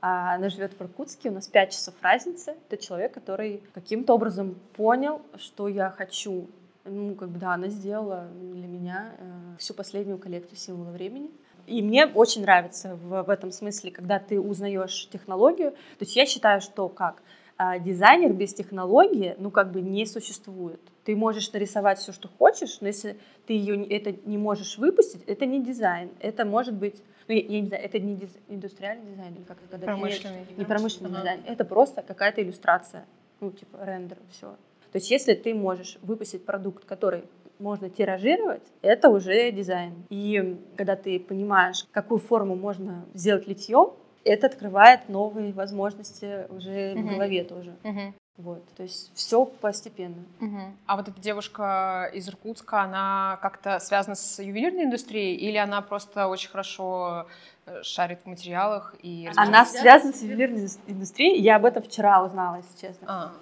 А 0.00 0.34
она 0.34 0.48
живет 0.48 0.72
в 0.72 0.82
Иркутске, 0.82 1.30
у 1.30 1.32
нас 1.32 1.46
5 1.46 1.72
часов 1.72 1.94
разницы. 2.02 2.56
Это 2.68 2.82
человек, 2.82 3.14
который 3.14 3.62
каким-то 3.72 4.14
образом 4.14 4.56
понял, 4.76 5.22
что 5.36 5.68
я 5.68 5.90
хочу. 5.90 6.48
Ну, 6.84 7.14
как 7.14 7.28
бы, 7.28 7.38
да, 7.38 7.54
она 7.54 7.68
сделала 7.68 8.26
для 8.32 8.66
меня 8.66 9.12
э, 9.18 9.56
всю 9.58 9.74
последнюю 9.74 10.18
коллекцию 10.18 10.56
символа 10.56 10.90
времени. 10.90 11.30
И 11.66 11.82
мне 11.82 12.06
очень 12.06 12.42
нравится 12.42 12.96
в, 12.96 13.22
в 13.22 13.30
этом 13.30 13.52
смысле, 13.52 13.92
когда 13.92 14.18
ты 14.18 14.40
узнаешь 14.40 15.08
технологию. 15.12 15.70
То 15.70 16.04
есть 16.04 16.16
я 16.16 16.26
считаю, 16.26 16.60
что 16.60 16.88
как 16.88 17.22
а, 17.58 17.78
дизайнер 17.78 18.32
без 18.32 18.54
технологии, 18.54 19.36
ну, 19.38 19.50
как 19.50 19.70
бы 19.70 19.82
не 19.82 20.06
существует. 20.06 20.80
Ты 21.04 21.16
можешь 21.16 21.52
нарисовать 21.52 21.98
все, 21.98 22.12
что 22.12 22.28
хочешь, 22.28 22.80
но 22.80 22.88
если 22.88 23.18
ты 23.46 23.54
ее 23.54 23.86
это 23.86 24.14
не 24.24 24.38
можешь 24.38 24.78
выпустить, 24.78 25.22
это 25.26 25.46
не 25.46 25.62
дизайн. 25.62 26.10
Это 26.20 26.44
может 26.44 26.74
быть, 26.74 27.02
ну, 27.26 27.34
я, 27.34 27.40
я 27.40 27.60
не 27.60 27.66
знаю, 27.68 27.84
это 27.84 27.98
не 27.98 28.16
диз, 28.16 28.30
индустриальный 28.48 29.12
дизайн, 29.12 29.34
или 29.34 29.44
как 29.44 29.58
когда 29.70 29.86
промышленный, 29.86 30.46
не, 30.50 30.56
не 30.58 30.64
промышленный 30.64 31.10
ага. 31.10 31.20
дизайн, 31.20 31.40
это 31.46 31.64
просто 31.64 32.02
какая-то 32.02 32.42
иллюстрация, 32.42 33.06
ну, 33.40 33.50
типа 33.50 33.78
рендер, 33.82 34.18
все. 34.30 34.56
То 34.92 34.96
есть 34.96 35.10
если 35.10 35.34
ты 35.34 35.54
можешь 35.54 35.98
выпустить 36.02 36.44
продукт, 36.44 36.84
который 36.84 37.22
можно 37.58 37.90
тиражировать, 37.90 38.62
это 38.82 39.10
уже 39.10 39.52
дизайн. 39.52 40.04
И 40.08 40.58
когда 40.76 40.96
ты 40.96 41.20
понимаешь, 41.20 41.86
какую 41.92 42.18
форму 42.18 42.56
можно 42.56 43.04
сделать 43.14 43.46
литьем, 43.46 43.92
это 44.24 44.46
открывает 44.46 45.08
новые 45.08 45.52
возможности 45.52 46.46
уже 46.50 46.92
uh-huh. 46.92 47.02
в 47.02 47.06
голове 47.06 47.44
тоже. 47.44 47.74
Uh-huh. 47.82 48.12
Вот, 48.36 48.66
то 48.74 48.82
есть 48.82 49.10
все 49.14 49.44
постепенно. 49.44 50.24
Угу. 50.40 50.58
А 50.86 50.96
вот 50.96 51.08
эта 51.08 51.20
девушка 51.20 52.10
из 52.14 52.26
Иркутска, 52.28 52.82
она 52.82 53.38
как-то 53.42 53.78
связана 53.80 54.14
с 54.14 54.42
ювелирной 54.42 54.84
индустрией 54.84 55.36
или 55.36 55.58
она 55.58 55.82
просто 55.82 56.26
очень 56.26 56.48
хорошо 56.48 57.26
э, 57.66 57.82
шарит 57.82 58.20
в 58.22 58.26
материалах 58.26 58.94
и 59.02 59.28
Она 59.36 59.66
связана 59.66 60.14
с 60.14 60.22
ювелирной 60.22 60.68
индустрией. 60.86 61.38
Я 61.40 61.56
об 61.56 61.66
этом 61.66 61.82
вчера 61.82 62.24
узнала, 62.24 62.56
если 62.56 62.86
честно. 62.86 63.06
А. 63.08 63.32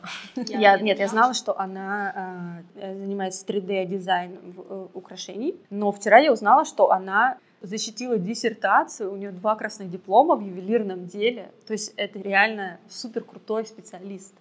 Я, 0.49 0.79
нет, 0.79 0.99
я 0.99 1.07
знала, 1.07 1.33
что 1.33 1.57
она 1.59 2.63
э, 2.75 2.95
занимается 2.95 3.47
3D-дизайном 3.47 4.55
э, 4.57 4.87
украшений, 4.95 5.55
но 5.71 5.93
вчера 5.93 6.19
я 6.19 6.33
узнала, 6.33 6.65
что 6.65 6.91
она 6.91 7.39
защитила 7.61 8.19
диссертацию, 8.19 9.13
у 9.13 9.17
нее 9.17 9.31
два 9.31 9.57
красных 9.57 9.91
диплома 9.91 10.37
в 10.37 10.41
ювелирном 10.41 11.07
деле. 11.07 11.51
То 11.67 11.73
есть 11.73 11.93
это 11.97 12.19
реально 12.19 12.79
супер 12.89 13.23
крутой 13.25 13.65
специалист. 13.67 14.35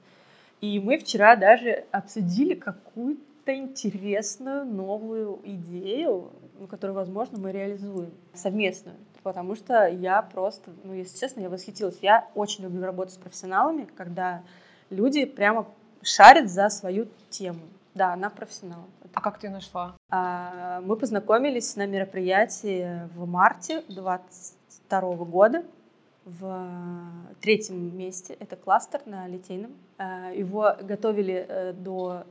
И 0.61 0.79
мы 0.79 0.97
вчера 0.97 1.35
даже 1.35 1.85
обсудили 1.91 2.55
какую-то 2.55 3.55
интересную 3.55 4.65
новую 4.65 5.39
идею, 5.43 6.31
ну, 6.59 6.67
которую, 6.67 6.95
возможно, 6.95 7.37
мы 7.37 7.51
реализуем 7.51 8.11
совместную. 8.33 8.97
Потому 9.23 9.55
что 9.55 9.87
я 9.87 10.21
просто, 10.21 10.71
ну, 10.83 10.93
если 10.93 11.19
честно, 11.19 11.41
я 11.41 11.49
восхитилась. 11.49 11.99
Я 12.01 12.27
очень 12.33 12.63
люблю 12.63 12.83
работать 12.83 13.13
с 13.13 13.17
профессионалами, 13.17 13.87
когда 13.95 14.43
люди 14.89 15.25
прямо 15.25 15.67
шарят 16.01 16.49
за 16.49 16.69
свою 16.69 17.07
тему. 17.29 17.61
Да, 17.93 18.13
она 18.13 18.29
профессионал. 18.29 18.85
А 19.13 19.21
как 19.21 19.39
ты 19.39 19.49
нашла? 19.49 19.95
А, 20.09 20.81
мы 20.81 20.95
познакомились 20.95 21.75
на 21.75 21.87
мероприятии 21.87 23.07
в 23.15 23.27
марте 23.27 23.83
22 23.89 25.01
года 25.25 25.63
в 26.27 27.05
третьем 27.41 27.97
месте. 27.97 28.35
Это 28.39 28.55
кластер 28.55 29.01
на 29.05 29.27
Литейном. 29.27 29.71
А, 29.97 30.31
его 30.31 30.75
готовили 30.81 31.45
э, 31.47 31.73
до 31.73 32.23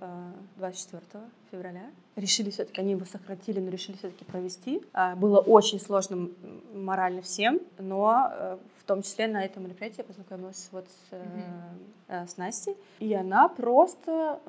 24 0.56 1.02
э, 1.14 1.18
февраля. 1.50 1.90
Решили 2.14 2.50
все-таки, 2.50 2.80
они 2.80 2.92
его 2.92 3.04
сократили, 3.06 3.58
но 3.58 3.70
решили 3.70 3.96
все-таки 3.96 4.24
провести. 4.24 4.82
А, 4.92 5.16
было 5.16 5.40
очень 5.40 5.80
сложно 5.80 6.28
морально 6.74 7.22
всем, 7.22 7.60
но 7.78 8.30
э, 8.30 8.58
в 8.80 8.84
том 8.84 9.02
числе 9.02 9.28
на 9.28 9.42
этом 9.44 9.64
мероприятии 9.64 9.98
я 9.98 10.04
познакомилась 10.04 10.68
вот 10.72 10.86
с, 10.86 11.14
mm-hmm. 11.14 12.28
с 12.28 12.36
Настей. 12.36 12.76
И 13.00 13.14
она 13.14 13.48
просто 13.48 14.40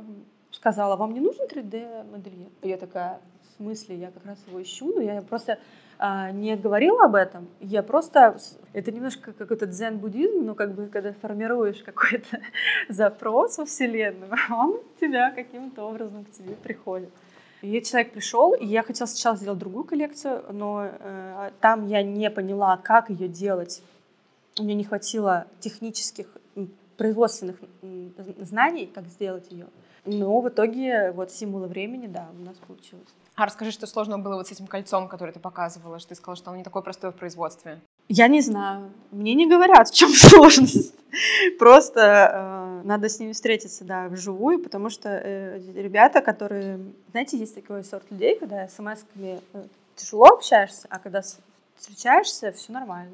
сказала, 0.51 0.97
вам 0.97 1.13
не 1.13 1.21
нужен 1.21 1.45
3D-модельер? 1.45 2.49
Я 2.63 2.77
такая, 2.77 3.21
в 3.43 3.57
смысле, 3.57 3.97
я 3.97 4.11
как 4.11 4.25
раз 4.25 4.37
его 4.47 4.61
ищу, 4.61 4.93
но 4.93 5.01
я 5.01 5.21
просто 5.21 5.57
не 5.99 6.55
говорила 6.55 7.05
об 7.05 7.15
этом, 7.15 7.47
я 7.59 7.83
просто... 7.83 8.37
Это 8.73 8.91
немножко 8.91 9.33
какой-то 9.33 9.65
дзен-буддизм, 9.65 10.45
но 10.45 10.53
как 10.53 10.75
бы 10.75 10.87
когда 10.87 11.13
формируешь 11.13 11.81
какой-то 11.83 12.39
запрос 12.89 13.57
во 13.57 13.65
Вселенную, 13.65 14.31
он 14.51 14.79
тебя 14.99 15.31
каким-то 15.31 15.83
образом 15.83 16.25
к 16.25 16.31
тебе 16.31 16.53
приходит. 16.55 17.09
И 17.61 17.81
человек 17.81 18.13
пришел, 18.13 18.53
и 18.53 18.65
я 18.65 18.83
хотела 18.83 19.07
сначала 19.07 19.35
сделать 19.35 19.59
другую 19.59 19.83
коллекцию, 19.83 20.43
но 20.51 20.89
э, 20.91 21.51
там 21.59 21.87
я 21.87 22.03
не 22.03 22.29
поняла, 22.29 22.77
как 22.77 23.09
ее 23.09 23.27
делать. 23.27 23.81
Меня 24.59 24.75
не 24.75 24.83
хватило 24.83 25.47
технических, 25.59 26.27
производственных 26.97 27.57
знаний, 28.39 28.89
как 28.93 29.05
сделать 29.07 29.51
ее. 29.51 29.67
Но 30.07 30.39
в 30.39 30.47
итоге 30.47 31.11
вот 31.11 31.31
символы 31.31 31.67
времени, 31.67 32.07
да, 32.07 32.29
у 32.39 32.43
нас 32.43 32.55
получилось. 32.65 33.09
А 33.35 33.45
расскажи, 33.45 33.71
что 33.71 33.85
сложно 33.85 34.17
было 34.17 34.35
вот 34.35 34.47
с 34.47 34.51
этим 34.51 34.65
кольцом, 34.65 35.07
которое 35.07 35.31
ты 35.31 35.39
показывала, 35.39 35.99
что 35.99 36.09
ты 36.09 36.15
сказала, 36.15 36.37
что 36.37 36.49
оно 36.49 36.57
не 36.57 36.63
такое 36.63 36.81
простое 36.81 37.11
в 37.11 37.15
производстве. 37.15 37.79
Я 38.07 38.27
не 38.29 38.41
знаю. 38.41 38.89
Мне 39.11 39.35
не 39.35 39.47
говорят, 39.47 39.89
в 39.89 39.93
чем 39.93 40.09
сложность. 40.13 40.95
Просто 41.59 42.81
э, 42.81 42.87
надо 42.87 43.09
с 43.09 43.19
ними 43.19 43.33
встретиться, 43.33 43.83
да, 43.83 44.07
вживую, 44.07 44.59
потому 44.59 44.89
что 44.89 45.09
э, 45.09 45.59
ребята, 45.75 46.21
которые... 46.21 46.79
Знаете, 47.11 47.37
есть 47.37 47.53
такой 47.53 47.83
сорт 47.83 48.09
людей, 48.09 48.39
когда 48.39 48.65
смс-ками 48.67 49.41
э, 49.53 49.63
тяжело 49.95 50.25
общаешься, 50.25 50.87
а 50.89 50.99
когда 50.99 51.21
встречаешься, 51.75 52.51
все 52.53 52.71
нормально. 52.71 53.11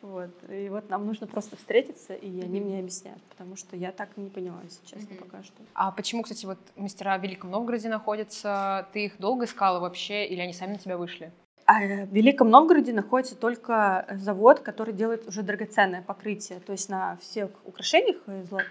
Вот. 0.00 0.30
И 0.50 0.68
вот 0.68 0.88
нам 0.88 1.06
нужно 1.06 1.26
просто 1.26 1.56
встретиться, 1.56 2.14
и 2.14 2.40
они 2.40 2.60
мне 2.60 2.78
объяснят, 2.78 3.20
потому 3.28 3.56
что 3.56 3.76
я 3.76 3.92
так 3.92 4.10
и 4.16 4.20
не 4.20 4.30
поняла, 4.30 4.60
если 4.62 4.84
честно, 4.84 5.16
пока 5.16 5.42
что. 5.42 5.54
А 5.74 5.92
почему, 5.92 6.22
кстати, 6.22 6.46
вот 6.46 6.58
мастера 6.76 7.16
в 7.18 7.22
Великом 7.22 7.50
Новгороде 7.50 7.88
находятся? 7.88 8.88
Ты 8.92 9.06
их 9.06 9.18
долго 9.18 9.44
искала 9.44 9.80
вообще, 9.80 10.26
или 10.26 10.40
они 10.40 10.52
сами 10.52 10.72
на 10.72 10.78
тебя 10.78 10.96
вышли? 10.96 11.32
А 11.72 12.04
в 12.04 12.12
Великом 12.12 12.50
Новгороде 12.50 12.92
находится 12.92 13.34
только 13.34 14.06
завод, 14.10 14.60
который 14.60 14.92
делает 14.92 15.26
уже 15.26 15.42
драгоценное 15.42 16.02
покрытие. 16.02 16.60
То 16.60 16.72
есть 16.72 16.88
на 16.90 17.16
всех 17.16 17.50
украшениях, 17.64 18.16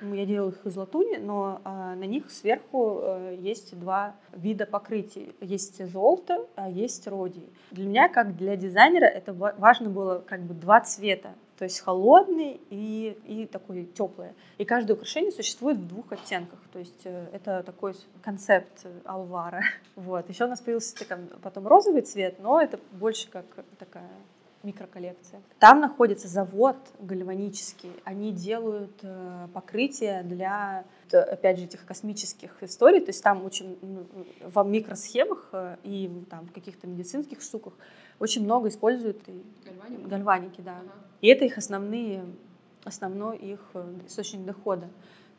ну, 0.02 0.14
я 0.14 0.26
делаю 0.26 0.52
их 0.52 0.66
из 0.66 0.76
латуни, 0.78 1.18
но 1.18 1.62
а, 1.64 1.96
на 1.96 2.04
них 2.04 2.30
сверху 2.30 3.00
э, 3.02 3.38
есть 3.40 3.78
два 3.80 4.16
вида 4.34 4.66
покрытий. 4.66 5.34
Есть 5.42 5.84
золото, 5.92 6.46
а 6.56 6.70
есть 6.70 7.08
родий. 7.08 7.50
Для 7.72 7.88
меня, 7.88 8.10
как 8.10 8.36
для 8.36 8.56
дизайнера, 8.56 9.06
это 9.06 9.34
важно 9.34 9.90
было 9.90 10.24
как 10.28 10.42
бы 10.42 10.54
два 10.54 10.82
цвета 10.82 11.32
то 11.62 11.66
есть 11.66 11.80
холодный 11.82 12.60
и, 12.72 13.16
и 13.28 13.46
такой 13.46 13.86
теплый. 13.86 14.30
И 14.58 14.66
каждое 14.66 14.94
украшение 14.94 15.32
существует 15.32 15.78
в 15.78 15.88
двух 15.88 16.12
оттенках, 16.12 16.58
то 16.74 16.80
есть 16.80 17.02
э, 17.04 17.28
это 17.34 17.62
такой 17.62 17.94
концепт 18.24 18.88
алвара. 19.06 19.62
Вот. 19.96 20.28
Еще 20.28 20.46
у 20.46 20.48
нас 20.48 20.60
появился 20.60 21.06
потом 21.44 21.68
розовый 21.68 22.02
цвет, 22.02 22.40
но 22.40 22.60
это 22.60 22.80
больше 22.94 23.30
как 23.30 23.46
такая 23.78 24.10
микроколлекция. 24.64 25.42
Там 25.60 25.80
находится 25.80 26.28
завод 26.28 26.76
гальванический. 27.00 27.92
Они 28.04 28.32
делают 28.32 29.00
э, 29.02 29.48
покрытие 29.54 30.24
для, 30.24 30.86
опять 31.12 31.58
же, 31.58 31.66
этих 31.66 31.86
космических 31.86 32.52
историй. 32.62 33.00
То 33.00 33.10
есть 33.10 33.24
там 33.24 33.44
очень 33.44 33.78
ну, 33.82 34.06
в 34.42 34.64
микросхемах 34.68 35.50
э, 35.52 35.78
и 35.84 36.12
там 36.30 36.48
в 36.48 36.52
каких-то 36.52 36.88
медицинских 36.88 37.42
штуках 37.42 37.74
очень 38.20 38.44
много 38.44 38.70
используют 38.70 39.20
гальваники, 39.66 40.08
гальваники 40.08 40.62
да. 40.62 40.78
Ага. 40.78 40.92
И 41.22 41.28
это 41.28 41.46
их 41.46 41.58
основные, 41.58 42.24
основной 42.84 43.38
их 43.38 43.60
э, 43.74 43.94
источник 44.08 44.46
дохода. 44.46 44.90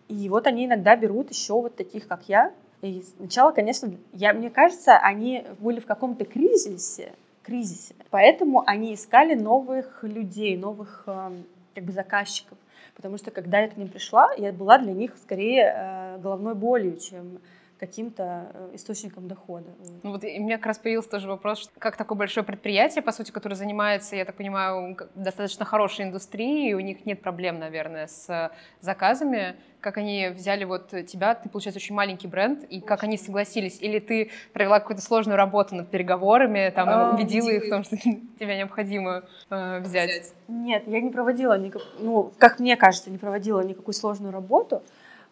И 0.09 0.29
вот 0.29 0.47
они 0.47 0.67
иногда 0.67 0.97
берут 0.97 1.31
еще 1.31 1.55
вот 1.55 1.77
таких, 1.77 2.07
как 2.09 2.29
я. 2.29 2.53
И 2.83 3.03
сначала, 3.17 3.53
конечно, 3.53 3.97
я, 4.13 4.33
мне 4.33 4.51
кажется, 4.51 4.97
они 4.97 5.47
были 5.61 5.79
в 5.79 5.87
каком-то 5.87 6.25
кризисе, 6.25 7.13
кризисе. 7.43 7.95
Поэтому 8.11 8.63
они 8.67 8.95
искали 8.95 9.35
новых 9.35 10.03
людей, 10.03 10.57
новых 10.57 11.05
эм, 11.07 11.45
как 11.75 11.85
бы 11.85 11.93
заказчиков. 11.93 12.59
Потому 12.95 13.19
что 13.19 13.31
когда 13.31 13.61
я 13.61 13.69
к 13.69 13.77
ним 13.77 13.89
пришла, 13.89 14.33
я 14.37 14.53
была 14.53 14.79
для 14.79 14.93
них 14.93 15.17
скорее 15.17 15.75
э, 15.75 16.19
головной 16.19 16.55
болью, 16.55 16.97
чем 16.99 17.41
каким-то 17.83 18.53
э, 18.55 18.71
источником 18.75 19.27
дохода. 19.27 19.67
Ну 20.05 20.13
вот 20.13 20.23
и 20.23 20.39
у 20.39 20.43
меня 20.45 20.57
как 20.57 20.67
раз 20.67 20.79
появился 20.79 21.11
тоже 21.11 21.27
вопрос, 21.27 21.69
как 21.81 21.97
такое 21.97 22.17
большое 22.17 22.47
предприятие, 22.47 23.03
по 23.03 23.11
сути, 23.11 23.33
которое 23.33 23.57
занимается, 23.57 24.15
я 24.15 24.25
так 24.25 24.37
понимаю, 24.37 24.97
достаточно 25.17 25.65
хорошей 25.65 26.05
индустрией, 26.05 26.75
у 26.75 26.81
них 26.81 27.05
нет 27.07 27.21
проблем, 27.23 27.59
наверное, 27.59 28.07
с 28.07 28.53
заказами, 28.81 29.57
как 29.81 29.97
они 29.97 30.29
взяли 30.29 30.63
вот 30.63 30.91
тебя, 31.09 31.35
ты, 31.35 31.49
получается, 31.49 31.79
очень 31.79 31.97
маленький 31.97 32.29
бренд, 32.29 32.63
и 32.63 32.81
как 32.81 33.03
они 33.03 33.19
согласились? 33.19 33.83
Или 33.83 33.99
ты 33.99 34.31
провела 34.53 34.79
какую-то 34.79 35.03
сложную 35.03 35.37
работу 35.37 35.75
над 35.75 35.91
переговорами, 35.91 36.73
там, 36.73 36.89
а, 36.89 37.11
убедила 37.15 37.49
их 37.49 37.65
в 37.65 37.69
том, 37.69 37.83
что 37.83 37.97
тебя 38.39 38.57
необходимо 38.57 39.25
э, 39.51 39.81
взять? 39.81 40.35
Нет, 40.47 40.85
я 40.87 41.01
не 41.01 41.11
проводила, 41.11 41.59
никак, 41.59 41.83
ну, 41.99 42.33
как 42.39 42.61
мне 42.61 42.77
кажется, 42.77 43.11
не 43.11 43.19
проводила 43.19 43.61
никакую 43.61 43.95
сложную 43.95 44.33
работу, 44.33 44.85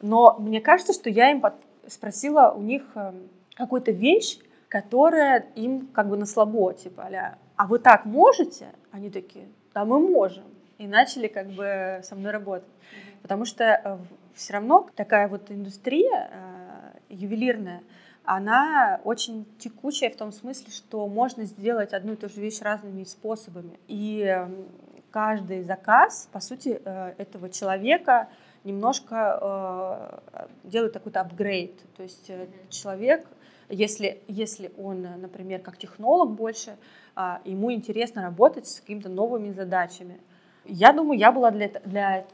но 0.03 0.37
мне 0.41 0.61
кажется, 0.61 0.93
что 0.93 1.11
я 1.11 1.31
им 1.31 1.41
спросила 1.87 2.53
у 2.57 2.63
них 2.63 2.83
эм, 2.95 3.29
какую-то 3.55 3.91
вещь, 3.91 4.39
которая 4.69 5.47
им 5.55 5.89
как 5.89 6.09
бы 6.09 6.17
на 6.17 6.27
слабо, 6.27 6.73
типа, 6.75 7.09
а, 7.13 7.39
а 7.57 7.67
вы 7.67 7.79
так 7.79 8.05
можете? 8.05 8.69
Они 8.93 9.11
такие, 9.11 9.49
да, 9.75 9.85
мы 9.85 9.99
можем. 9.99 10.45
И 10.79 10.87
начали 10.87 11.27
как 11.27 11.49
бы 11.49 12.01
со 12.03 12.15
мной 12.15 12.33
работать. 12.33 12.69
Mm-hmm. 12.69 13.23
Потому 13.23 13.45
что 13.45 13.65
э, 13.65 13.99
все 14.35 14.55
равно 14.55 14.89
такая 14.95 15.29
вот 15.29 15.51
индустрия 15.51 16.31
э, 16.33 17.15
ювелирная, 17.15 17.83
она 18.25 19.01
очень 19.05 19.45
текучая 19.59 20.11
в 20.11 20.17
том 20.17 20.33
смысле, 20.33 20.71
что 20.71 21.07
можно 21.09 21.45
сделать 21.45 21.93
одну 21.93 22.13
и 22.13 22.17
ту 22.17 22.29
же 22.29 22.41
вещь 22.41 22.61
разными 22.61 23.05
способами. 23.05 23.79
И 23.89 24.21
эм, 24.21 24.69
каждый 25.11 25.63
заказ, 25.65 26.29
по 26.33 26.41
сути, 26.41 26.81
э, 26.85 27.15
этого 27.19 27.51
человека 27.51 28.29
немножко 28.65 30.21
э, 30.33 30.49
делает 30.65 30.93
какой-то 30.93 31.21
апгрейд. 31.21 31.81
То 31.97 32.03
есть 32.03 32.29
э, 32.31 32.47
человек, 32.69 33.27
если, 33.69 34.23
если 34.29 34.73
он, 34.77 35.03
например, 35.03 35.61
как 35.61 35.79
технолог 35.79 36.33
больше, 36.33 36.77
э, 37.17 37.37
ему 37.45 37.73
интересно 37.73 38.23
работать 38.23 38.67
с 38.67 38.81
какими-то 38.81 39.09
новыми 39.09 39.53
задачами. 39.53 40.21
Я 40.65 40.93
думаю, 40.93 41.19
я 41.19 41.33
была 41.33 41.51
для, 41.51 41.69
для 41.85 42.27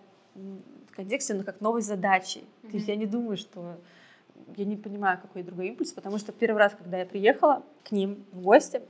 контексте 0.92 1.34
ну, 1.34 1.44
как 1.44 1.60
новой 1.60 1.82
задачей. 1.82 2.40
Mm-hmm. 2.40 2.70
То 2.70 2.76
есть 2.76 2.88
я 2.88 2.96
не 2.96 3.06
думаю, 3.06 3.36
что 3.36 3.76
я 4.56 4.64
не 4.64 4.76
понимаю, 4.76 5.18
какой 5.20 5.42
другой 5.42 5.68
импульс, 5.68 5.92
потому 5.92 6.18
что 6.18 6.32
первый 6.32 6.58
раз, 6.58 6.74
когда 6.74 6.98
я 6.98 7.06
приехала 7.06 7.62
к 7.84 7.92
ним 7.92 8.24
в 8.32 8.42
гости, 8.42 8.82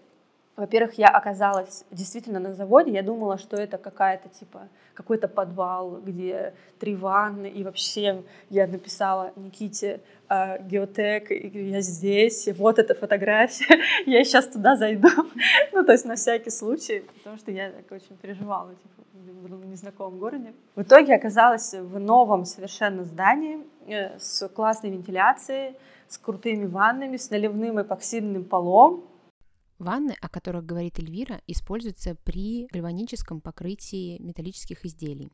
во-первых, 0.57 0.95
я 0.99 1.09
оказалась 1.09 1.85
действительно 1.91 2.41
на 2.41 2.55
заводе, 2.55 2.91
я 2.91 3.03
думала, 3.03 3.37
что 3.37 3.57
это 3.57 3.77
какая-то 3.77 4.29
типа 4.31 4.69
какой-то 4.95 5.29
подвал, 5.29 6.01
где 6.01 6.55
три 6.79 6.97
ванны, 6.97 7.49
и 7.49 7.63
вообще 7.63 8.23
я 8.49 8.67
написала 8.67 9.33
Никите 9.37 10.01
э, 10.31 10.63
геотек, 10.63 11.31
и 11.31 11.69
я 11.71 11.83
здесь, 11.83 12.49
вот 12.57 12.79
эта 12.79 12.95
фотография, 12.95 13.81
я 14.07 14.25
сейчас 14.25 14.49
туда 14.49 14.77
зайду, 14.77 15.09
ну 15.73 15.85
то 15.85 15.93
есть 15.93 16.07
на 16.07 16.17
всякий 16.17 16.51
случай, 16.51 17.05
потому 17.19 17.37
что 17.37 17.51
я 17.51 17.71
так 17.71 17.93
очень 17.93 18.17
переживала, 18.17 18.71
типа, 18.71 19.03
в 19.55 19.67
незнакомом 19.67 20.19
городе. 20.19 20.55
В 20.75 20.83
итоге 20.83 21.15
оказалась 21.15 21.75
в 21.75 21.99
новом 21.99 22.47
совершенно 22.47 23.05
здании 23.05 23.59
э, 23.87 24.19
с 24.19 24.49
классной 24.49 24.91
вентиляцией, 24.91 25.77
с 26.09 26.17
крутыми 26.17 26.67
ваннами, 26.67 27.19
с 27.19 27.31
наливным 27.31 27.83
эпоксидным 27.83 28.45
полом, 28.45 29.05
Ванны, 29.79 30.17
о 30.21 30.29
которых 30.29 30.65
говорит 30.65 30.99
Эльвира, 30.99 31.41
используются 31.47 32.15
при 32.15 32.67
гальваническом 32.73 33.41
покрытии 33.41 34.19
металлических 34.21 34.85
изделий. 34.85 35.31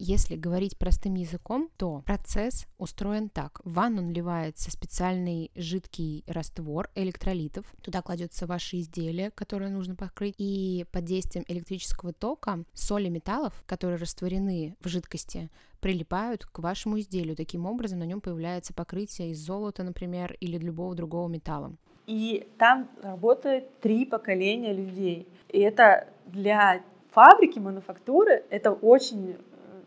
Если 0.00 0.34
говорить 0.34 0.76
простым 0.76 1.14
языком, 1.14 1.70
то 1.76 2.02
процесс 2.04 2.66
устроен 2.78 3.28
так. 3.28 3.60
В 3.64 3.74
ванну 3.74 4.02
наливается 4.02 4.72
специальный 4.72 5.52
жидкий 5.54 6.24
раствор 6.26 6.90
электролитов. 6.96 7.64
Туда 7.80 8.02
кладется 8.02 8.48
ваши 8.48 8.80
изделия, 8.80 9.30
которые 9.30 9.70
нужно 9.70 9.94
покрыть. 9.94 10.34
И 10.38 10.84
под 10.90 11.04
действием 11.04 11.44
электрического 11.46 12.12
тока 12.12 12.64
соли 12.72 13.08
металлов, 13.08 13.62
которые 13.66 13.98
растворены 13.98 14.76
в 14.80 14.88
жидкости, 14.88 15.48
прилипают 15.80 16.44
к 16.44 16.58
вашему 16.58 16.98
изделию. 16.98 17.36
Таким 17.36 17.64
образом, 17.64 18.00
на 18.00 18.04
нем 18.04 18.20
появляется 18.20 18.74
покрытие 18.74 19.30
из 19.30 19.38
золота, 19.38 19.84
например, 19.84 20.36
или 20.40 20.58
любого 20.58 20.96
другого 20.96 21.28
металла. 21.28 21.76
И 22.06 22.46
там 22.58 22.88
работает 23.02 23.80
три 23.80 24.04
поколения 24.04 24.72
людей. 24.72 25.26
И 25.48 25.60
это 25.60 26.08
для 26.26 26.82
фабрики, 27.12 27.58
мануфактуры, 27.58 28.44
это 28.50 28.72
очень 28.72 29.32
э, 29.32 29.36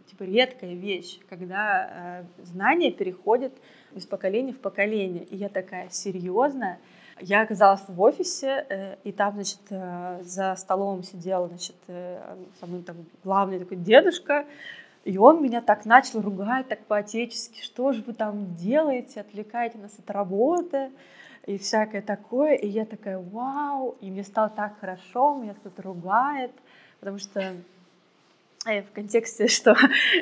типа 0.09 0.23
редкая 0.23 0.73
вещь, 0.73 1.19
когда 1.29 2.23
э, 2.39 2.43
знания 2.43 2.91
переходят 2.91 3.53
из 3.93 4.05
поколения 4.05 4.53
в 4.53 4.59
поколение. 4.59 5.25
И 5.25 5.35
я 5.35 5.49
такая 5.49 5.89
серьезная. 5.89 6.79
Я 7.19 7.41
оказалась 7.41 7.83
в 7.87 7.99
офисе, 8.01 8.65
э, 8.69 8.95
и 9.03 9.11
там, 9.11 9.33
значит, 9.33 9.59
э, 9.69 10.19
за 10.23 10.55
столом 10.55 11.03
сидел, 11.03 11.47
значит, 11.47 11.75
э, 11.87 12.19
со 12.59 12.67
там 12.83 12.97
главный 13.23 13.59
такой 13.59 13.77
дедушка, 13.77 14.45
и 15.03 15.17
он 15.17 15.41
меня 15.41 15.61
так 15.61 15.85
начал 15.85 16.21
ругать, 16.21 16.67
так 16.67 16.85
по-отечески, 16.85 17.61
что 17.61 17.91
же 17.91 18.03
вы 18.05 18.13
там 18.13 18.55
делаете, 18.55 19.21
отвлекаете 19.21 19.77
нас 19.77 19.97
от 19.97 20.09
работы 20.11 20.91
и 21.47 21.57
всякое 21.57 22.01
такое. 22.01 22.53
И 22.53 22.67
я 22.67 22.85
такая, 22.85 23.17
вау, 23.17 23.97
и 24.01 24.11
мне 24.11 24.23
стало 24.23 24.49
так 24.49 24.79
хорошо, 24.79 25.35
меня 25.35 25.55
кто-то 25.55 25.81
ругает, 25.81 26.51
потому 26.99 27.17
что 27.17 27.41
э, 28.65 28.83
в 28.83 28.91
контексте, 28.91 29.47
что 29.47 29.75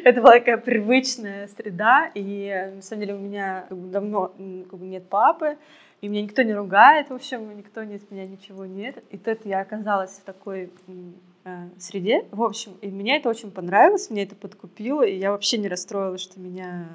это 0.04 0.22
была 0.22 0.34
такая 0.34 0.58
привычная 0.58 1.48
среда, 1.50 2.10
и 2.14 2.72
на 2.76 2.82
самом 2.82 3.02
деле 3.02 3.16
у 3.16 3.20
меня 3.20 3.66
как 3.68 3.78
бы, 3.78 3.88
давно 3.90 4.28
как 4.70 4.80
бы, 4.80 4.86
нет 4.86 5.10
папы, 5.10 5.58
и 6.02 6.08
меня 6.08 6.22
никто 6.22 6.44
не 6.44 6.54
ругает, 6.54 7.10
в 7.10 7.14
общем, 7.14 7.58
никто 7.58 7.84
не 7.84 7.96
от 7.96 8.12
меня 8.12 8.28
ничего 8.28 8.66
нет. 8.66 9.04
И 9.10 9.18
тут 9.18 9.46
я 9.46 9.62
оказалась 9.62 10.12
в 10.12 10.24
такой 10.24 10.70
э, 11.44 11.70
среде, 11.80 12.28
в 12.30 12.44
общем, 12.44 12.74
и 12.82 12.92
мне 12.92 13.18
это 13.18 13.30
очень 13.30 13.50
понравилось, 13.50 14.12
мне 14.12 14.24
это 14.24 14.36
подкупило, 14.36 15.02
и 15.02 15.18
я 15.18 15.32
вообще 15.32 15.58
не 15.58 15.70
расстроилась, 15.70 16.22
что 16.22 16.40
меня 16.40 16.88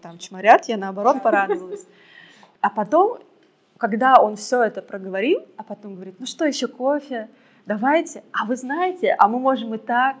там 0.00 0.18
чморят, 0.18 0.66
я 0.66 0.76
наоборот 0.76 1.24
порадовалась. 1.24 1.84
А 2.60 2.70
потом 2.70 3.18
когда 3.84 4.14
он 4.14 4.36
все 4.36 4.62
это 4.62 4.80
проговорил, 4.80 5.46
а 5.58 5.62
потом 5.62 5.96
говорит, 5.96 6.14
ну 6.18 6.24
что, 6.24 6.46
еще 6.46 6.68
кофе? 6.68 7.28
Давайте. 7.66 8.24
А 8.32 8.46
вы 8.46 8.56
знаете, 8.56 9.14
а 9.18 9.28
мы 9.28 9.38
можем 9.38 9.74
и 9.74 9.78
так, 9.78 10.16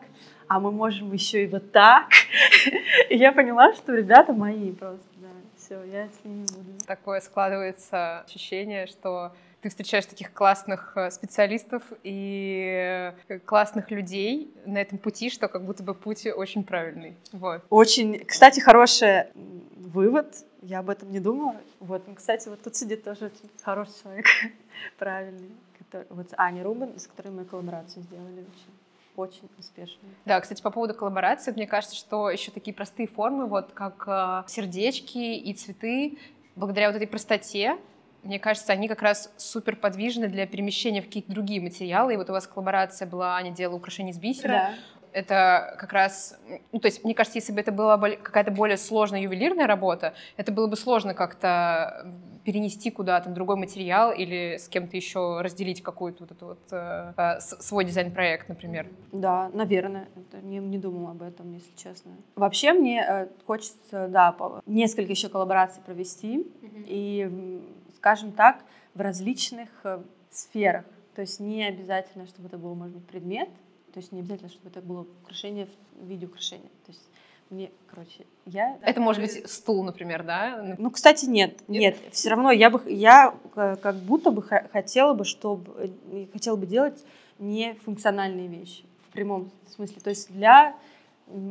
а 0.48 0.60
мы 0.60 0.70
можем 0.70 1.10
еще 1.14 1.44
и 1.44 1.46
вот 1.46 1.72
так. 1.72 2.10
И 3.08 3.16
я 3.16 3.32
поняла, 3.32 3.72
что 3.72 3.94
ребята 3.94 4.34
мои 4.34 4.70
просто, 4.72 5.06
да, 5.16 5.28
все, 5.56 5.82
я 5.84 6.08
с 6.08 6.24
ними 6.24 6.44
буду. 6.54 6.78
Такое 6.86 7.20
складывается 7.20 8.20
ощущение, 8.20 8.86
что 8.86 9.32
ты 9.62 9.70
встречаешь 9.70 10.04
таких 10.04 10.34
классных 10.34 10.92
э, 10.94 11.10
специалистов 11.10 11.84
и 12.02 13.14
э, 13.28 13.38
классных 13.46 13.90
людей 13.90 14.52
на 14.66 14.76
этом 14.76 14.98
пути, 14.98 15.30
что 15.30 15.48
как 15.48 15.64
будто 15.64 15.82
бы 15.82 15.94
путь 15.94 16.26
очень 16.26 16.64
правильный. 16.64 17.16
Вот. 17.32 17.62
Очень, 17.70 18.26
кстати, 18.26 18.60
хороший 18.60 19.28
вывод 19.74 20.34
я 20.64 20.78
об 20.78 20.90
этом 20.90 21.10
не 21.10 21.20
думала. 21.20 21.56
Вот, 21.80 22.06
ну, 22.06 22.14
кстати, 22.14 22.48
вот 22.48 22.62
тут 22.62 22.74
сидит 22.74 23.04
тоже 23.04 23.26
очень 23.26 23.50
хороший 23.62 23.92
человек, 24.02 24.26
правильный. 24.98 25.50
Который, 25.78 26.06
вот 26.10 26.28
Аня 26.36 26.64
Рубин, 26.64 26.98
с 26.98 27.06
которой 27.06 27.28
мы 27.28 27.44
коллаборацию 27.44 28.02
сделали 28.02 28.40
очень 28.40 28.74
очень 29.16 29.48
успешно. 29.60 30.00
Да, 30.24 30.40
кстати, 30.40 30.60
по 30.60 30.72
поводу 30.72 30.92
коллаборации, 30.92 31.52
мне 31.52 31.68
кажется, 31.68 31.94
что 31.94 32.30
еще 32.30 32.50
такие 32.50 32.74
простые 32.74 33.06
формы, 33.06 33.46
вот 33.46 33.70
как 33.72 34.02
э, 34.08 34.42
сердечки 34.48 35.18
и 35.18 35.54
цветы, 35.54 36.18
благодаря 36.56 36.88
вот 36.88 36.96
этой 36.96 37.06
простоте, 37.06 37.78
мне 38.24 38.40
кажется, 38.40 38.72
они 38.72 38.88
как 38.88 39.02
раз 39.02 39.32
супер 39.36 39.76
подвижны 39.76 40.26
для 40.26 40.48
перемещения 40.48 41.00
в 41.00 41.04
какие-то 41.04 41.30
другие 41.30 41.60
материалы. 41.60 42.14
И 42.14 42.16
вот 42.16 42.28
у 42.28 42.32
вас 42.32 42.48
коллаборация 42.48 43.06
была, 43.06 43.36
Аня 43.36 43.52
делала 43.52 43.76
украшения 43.76 44.12
из 44.12 44.18
бисера. 44.18 44.48
Да 44.48 44.74
это 45.14 45.76
как 45.78 45.92
раз, 45.92 46.38
ну, 46.72 46.80
то 46.80 46.86
есть, 46.86 47.04
мне 47.04 47.14
кажется, 47.14 47.38
если 47.38 47.52
бы 47.52 47.60
это 47.60 47.72
была 47.72 47.96
какая-то 47.98 48.50
более 48.50 48.76
сложная 48.76 49.20
ювелирная 49.20 49.66
работа, 49.66 50.14
это 50.36 50.52
было 50.52 50.66
бы 50.66 50.76
сложно 50.76 51.14
как-то 51.14 52.06
перенести 52.44 52.90
куда-то 52.90 53.30
другой 53.30 53.56
материал 53.56 54.12
или 54.12 54.58
с 54.58 54.68
кем-то 54.68 54.96
еще 54.96 55.40
разделить 55.40 55.82
какой-то 55.82 56.24
вот 56.24 56.32
этот 56.32 56.42
вот 56.42 56.58
э, 56.72 57.12
э 57.16 57.40
свой 57.40 57.84
дизайн-проект, 57.84 58.48
например. 58.48 58.88
Да, 59.12 59.50
наверное. 59.54 60.08
Не, 60.42 60.58
не 60.58 60.78
думала 60.78 61.12
об 61.12 61.22
этом, 61.22 61.52
если 61.54 61.74
честно. 61.76 62.12
Вообще 62.34 62.72
мне 62.72 63.02
э, 63.08 63.28
хочется, 63.46 64.08
да, 64.08 64.36
несколько 64.66 65.12
еще 65.12 65.28
коллабораций 65.28 65.82
провести. 65.82 66.38
Mm-hmm. 66.38 66.84
И, 66.86 67.62
скажем 67.96 68.32
так, 68.32 68.64
в 68.94 69.00
различных 69.00 69.70
э, 69.84 70.00
сферах. 70.30 70.84
То 71.14 71.22
есть 71.22 71.40
не 71.40 71.64
обязательно, 71.64 72.26
чтобы 72.26 72.48
это 72.48 72.58
был, 72.58 72.74
может 72.74 72.96
быть, 72.96 73.06
предмет, 73.06 73.48
то 73.94 74.00
есть 74.00 74.10
не 74.10 74.20
обязательно, 74.20 74.50
чтобы 74.50 74.70
это 74.70 74.82
было 74.82 75.06
украшение 75.22 75.68
в 75.92 76.04
виде 76.04 76.26
украшения. 76.26 76.68
То 76.84 76.90
есть 76.90 77.08
мне, 77.48 77.70
короче, 77.86 78.26
я... 78.44 78.76
Это 78.82 79.00
может 79.00 79.22
быть 79.22 79.48
стул, 79.48 79.84
например, 79.84 80.24
да? 80.24 80.76
Ну, 80.78 80.90
кстати, 80.90 81.26
нет. 81.26 81.60
Нет, 81.68 81.94
нет 82.02 82.12
все 82.12 82.30
равно 82.30 82.50
я 82.50 82.70
бы, 82.70 82.82
я 82.90 83.36
как 83.54 83.94
будто 83.94 84.32
бы 84.32 84.42
хотела 84.42 85.14
бы, 85.14 85.24
чтобы, 85.24 85.94
э, 86.10 86.26
хотела 86.32 86.56
бы 86.56 86.66
делать 86.66 87.04
не 87.38 87.74
функциональные 87.84 88.48
вещи 88.48 88.84
в 89.08 89.12
прямом 89.12 89.52
смысле. 89.68 90.00
То 90.02 90.10
есть 90.10 90.32
для 90.32 90.74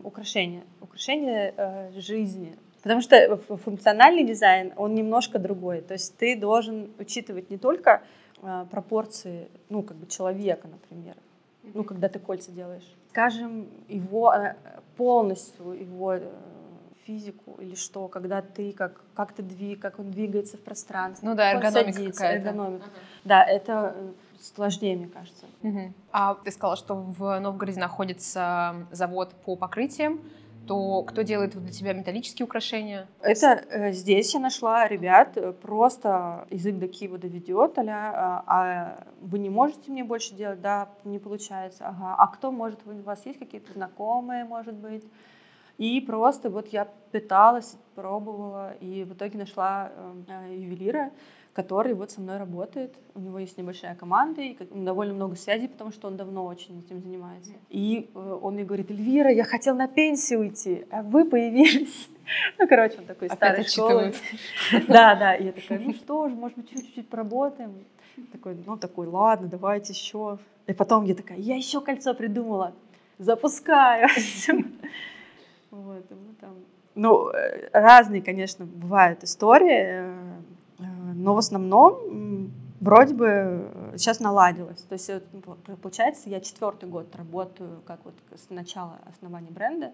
украшения, 0.03 0.63
украшения 0.81 1.53
э, 1.55 1.91
жизни. 1.97 2.57
Потому 2.81 2.99
что 2.99 3.37
функциональный 3.37 4.25
дизайн, 4.25 4.73
он 4.75 4.95
немножко 4.95 5.39
другой. 5.39 5.79
То 5.79 5.93
есть 5.93 6.17
ты 6.17 6.35
должен 6.37 6.91
учитывать 6.99 7.49
не 7.49 7.57
только 7.57 8.03
э, 8.41 8.65
пропорции, 8.69 9.47
ну, 9.69 9.81
как 9.81 9.95
бы 9.95 10.07
человека, 10.07 10.67
например, 10.67 11.15
ну, 11.73 11.83
когда 11.83 12.09
ты 12.09 12.19
кольца 12.19 12.51
делаешь. 12.51 12.87
Скажем, 13.09 13.67
его 13.87 14.33
э, 14.33 14.55
полностью, 14.97 15.71
его 15.71 16.13
э, 16.13 16.29
физику 17.05 17.55
или 17.59 17.75
что, 17.75 18.07
когда 18.07 18.41
ты 18.41 18.73
как, 18.73 19.01
как 19.13 19.33
ты 19.33 19.43
двиг, 19.43 19.81
как 19.81 19.99
он 19.99 20.11
двигается 20.11 20.57
в 20.57 20.61
пространстве. 20.61 21.27
Ну 21.27 21.35
да, 21.35 21.53
эргономика. 21.53 22.23
Эргономика. 22.23 22.85
Ага. 22.85 22.93
Да, 23.23 23.43
это 23.43 23.95
сложнее, 24.41 24.95
мне 24.97 25.07
кажется. 25.07 25.45
Угу. 25.61 25.93
А 26.11 26.35
ты 26.35 26.51
сказала, 26.51 26.75
что 26.75 26.95
в 26.95 27.39
Новгороде 27.39 27.79
находится 27.79 28.75
завод 28.91 29.33
по 29.45 29.55
покрытиям 29.55 30.19
то 30.67 31.03
кто 31.03 31.21
делает 31.21 31.55
для 31.55 31.71
тебя 31.71 31.93
металлические 31.93 32.45
украшения? 32.45 33.07
Это 33.21 33.63
э, 33.69 33.91
здесь 33.91 34.33
я 34.33 34.39
нашла 34.39 34.87
ребят, 34.87 35.37
э, 35.37 35.51
просто 35.51 36.47
язык 36.49 36.77
до 36.77 36.87
Киева 36.87 37.17
доведет, 37.17 37.77
а, 37.77 38.43
а 38.47 39.05
вы 39.21 39.39
не 39.39 39.49
можете 39.49 39.91
мне 39.91 40.03
больше 40.03 40.35
делать, 40.35 40.61
да, 40.61 40.89
не 41.03 41.19
получается, 41.19 41.87
ага, 41.87 42.15
а 42.17 42.27
кто 42.27 42.51
может, 42.51 42.79
у 42.85 42.93
вас 43.01 43.25
есть 43.25 43.39
какие-то 43.39 43.73
знакомые, 43.73 44.45
может 44.45 44.75
быть, 44.75 45.03
и 45.77 45.99
просто 46.01 46.49
вот 46.49 46.67
я 46.67 46.87
пыталась, 47.11 47.77
пробовала, 47.95 48.73
и 48.79 49.03
в 49.03 49.13
итоге 49.13 49.39
нашла 49.39 49.91
э, 50.27 50.55
ювелира, 50.55 51.11
который 51.53 51.93
вот 51.93 52.11
со 52.11 52.19
мной 52.19 52.37
работает. 52.37 52.95
У 53.13 53.19
него 53.19 53.39
есть 53.39 53.57
небольшая 53.57 53.95
команда 53.95 54.41
и 54.41 54.57
довольно 54.71 55.13
много 55.13 55.35
связей, 55.35 55.67
потому 55.67 55.91
что 55.91 56.07
он 56.07 56.17
давно 56.17 56.45
очень 56.45 56.79
этим 56.79 56.99
занимается. 56.99 57.51
И 57.69 58.09
э, 58.13 58.39
он 58.41 58.55
мне 58.55 58.63
говорит, 58.63 58.89
Эльвира, 58.89 59.31
я 59.31 59.43
хотел 59.43 59.75
на 59.75 59.87
пенсию 59.87 60.39
уйти, 60.39 60.85
а 60.89 61.03
вы 61.03 61.25
появились. 61.25 62.09
Ну, 62.57 62.69
короче, 62.69 62.99
он 62.99 63.05
такой 63.05 63.29
старый 63.29 63.65
школы. 63.65 64.13
Да, 64.87 65.13
да. 65.13 65.35
И 65.35 65.43
я 65.43 65.51
такая, 65.51 65.77
ну 65.79 65.93
что 65.93 66.29
ж, 66.29 66.31
может 66.31 66.57
быть, 66.57 66.69
чуть-чуть 66.69 67.09
поработаем. 67.09 67.83
Такой, 68.31 68.57
ну, 68.65 68.77
такой, 68.77 69.07
ладно, 69.07 69.49
давайте 69.49 69.91
еще. 69.91 70.39
И 70.65 70.71
потом 70.71 71.03
я 71.03 71.15
такая, 71.15 71.37
я 71.37 71.57
еще 71.57 71.81
кольцо 71.81 72.13
придумала. 72.13 72.73
Запускаю. 73.17 74.07
Вот, 75.69 76.05
мы 76.11 76.35
там... 76.39 76.51
Ну, 76.93 77.29
э, 77.29 77.69
разные, 77.73 78.21
конечно, 78.21 78.63
бывают 78.63 79.23
истории. 79.23 80.05
Э, 81.13 81.15
но 81.15 81.35
в 81.35 81.37
основном 81.37 82.51
вроде 82.79 83.13
бы 83.13 83.93
сейчас 83.95 84.19
наладилось. 84.19 84.81
То 84.81 84.93
есть 84.93 85.09
ну, 85.31 85.77
получается, 85.81 86.29
я 86.29 86.41
четвертый 86.41 86.89
год 86.89 87.15
работаю 87.15 87.81
как 87.85 88.03
вот 88.03 88.15
с 88.35 88.49
начала 88.49 88.99
основания 89.05 89.51
бренда, 89.51 89.87
mm-hmm. 89.87 89.91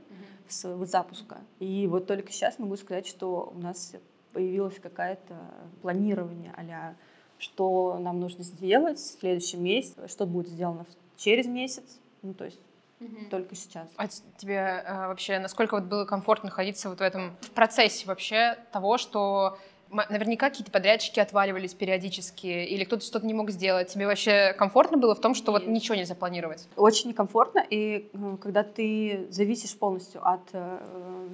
с 0.47 0.75
вот 0.75 0.89
запуска. 0.89 1.37
И 1.59 1.87
вот 1.87 2.07
только 2.07 2.31
сейчас 2.31 2.57
могу 2.59 2.75
сказать, 2.77 3.05
что 3.07 3.53
у 3.55 3.59
нас 3.59 3.93
появилось 4.33 4.79
какое-то 4.79 5.35
планирование 5.81 6.53
а 6.55 6.95
что 7.37 7.97
нам 7.99 8.19
нужно 8.19 8.43
сделать 8.43 8.99
в 8.99 9.19
следующем 9.19 9.63
месяце, 9.63 10.09
что 10.09 10.25
будет 10.25 10.49
сделано 10.49 10.85
через 11.15 11.45
месяц. 11.45 11.99
Ну, 12.21 12.33
то 12.33 12.45
есть 12.45 12.59
Угу. 12.99 13.29
Только 13.29 13.55
сейчас. 13.55 13.87
А 13.95 14.07
тебе 14.09 14.83
а, 14.85 15.07
вообще 15.07 15.39
насколько 15.39 15.75
вот 15.75 15.85
было 15.85 16.03
комфортно 16.03 16.49
находиться 16.49 16.89
вот 16.89 16.99
в 16.99 17.01
этом 17.01 17.37
в 17.41 17.51
процессе 17.51 18.05
вообще 18.05 18.57
того, 18.73 18.97
что 18.97 19.57
Наверняка 19.91 20.49
какие-то 20.49 20.71
подрядчики 20.71 21.19
отваливались 21.19 21.73
периодически, 21.73 22.45
или 22.45 22.83
кто-то 22.83 23.03
что-то 23.03 23.25
не 23.25 23.33
мог 23.33 23.49
сделать. 23.49 23.87
Тебе 23.87 24.05
вообще 24.05 24.53
комфортно 24.53 24.97
было 24.97 25.15
в 25.15 25.19
том, 25.19 25.33
что 25.33 25.51
вот 25.51 25.65
ничего 25.65 25.95
нельзя 25.95 26.15
планировать? 26.15 26.67
Очень 26.75 27.09
некомфортно, 27.09 27.63
и 27.69 28.11
когда 28.41 28.63
ты 28.63 29.27
зависишь 29.31 29.75
полностью 29.77 30.27
от 30.27 30.41
э, 30.53 30.79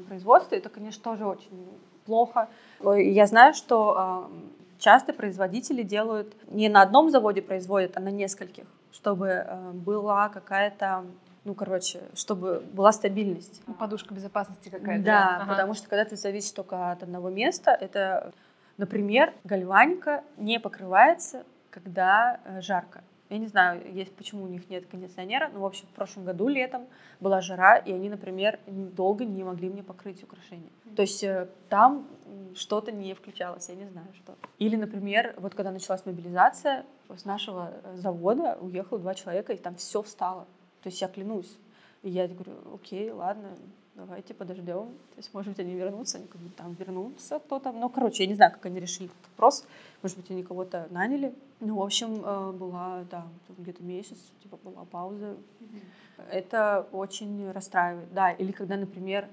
производства, 0.08 0.56
это, 0.56 0.70
конечно, 0.70 1.04
тоже 1.04 1.26
очень 1.26 1.68
плохо. 2.06 2.48
Я 2.82 3.28
знаю, 3.28 3.54
что 3.54 4.30
э, 4.32 4.80
часто 4.80 5.14
производители 5.14 5.84
делают 5.84 6.34
не 6.50 6.70
на 6.70 6.82
одном 6.82 7.10
заводе 7.10 7.42
производят, 7.42 7.98
а 7.98 8.00
на 8.00 8.10
нескольких, 8.10 8.66
чтобы 8.92 9.28
э, 9.28 9.72
была 9.74 10.30
какая-то 10.30 11.04
ну, 11.46 11.54
короче, 11.54 12.02
чтобы 12.16 12.64
была 12.74 12.92
стабильность. 12.92 13.62
Подушка 13.78 14.16
безопасности 14.16 14.70
какая-то. 14.70 15.06
Да, 15.06 15.38
ага. 15.38 15.52
потому 15.52 15.76
что 15.76 15.88
когда 15.88 16.04
ты 16.04 16.16
зависишь 16.16 16.52
только 16.52 16.92
от 16.92 17.04
одного 17.04 17.30
места, 17.30 17.70
это 17.70 18.34
Например, 18.78 19.34
гальваника 19.44 20.24
не 20.38 20.60
покрывается, 20.60 21.46
когда 21.70 22.40
э, 22.46 22.62
жарко. 22.62 23.04
Я 23.30 23.40
не 23.40 23.48
знаю, 23.48 23.82
есть, 23.92 24.16
почему 24.16 24.44
у 24.44 24.48
них 24.48 24.70
нет 24.70 24.86
кондиционера, 24.86 25.50
но, 25.52 25.62
в 25.62 25.66
общем, 25.66 25.88
в 25.88 25.96
прошлом 25.96 26.26
году 26.26 26.48
летом 26.48 26.86
была 27.20 27.42
жара, 27.42 27.78
и 27.78 27.92
они, 27.92 28.08
например, 28.08 28.60
долго 28.68 29.26
не 29.26 29.44
могли 29.44 29.70
мне 29.70 29.82
покрыть 29.82 30.22
украшения. 30.24 30.70
То 30.96 31.02
есть 31.02 31.24
э, 31.24 31.48
там 31.70 32.08
что-то 32.56 32.92
не 32.92 33.14
включалось, 33.14 33.68
я 33.70 33.76
не 33.76 33.88
знаю, 33.88 34.08
что. 34.14 34.36
Или, 34.60 34.76
например, 34.76 35.34
вот 35.38 35.56
когда 35.56 35.72
началась 35.72 36.06
мобилизация, 36.06 36.86
с 37.10 37.26
нашего 37.26 37.74
э, 37.84 37.96
завода 37.96 38.58
уехало 38.62 39.00
два 39.00 39.16
человека, 39.16 39.54
и 39.54 39.58
там 39.58 39.76
все 39.76 40.02
встало. 40.02 40.46
То 40.84 40.90
есть 40.90 41.02
я 41.02 41.08
клянусь. 41.08 41.58
И 42.04 42.10
я 42.10 42.28
говорю, 42.28 42.54
окей, 42.76 43.10
ладно, 43.10 43.58
давайте 43.96 44.34
подождем. 44.34 44.88
То 44.88 45.18
есть, 45.18 45.34
может 45.34 45.50
быть, 45.50 45.60
они 45.60 45.74
вернутся, 45.74 46.18
они 46.18 46.28
как 46.28 46.42
бы 46.42 46.50
там 46.50 46.74
вернутся 46.74 47.40
кто-то. 47.40 47.72
Ну, 47.72 47.90
короче, 47.90 48.24
я 48.24 48.30
не 48.30 48.36
знаю, 48.36 48.52
как 48.52 48.66
они 48.66 48.80
решили 48.80 49.06
этот 49.06 49.30
вопрос. 49.32 49.66
Может 50.02 50.18
быть, 50.18 50.30
они 50.32 50.44
кого-то 50.44 50.88
наняли. 50.92 51.34
Ну, 51.60 51.78
в 51.78 51.82
общем, 51.82 52.22
э, 52.24 52.52
была, 52.52 53.06
да, 53.10 53.26
где-то 53.58 53.84
месяц, 53.84 54.18
типа, 54.44 54.58
была 54.64 54.86
пауза. 54.86 55.36
Mm-hmm. 55.60 56.30
Это 56.32 56.88
очень 56.92 57.52
расстраивает. 57.52 58.14
Да, 58.14 58.32
или 58.32 58.52
когда, 58.52 58.78
например, 58.78 59.28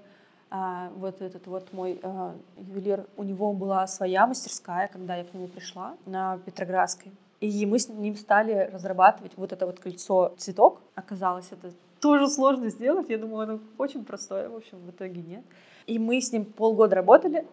а, 0.50 0.90
вот 0.96 1.22
этот 1.22 1.46
вот 1.46 1.72
мой 1.72 1.98
а, 2.02 2.34
ювелир, 2.58 3.06
у 3.16 3.22
него 3.22 3.52
была 3.54 3.86
своя 3.86 4.26
мастерская, 4.26 4.88
когда 4.88 5.16
я 5.16 5.24
к 5.24 5.32
нему 5.32 5.48
пришла 5.48 5.96
на 6.06 6.38
Петроградской. 6.38 7.10
И 7.40 7.66
мы 7.66 7.78
с 7.78 7.88
ним 7.88 8.14
стали 8.16 8.70
разрабатывать 8.72 9.32
вот 9.36 9.52
это 9.52 9.66
вот 9.66 9.80
кольцо 9.80 10.34
цветок. 10.36 10.80
Оказалось, 10.94 11.48
это 11.50 11.72
тоже 12.03 12.28
сложно 12.28 12.68
сделать. 12.68 13.09
Я 13.09 13.16
думала, 13.16 13.44
оно 13.44 13.61
очень 13.78 14.05
простое, 14.05 14.48
в 14.48 14.57
общем, 14.57 14.78
в 14.78 14.90
итоге 14.90 15.22
нет. 15.22 15.44
И 15.86 15.98
мы 15.98 16.20
с 16.20 16.32
ним 16.32 16.44
полгода 16.44 16.96
работали, 16.96 17.46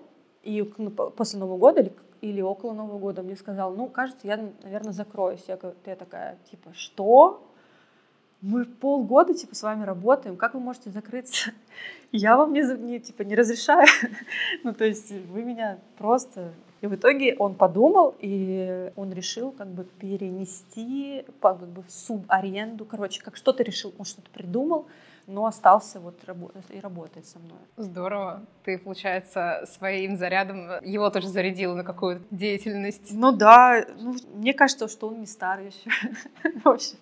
и 0.43 0.73
ну, 0.77 0.89
после 0.89 1.39
Нового 1.39 1.57
года 1.57 1.81
или, 1.81 1.93
или 2.21 2.41
около 2.41 2.73
Нового 2.73 2.97
года 2.97 3.21
мне 3.21 3.35
сказал, 3.35 3.75
ну, 3.75 3.87
кажется, 3.87 4.27
я, 4.27 4.37
наверное, 4.63 4.91
закроюсь. 4.91 5.43
Я, 5.47 5.59
я 5.85 5.95
такая, 5.95 6.39
типа, 6.49 6.73
что? 6.73 7.45
Мы 8.41 8.65
полгода, 8.65 9.35
типа, 9.35 9.53
с 9.53 9.61
вами 9.61 9.83
работаем, 9.83 10.35
как 10.35 10.55
вы 10.55 10.61
можете 10.61 10.89
закрыться? 10.89 11.51
Я 12.11 12.37
вам 12.37 12.53
не, 12.53 12.61
не, 12.77 12.99
типа, 12.99 13.23
не 13.23 13.35
разрешаю. 13.35 13.85
ну, 14.63 14.73
то 14.73 14.85
есть 14.85 15.11
вы 15.11 15.43
меня 15.43 15.77
просто 15.97 16.53
и 16.81 16.87
в 16.87 16.95
итоге 16.95 17.35
он 17.35 17.55
подумал, 17.55 18.15
и 18.19 18.91
он 18.95 19.11
решил 19.11 19.51
как 19.51 19.67
бы 19.67 19.83
перенести 19.83 21.25
как 21.41 21.59
бы 21.67 21.83
в 21.83 21.91
субаренду, 21.91 22.85
короче, 22.85 23.21
как 23.21 23.35
что-то 23.35 23.63
решил, 23.63 23.93
он 23.97 24.05
что-то 24.05 24.29
придумал, 24.31 24.85
но 25.27 25.45
остался 25.45 25.99
вот 25.99 26.15
и 26.69 26.79
работает 26.79 27.25
со 27.25 27.37
мной. 27.39 27.59
Здорово. 27.77 28.41
Ты, 28.63 28.77
получается, 28.77 29.65
своим 29.67 30.17
зарядом 30.17 30.83
его 30.83 31.09
тоже 31.09 31.27
зарядила 31.27 31.75
на 31.75 31.83
какую-то 31.83 32.23
деятельность. 32.31 33.11
Ну 33.11 33.31
да, 33.31 33.85
ну, 33.99 34.15
мне 34.33 34.53
кажется, 34.53 34.87
что 34.87 35.09
он 35.09 35.19
не 35.19 35.27
старый 35.27 35.67
еще. 35.67 35.89
В 36.63 36.67
общем, 36.67 36.97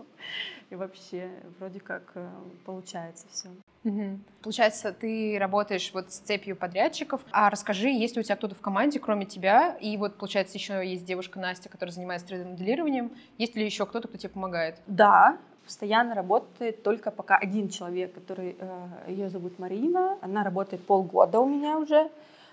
и 0.70 0.76
вообще 0.76 1.30
вроде 1.60 1.80
как 1.80 2.12
э, 2.16 2.28
получается 2.66 3.28
все. 3.32 3.50
Угу. 3.88 4.20
Получается, 4.44 4.92
ты 4.92 5.38
работаешь 5.40 5.92
вот 5.94 6.12
с 6.12 6.20
цепью 6.20 6.56
подрядчиков. 6.56 7.22
А 7.32 7.50
расскажи, 7.50 7.90
есть 7.90 8.16
ли 8.16 8.22
у 8.22 8.24
тебя 8.24 8.36
кто-то 8.36 8.54
в 8.54 8.62
команде, 8.62 9.00
кроме 9.00 9.26
тебя? 9.26 9.78
И 9.80 9.96
вот, 9.98 10.18
получается, 10.18 10.58
еще 10.58 10.86
есть 10.86 11.06
девушка 11.06 11.40
Настя, 11.40 11.70
которая 11.70 11.94
занимается 11.94 12.28
3D-моделированием. 12.28 13.12
Есть 13.38 13.56
ли 13.56 13.64
еще 13.64 13.86
кто-то, 13.86 14.08
кто 14.08 14.18
тебе 14.18 14.30
помогает? 14.30 14.82
Да, 14.88 15.38
постоянно 15.64 16.16
работает 16.16 16.84
только 16.84 17.12
пока 17.12 17.38
один 17.38 17.70
человек, 17.70 18.14
который 18.14 18.58
э, 18.60 18.88
ее 19.08 19.30
зовут 19.30 19.58
Марина. 19.58 20.18
Она 20.22 20.44
работает 20.44 20.86
полгода 20.86 21.40
у 21.40 21.48
меня 21.48 21.78
уже. 21.78 22.10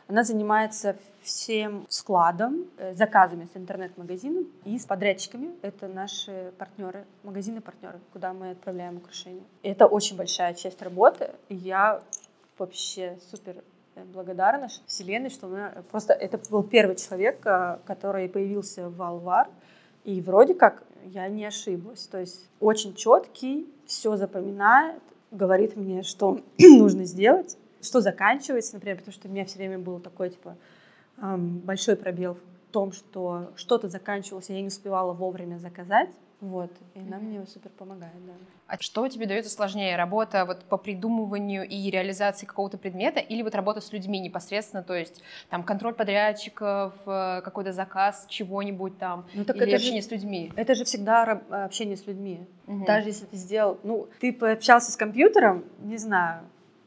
Она 0.06 0.22
занимается 0.22 0.96
всем 1.22 1.86
складом, 1.88 2.66
э, 2.76 2.94
заказами 2.94 3.48
с 3.52 3.56
интернет-магазином 3.56 4.46
и 4.64 4.78
с 4.78 4.84
подрядчиками. 4.84 5.52
Это 5.62 5.88
наши 5.88 6.52
партнеры, 6.58 7.06
магазины-партнеры, 7.22 7.98
куда 8.12 8.34
мы 8.34 8.50
отправляем 8.50 8.98
украшения. 8.98 9.44
Это 9.62 9.86
очень 9.86 10.16
большая 10.16 10.52
часть 10.52 10.82
работы. 10.82 11.30
Я 11.48 12.02
вообще 12.58 13.18
супер 13.30 13.64
э, 13.94 14.04
благодарна 14.04 14.68
Вселенной, 14.86 15.30
что 15.30 15.46
она 15.46 15.72
просто 15.90 16.12
это 16.12 16.38
был 16.50 16.62
первый 16.62 16.96
человек, 16.96 17.40
э, 17.46 17.78
который 17.86 18.28
появился 18.28 18.90
в 18.90 19.00
Алвар, 19.00 19.48
и 20.04 20.20
вроде 20.20 20.52
как 20.52 20.82
я 21.04 21.26
не 21.28 21.46
ошиблась. 21.46 22.06
То 22.06 22.20
есть 22.20 22.50
очень 22.60 22.94
четкий, 22.94 23.66
все 23.86 24.16
запоминает, 24.16 25.02
говорит 25.30 25.76
мне, 25.76 26.02
что 26.02 26.40
нужно 26.58 27.04
сделать 27.04 27.56
что 27.84 28.00
заканчивается, 28.00 28.74
например, 28.74 28.98
потому 28.98 29.12
что 29.12 29.28
у 29.28 29.30
меня 29.30 29.44
все 29.44 29.58
время 29.58 29.78
был 29.78 30.00
такой, 30.00 30.30
типа, 30.30 30.56
большой 31.18 31.96
пробел 31.96 32.34
в 32.34 32.72
том, 32.72 32.92
что 32.92 33.52
что-то 33.56 33.88
заканчивалось, 33.88 34.50
и 34.50 34.54
я 34.54 34.60
не 34.60 34.68
успевала 34.68 35.12
вовремя 35.12 35.58
заказать. 35.58 36.10
Вот, 36.40 36.70
и 36.94 36.98
она 36.98 37.18
мне 37.18 37.46
супер 37.46 37.70
помогает, 37.70 38.12
да. 38.26 38.32
А 38.66 38.76
что 38.78 39.08
тебе 39.08 39.24
дается 39.24 39.50
сложнее? 39.50 39.96
Работа 39.96 40.44
вот 40.44 40.64
по 40.64 40.76
придумыванию 40.76 41.66
и 41.66 41.90
реализации 41.90 42.44
какого-то 42.44 42.76
предмета 42.76 43.20
или 43.20 43.40
вот 43.42 43.54
работа 43.54 43.80
с 43.80 43.92
людьми 43.92 44.18
непосредственно, 44.18 44.82
то 44.82 44.94
есть 44.94 45.22
там 45.48 45.62
контроль 45.62 45.94
подрядчиков, 45.94 46.92
э, 47.06 47.40
какой-то 47.42 47.72
заказ 47.72 48.26
чего-нибудь 48.28 48.98
там, 48.98 49.26
ну, 49.32 49.44
так 49.44 49.56
или 49.56 49.68
это 49.68 49.76
общение 49.76 50.02
же, 50.02 50.08
с 50.08 50.10
людьми? 50.10 50.52
Это 50.54 50.74
же 50.74 50.84
всегда 50.84 51.22
общение 51.22 51.96
с 51.96 52.06
людьми. 52.06 52.46
Угу. 52.66 52.84
Даже 52.84 53.08
если 53.08 53.24
ты 53.24 53.36
сделал, 53.36 53.78
ну, 53.82 54.08
ты 54.20 54.32
пообщался 54.32 54.92
с 54.92 54.96
компьютером, 54.96 55.64
не 55.78 55.96
знаю, 55.96 56.42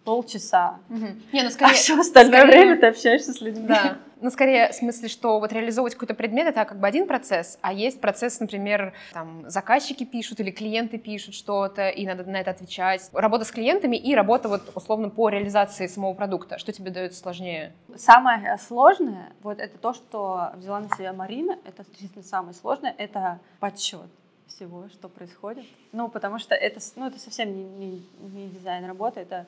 полчаса. 0.08 0.80
Угу. 0.90 1.06
Не, 1.34 1.44
ну 1.44 1.50
скорее... 1.50 1.72
А 1.72 1.74
все 1.74 2.00
остальное 2.00 2.40
скорее... 2.40 2.60
время 2.60 2.80
ты 2.80 2.88
общаешься 2.88 3.34
с 3.34 3.42
людьми. 3.42 3.68
Да. 3.68 3.98
Ну, 4.22 4.30
скорее, 4.32 4.70
в 4.70 4.74
смысле, 4.74 5.10
что 5.10 5.40
вот 5.42 5.52
реализовывать 5.52 5.96
какой-то 5.96 6.14
предмет— 6.14 6.48
это 6.48 6.64
как 6.64 6.80
бы 6.80 6.88
один 6.88 7.08
процесс, 7.08 7.60
а 7.62 7.74
есть 7.74 8.00
процесс, 8.00 8.40
например, 8.40 8.94
там, 9.12 9.44
заказчики 9.50 10.06
пишут 10.06 10.40
или 10.40 10.50
клиенты 10.50 10.98
пишут 10.98 11.36
что-то, 11.36 11.90
и 11.90 12.06
надо 12.08 12.24
на 12.24 12.38
это 12.40 12.52
отвечать. 12.52 13.10
Работа 13.12 13.44
с 13.44 13.52
клиентами 13.52 13.98
и 13.98 14.16
работа 14.16 14.48
вот 14.48 14.72
условно 14.76 15.10
по 15.10 15.28
реализации 15.28 15.88
самого 15.88 16.14
продукта. 16.14 16.58
Что 16.58 16.72
тебе 16.72 16.90
дается 16.90 17.20
сложнее? 17.20 17.74
Самое 17.98 18.58
сложное, 18.66 19.34
вот 19.44 19.60
это 19.60 19.78
то, 19.78 19.94
что 19.94 20.52
взяла 20.56 20.80
на 20.80 20.88
себя 20.96 21.12
Марина, 21.12 21.58
это 21.66 21.84
действительно 21.84 22.24
самое 22.24 22.54
сложное, 22.54 22.96
это 22.98 23.40
подсчет 23.60 24.08
всего, 24.48 24.88
что 24.90 25.10
происходит. 25.10 25.66
Ну, 25.92 26.08
потому 26.08 26.40
что 26.40 26.56
это, 26.56 26.80
ну, 26.96 27.08
это 27.08 27.20
совсем 27.20 27.54
не, 27.54 27.64
не, 27.64 28.04
не 28.34 28.48
дизайн 28.48 28.86
работы, 28.86 29.20
это 29.20 29.46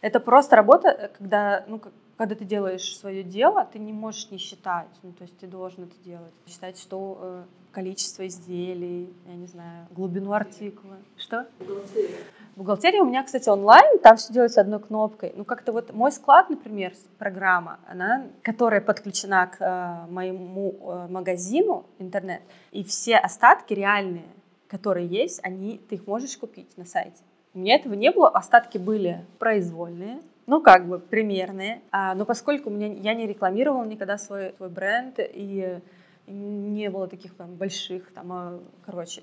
это 0.00 0.20
просто 0.20 0.56
работа, 0.56 0.88
э, 0.88 1.08
когда, 1.08 1.64
ну, 1.66 1.80
когда 2.16 2.34
ты 2.34 2.44
делаешь 2.44 2.96
свое 2.96 3.22
дело, 3.22 3.68
ты 3.72 3.78
не 3.78 3.92
можешь 3.92 4.30
не 4.30 4.38
считать. 4.38 4.88
Ну, 5.02 5.12
то 5.12 5.22
есть 5.22 5.38
ты 5.38 5.46
должен 5.46 5.84
это 5.84 5.94
делать. 6.04 6.34
Считать, 6.46 6.78
что 6.78 7.18
э, 7.20 7.44
количество 7.70 8.26
изделий, 8.26 9.12
я 9.26 9.34
не 9.34 9.46
знаю, 9.46 9.86
глубину 9.90 10.32
артикула. 10.32 10.96
Что? 11.16 11.46
Бухгалтерия. 11.60 12.16
Бухгалтерия 12.56 13.02
у 13.02 13.04
меня, 13.04 13.22
кстати, 13.22 13.48
онлайн, 13.48 14.00
там 14.00 14.16
все 14.16 14.32
делается 14.32 14.60
одной 14.60 14.80
кнопкой. 14.80 15.32
Ну, 15.36 15.44
как-то 15.44 15.72
вот 15.72 15.92
мой 15.92 16.10
склад, 16.10 16.50
например, 16.50 16.92
программа, 17.16 17.78
она, 17.86 18.26
которая 18.42 18.80
подключена 18.80 19.46
к 19.46 19.60
э, 19.60 20.10
моему 20.10 20.74
э, 20.80 21.06
магазину 21.08 21.86
интернет, 22.00 22.42
и 22.72 22.82
все 22.82 23.16
остатки 23.16 23.74
реальные, 23.74 24.26
которые 24.66 25.06
есть, 25.06 25.38
они, 25.44 25.78
ты 25.78 25.94
их 25.94 26.08
можешь 26.08 26.36
купить 26.36 26.76
на 26.76 26.84
сайте. 26.84 27.22
У 27.54 27.58
меня 27.58 27.76
этого 27.76 27.94
не 27.94 28.10
было, 28.10 28.28
остатки 28.28 28.78
были 28.78 29.24
произвольные, 29.38 30.20
ну, 30.46 30.62
как 30.62 30.88
бы 30.88 30.98
примерные. 30.98 31.82
А, 31.90 32.14
но 32.14 32.24
поскольку 32.24 32.70
меня, 32.70 32.86
я 32.94 33.14
не 33.14 33.26
рекламировала 33.26 33.84
никогда 33.84 34.16
свой, 34.16 34.54
свой 34.56 34.70
бренд, 34.70 35.16
и 35.18 35.78
не 36.26 36.90
было 36.90 37.06
таких 37.06 37.34
там 37.34 37.54
больших, 37.54 38.12
там, 38.12 38.32
а, 38.32 38.60
короче, 38.84 39.22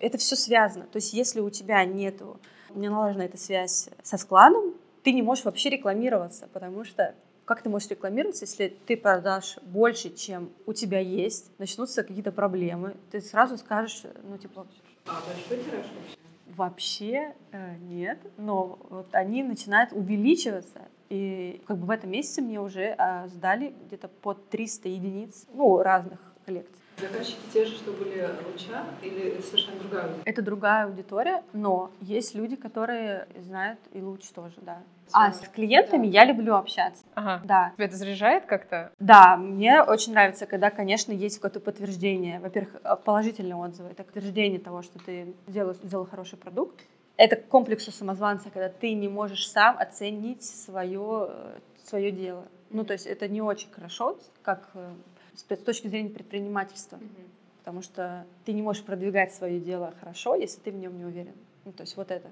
это 0.00 0.18
все 0.18 0.36
связано. 0.36 0.84
То 0.84 0.96
есть 0.96 1.12
если 1.12 1.40
у 1.40 1.50
тебя 1.50 1.84
нету, 1.84 2.38
не 2.74 2.88
налажена 2.88 3.24
эта 3.24 3.38
связь 3.38 3.88
со 4.02 4.18
складом, 4.18 4.74
ты 5.02 5.12
не 5.12 5.22
можешь 5.22 5.44
вообще 5.44 5.70
рекламироваться, 5.70 6.48
потому 6.52 6.84
что 6.84 7.14
как 7.46 7.62
ты 7.62 7.68
можешь 7.68 7.88
рекламироваться, 7.88 8.44
если 8.44 8.76
ты 8.86 8.96
продашь 8.96 9.56
больше, 9.62 10.14
чем 10.14 10.50
у 10.66 10.72
тебя 10.72 10.98
есть, 10.98 11.52
начнутся 11.58 12.02
какие-то 12.02 12.32
проблемы, 12.32 12.96
ты 13.12 13.20
сразу 13.20 13.56
скажешь, 13.56 14.02
ну, 14.24 14.36
типа... 14.36 14.66
А 15.06 15.22
большой 15.26 15.64
тираж 15.64 15.86
вообще? 15.86 16.15
Вообще 16.56 17.34
э, 17.52 17.76
нет, 17.76 18.18
но 18.38 18.78
вот 18.88 19.14
они 19.14 19.42
начинают 19.42 19.92
увеличиваться. 19.92 20.88
И 21.10 21.62
как 21.66 21.76
бы 21.76 21.86
в 21.86 21.90
этом 21.90 22.10
месяце 22.10 22.40
мне 22.40 22.60
уже 22.60 22.96
э, 22.98 23.28
сдали 23.28 23.74
где-то 23.86 24.08
под 24.08 24.48
300 24.48 24.88
единиц, 24.88 25.46
ну, 25.52 25.82
разных 25.82 26.18
коллекций. 26.46 26.85
Заказчики 26.98 27.38
те 27.52 27.66
же, 27.66 27.76
что 27.76 27.92
были 27.92 28.26
луча, 28.50 28.84
или 29.02 29.38
совершенно 29.42 29.78
другая 29.80 30.04
аудитория? 30.04 30.22
Это 30.24 30.42
другая 30.42 30.84
аудитория, 30.86 31.42
но 31.52 31.90
есть 32.00 32.34
люди, 32.34 32.56
которые 32.56 33.28
знают 33.36 33.78
и 33.92 34.00
луч 34.00 34.22
тоже, 34.34 34.54
да. 34.62 34.78
А 35.12 35.30
с 35.32 35.40
клиентами 35.48 36.06
да. 36.06 36.12
я 36.20 36.24
люблю 36.24 36.54
общаться. 36.54 37.04
Ага. 37.14 37.42
Да. 37.44 37.72
Тебя 37.76 37.84
это 37.84 37.96
заряжает 37.96 38.46
как-то? 38.46 38.92
Да, 38.98 39.36
мне 39.36 39.82
очень 39.82 40.12
нравится, 40.12 40.46
когда, 40.46 40.70
конечно, 40.70 41.12
есть 41.12 41.36
какое-то 41.36 41.60
подтверждение. 41.60 42.40
Во-первых, 42.40 42.80
э, 42.82 42.96
положительные 43.04 43.56
отзывы. 43.56 43.90
Это 43.90 44.02
подтверждение 44.02 44.58
того, 44.58 44.82
что 44.82 44.98
ты 44.98 45.34
сделал, 45.46 45.74
сделал 45.74 46.06
хороший 46.06 46.38
продукт. 46.38 46.80
Это 47.18 47.36
комплекс 47.36 47.86
у 47.88 47.92
самозванца, 47.92 48.50
когда 48.50 48.68
ты 48.70 48.94
не 48.94 49.08
можешь 49.08 49.48
сам 49.48 49.76
оценить 49.78 50.44
свое, 50.44 51.28
э, 51.28 51.58
свое 51.84 52.10
дело. 52.10 52.44
Ну, 52.70 52.84
то 52.84 52.94
есть 52.94 53.06
это 53.06 53.28
не 53.28 53.42
очень 53.42 53.70
хорошо, 53.70 54.18
как 54.42 54.70
э, 54.74 54.88
с 55.36 55.42
точки 55.42 55.88
зрения 55.88 56.10
предпринимательства. 56.10 56.96
Mm-hmm. 56.96 57.26
Потому 57.58 57.82
что 57.82 58.24
ты 58.44 58.52
не 58.52 58.62
можешь 58.62 58.82
продвигать 58.82 59.34
свое 59.34 59.60
дело 59.60 59.92
хорошо, 60.00 60.34
если 60.34 60.60
ты 60.60 60.70
в 60.70 60.76
нем 60.76 60.96
не 60.96 61.04
уверен. 61.04 61.34
Ну, 61.64 61.72
то 61.72 61.82
есть 61.82 61.96
вот 61.96 62.10
это 62.10 62.28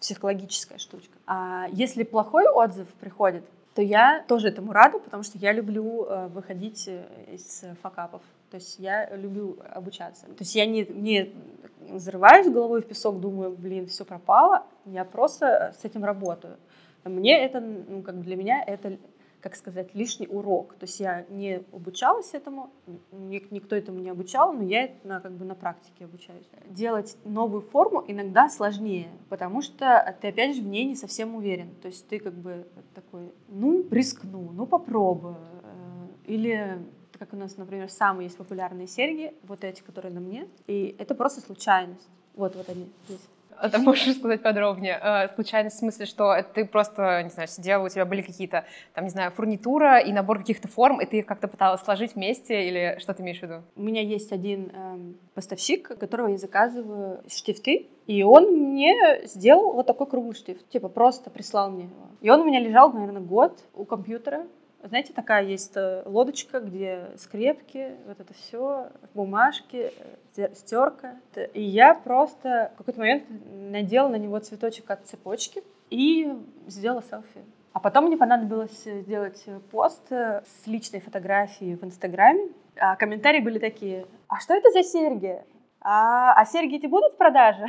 психологическая 0.00 0.78
штучка. 0.78 1.16
А 1.26 1.66
если 1.72 2.02
плохой 2.02 2.46
отзыв 2.46 2.86
приходит, 3.00 3.44
то 3.74 3.82
я 3.82 4.24
тоже 4.28 4.48
этому 4.48 4.72
рада, 4.72 4.98
потому 4.98 5.22
что 5.22 5.38
я 5.38 5.52
люблю 5.52 6.04
э, 6.04 6.28
выходить 6.28 6.88
э, 6.88 7.04
из 7.32 7.64
факапов. 7.82 8.22
То 8.50 8.56
есть 8.56 8.78
я 8.78 9.14
люблю 9.16 9.58
обучаться. 9.70 10.26
То 10.26 10.40
есть 10.40 10.54
я 10.54 10.66
не, 10.66 10.84
не 10.84 11.34
взрываюсь 11.80 12.48
головой 12.48 12.82
в 12.82 12.86
песок, 12.86 13.20
думаю, 13.20 13.50
блин, 13.56 13.86
все 13.86 14.04
пропало. 14.04 14.64
Я 14.84 15.04
просто 15.04 15.74
с 15.80 15.84
этим 15.84 16.04
работаю. 16.04 16.56
Мне 17.04 17.44
это, 17.44 17.60
ну, 17.60 18.02
как 18.02 18.20
для 18.22 18.36
меня 18.36 18.62
это 18.66 18.98
как 19.40 19.56
сказать, 19.56 19.94
лишний 19.94 20.26
урок. 20.26 20.74
То 20.74 20.84
есть 20.84 21.00
я 21.00 21.24
не 21.28 21.62
обучалась 21.72 22.34
этому, 22.34 22.70
никто 23.12 23.76
этому 23.76 23.98
не 24.00 24.10
обучал, 24.10 24.52
но 24.52 24.62
я 24.62 24.90
на, 25.04 25.20
как 25.20 25.32
бы 25.32 25.44
на 25.44 25.54
практике 25.54 26.04
обучаюсь. 26.04 26.46
Делать 26.68 27.16
новую 27.24 27.62
форму 27.62 28.04
иногда 28.06 28.48
сложнее, 28.48 29.08
потому 29.28 29.62
что 29.62 30.16
ты 30.20 30.28
опять 30.28 30.56
же 30.56 30.62
в 30.62 30.66
ней 30.66 30.84
не 30.84 30.96
совсем 30.96 31.34
уверен. 31.34 31.74
То 31.82 31.88
есть 31.88 32.08
ты 32.08 32.18
как 32.18 32.34
бы 32.34 32.66
такой, 32.94 33.32
ну, 33.48 33.86
рискну, 33.90 34.50
ну, 34.52 34.66
попробую. 34.66 35.36
Э, 35.62 36.06
или 36.26 36.78
как 37.18 37.32
у 37.32 37.36
нас, 37.36 37.56
например, 37.56 37.90
самые 37.90 38.26
есть 38.26 38.36
популярные 38.36 38.86
серьги, 38.86 39.34
вот 39.42 39.64
эти, 39.64 39.82
которые 39.82 40.12
на 40.12 40.20
мне, 40.20 40.48
и 40.66 40.94
это 40.98 41.14
просто 41.14 41.40
случайность. 41.40 42.08
Вот, 42.34 42.54
вот 42.54 42.68
они 42.68 42.86
здесь. 43.06 43.26
А 43.58 43.68
ты 43.68 43.78
можешь 43.78 44.16
сказать 44.16 44.42
подробнее? 44.42 44.98
Э, 45.02 45.28
случайность 45.34 45.76
в 45.76 45.78
смысле, 45.80 46.06
что 46.06 46.42
ты 46.54 46.64
просто, 46.64 47.22
не 47.22 47.30
знаю, 47.30 47.48
сидела, 47.48 47.84
у 47.84 47.88
тебя 47.88 48.04
были 48.04 48.22
какие-то, 48.22 48.64
там, 48.94 49.04
не 49.04 49.10
знаю, 49.10 49.30
фурнитура 49.30 49.98
и 49.98 50.12
набор 50.12 50.38
каких-то 50.38 50.68
форм, 50.68 51.00
и 51.00 51.06
ты 51.06 51.18
их 51.18 51.26
как-то 51.26 51.48
пыталась 51.48 51.80
сложить 51.80 52.14
вместе, 52.14 52.68
или 52.68 52.96
что 53.00 53.14
ты 53.14 53.22
имеешь 53.22 53.38
в 53.38 53.42
виду? 53.42 53.62
У 53.76 53.82
меня 53.82 54.02
есть 54.02 54.32
один 54.32 54.70
эм, 54.74 55.16
поставщик, 55.34 55.98
которого 55.98 56.28
я 56.28 56.38
заказываю 56.38 57.22
штифты, 57.28 57.88
и 58.06 58.22
он 58.22 58.50
мне 58.50 58.94
сделал 59.24 59.72
вот 59.72 59.86
такой 59.86 60.06
круглый 60.06 60.34
штифт, 60.34 60.68
типа 60.68 60.88
просто 60.88 61.30
прислал 61.30 61.70
мне 61.70 61.84
его. 61.84 62.06
И 62.20 62.30
он 62.30 62.40
у 62.40 62.44
меня 62.44 62.60
лежал, 62.60 62.92
наверное, 62.92 63.22
год 63.22 63.58
у 63.74 63.84
компьютера, 63.84 64.46
знаете, 64.82 65.12
такая 65.12 65.44
есть 65.44 65.76
э, 65.76 66.02
лодочка, 66.06 66.60
где 66.60 67.10
скрепки, 67.16 67.96
вот 68.06 68.20
это 68.20 68.34
все, 68.34 68.88
бумажки, 69.14 69.92
э, 70.36 70.54
стерка. 70.54 71.16
И 71.54 71.62
я 71.62 71.94
просто 71.94 72.72
в 72.74 72.78
какой-то 72.78 73.00
момент 73.00 73.24
надела 73.70 74.08
на 74.08 74.16
него 74.16 74.38
цветочек 74.38 74.90
от 74.90 75.06
цепочки 75.06 75.62
и 75.90 76.32
сделала 76.66 77.02
селфи. 77.02 77.44
А 77.72 77.80
потом 77.80 78.06
мне 78.06 78.16
понадобилось 78.16 78.84
сделать 78.84 79.44
пост 79.70 80.10
э, 80.10 80.42
с 80.46 80.66
личной 80.66 81.00
фотографией 81.00 81.74
в 81.74 81.84
Инстаграме. 81.84 82.48
А 82.78 82.96
комментарии 82.96 83.40
были 83.40 83.58
такие, 83.58 84.06
а 84.28 84.40
что 84.40 84.54
это 84.54 84.70
за 84.70 84.82
серьги? 84.82 85.42
А, 85.80 86.32
а 86.34 86.44
серьги 86.44 86.76
эти 86.76 86.86
будут 86.86 87.12
в 87.12 87.16
продаже? 87.16 87.66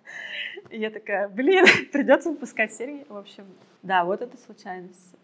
И 0.70 0.78
я 0.78 0.90
такая, 0.90 1.28
блин, 1.28 1.64
придется 1.92 2.30
выпускать 2.30 2.72
серьги. 2.72 3.04
В 3.08 3.16
общем, 3.16 3.46
да, 3.82 4.04
вот 4.04 4.22
это 4.22 4.36
случайность 4.36 5.14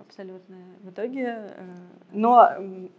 абсолютно 0.00 0.56
в 0.82 0.90
итоге. 0.90 1.24
Э, 1.26 1.66
но 2.12 2.48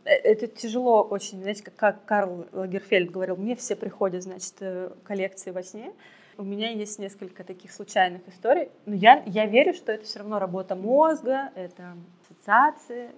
э, 0.06 0.10
это 0.10 0.48
тяжело 0.48 1.04
очень, 1.04 1.42
знаете, 1.42 1.64
как, 1.64 1.76
как 1.76 2.06
Карл 2.06 2.46
Лагерфельд 2.52 3.12
говорил, 3.12 3.38
мне 3.38 3.56
все 3.56 3.76
приходят, 3.76 4.24
значит, 4.24 4.56
э, 4.60 4.92
коллекции 5.04 5.52
во 5.52 5.64
сне. 5.64 5.94
У 6.38 6.44
меня 6.44 6.70
есть 6.70 7.00
несколько 7.00 7.44
таких 7.44 7.72
случайных 7.72 8.28
историй, 8.28 8.70
но 8.86 8.96
я, 8.96 9.24
я 9.26 9.46
верю, 9.46 9.74
что 9.74 9.92
это 9.92 10.06
все 10.06 10.20
равно 10.20 10.40
работа 10.40 10.76
мозга, 10.76 11.52
это 11.56 11.98
ассоциации, 12.24 13.10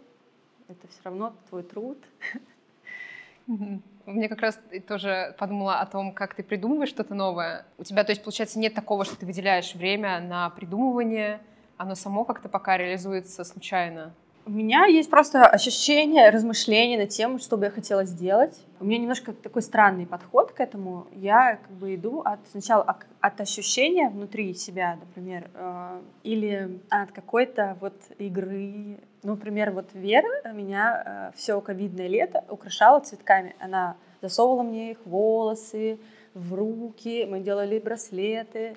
это 0.67 0.87
все 0.87 0.99
равно 1.03 1.33
твой 1.49 1.63
труд. 1.63 1.97
Мне 4.05 4.29
как 4.29 4.41
раз 4.41 4.59
тоже 4.87 5.35
подумала 5.37 5.79
о 5.79 5.85
том, 5.85 6.13
как 6.13 6.33
ты 6.33 6.41
придумываешь 6.41 6.89
что-то 6.89 7.13
новое. 7.13 7.65
У 7.77 7.83
тебя, 7.83 8.03
то 8.03 8.11
есть, 8.11 8.23
получается, 8.23 8.57
нет 8.57 8.73
такого, 8.73 9.05
что 9.05 9.15
ты 9.15 9.25
выделяешь 9.25 9.75
время 9.75 10.19
на 10.19 10.49
придумывание, 10.49 11.41
оно 11.81 11.95
само 11.95 12.23
как-то 12.25 12.49
пока 12.49 12.77
реализуется 12.77 13.43
случайно? 13.43 14.13
У 14.45 14.51
меня 14.51 14.85
есть 14.85 15.09
просто 15.09 15.45
ощущение, 15.45 16.29
размышления 16.29 16.97
над 16.97 17.09
тем, 17.09 17.37
что 17.37 17.57
бы 17.57 17.65
я 17.65 17.71
хотела 17.71 18.05
сделать. 18.05 18.59
У 18.79 18.85
меня 18.85 18.97
немножко 18.97 19.33
такой 19.33 19.61
странный 19.61 20.07
подход 20.07 20.51
к 20.51 20.59
этому. 20.59 21.05
Я 21.11 21.57
как 21.57 21.71
бы 21.71 21.93
иду 21.93 22.21
от 22.21 22.39
сначала 22.51 22.97
от 23.19 23.41
ощущения 23.41 24.09
внутри 24.09 24.55
себя, 24.55 24.97
например, 24.99 25.49
э, 25.53 26.01
или 26.23 26.79
от 26.89 27.11
какой-то 27.11 27.77
вот 27.81 27.93
игры. 28.17 28.97
Ну, 29.21 29.31
например, 29.33 29.71
вот 29.71 29.89
Вера 29.93 30.51
меня 30.53 31.31
э, 31.33 31.37
все 31.37 31.61
ковидное 31.61 32.07
лето 32.07 32.43
украшала 32.49 32.99
цветками. 32.99 33.55
Она 33.59 33.95
засовывала 34.21 34.63
мне 34.63 34.91
их 34.91 35.05
волосы, 35.05 35.99
в 36.33 36.53
руки, 36.53 37.25
мы 37.29 37.41
делали 37.41 37.79
браслеты. 37.79 38.75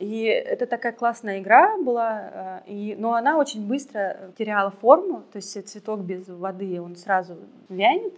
И 0.00 0.22
это 0.24 0.66
такая 0.66 0.92
классная 0.92 1.40
игра 1.40 1.76
была, 1.76 2.62
э, 2.66 2.70
и, 2.72 2.96
но 2.98 3.14
она 3.14 3.36
очень 3.36 3.66
быстро 3.66 4.32
теряла 4.38 4.70
форму, 4.70 5.24
то 5.30 5.36
есть 5.36 5.68
цветок 5.68 6.00
без 6.00 6.26
воды, 6.26 6.80
он 6.80 6.96
сразу 6.96 7.36
вянет. 7.68 8.14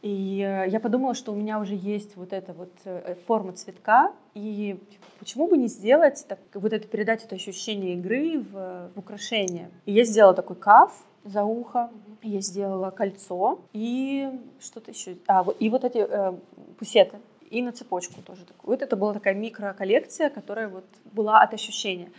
И 0.00 0.40
э, 0.40 0.68
я 0.68 0.80
подумала, 0.80 1.12
что 1.12 1.32
у 1.32 1.34
меня 1.34 1.60
уже 1.60 1.74
есть 1.74 2.16
вот 2.16 2.32
эта 2.32 2.54
вот 2.54 2.72
э, 2.84 3.14
форма 3.26 3.52
цветка, 3.52 4.12
и 4.32 4.78
почему 5.18 5.48
бы 5.48 5.58
не 5.58 5.66
сделать, 5.66 6.24
так, 6.26 6.38
вот 6.54 6.72
это, 6.72 6.88
передать 6.88 7.24
это 7.24 7.34
ощущение 7.34 7.92
игры 7.94 8.38
в, 8.38 8.90
в 8.94 8.98
украшение. 8.98 9.68
И 9.84 9.92
я 9.92 10.04
сделала 10.04 10.34
такой 10.34 10.56
каф 10.56 10.92
за 11.24 11.44
ухо, 11.44 11.90
я 12.22 12.40
сделала 12.40 12.90
кольцо 12.90 13.60
и 13.74 14.30
что-то 14.60 14.92
еще, 14.92 15.18
а, 15.26 15.44
и 15.58 15.68
вот 15.68 15.84
эти 15.84 15.98
э, 15.98 16.32
пусеты 16.78 17.18
и 17.50 17.62
на 17.62 17.72
цепочку 17.72 18.22
тоже. 18.22 18.44
Такую. 18.44 18.72
Вот 18.72 18.82
это 18.82 18.96
была 18.96 19.14
такая 19.14 19.34
микроколлекция, 19.34 20.30
которая 20.30 20.68
вот 20.68 20.84
была 21.12 21.40
от 21.40 21.54
ощущения. 21.54 22.10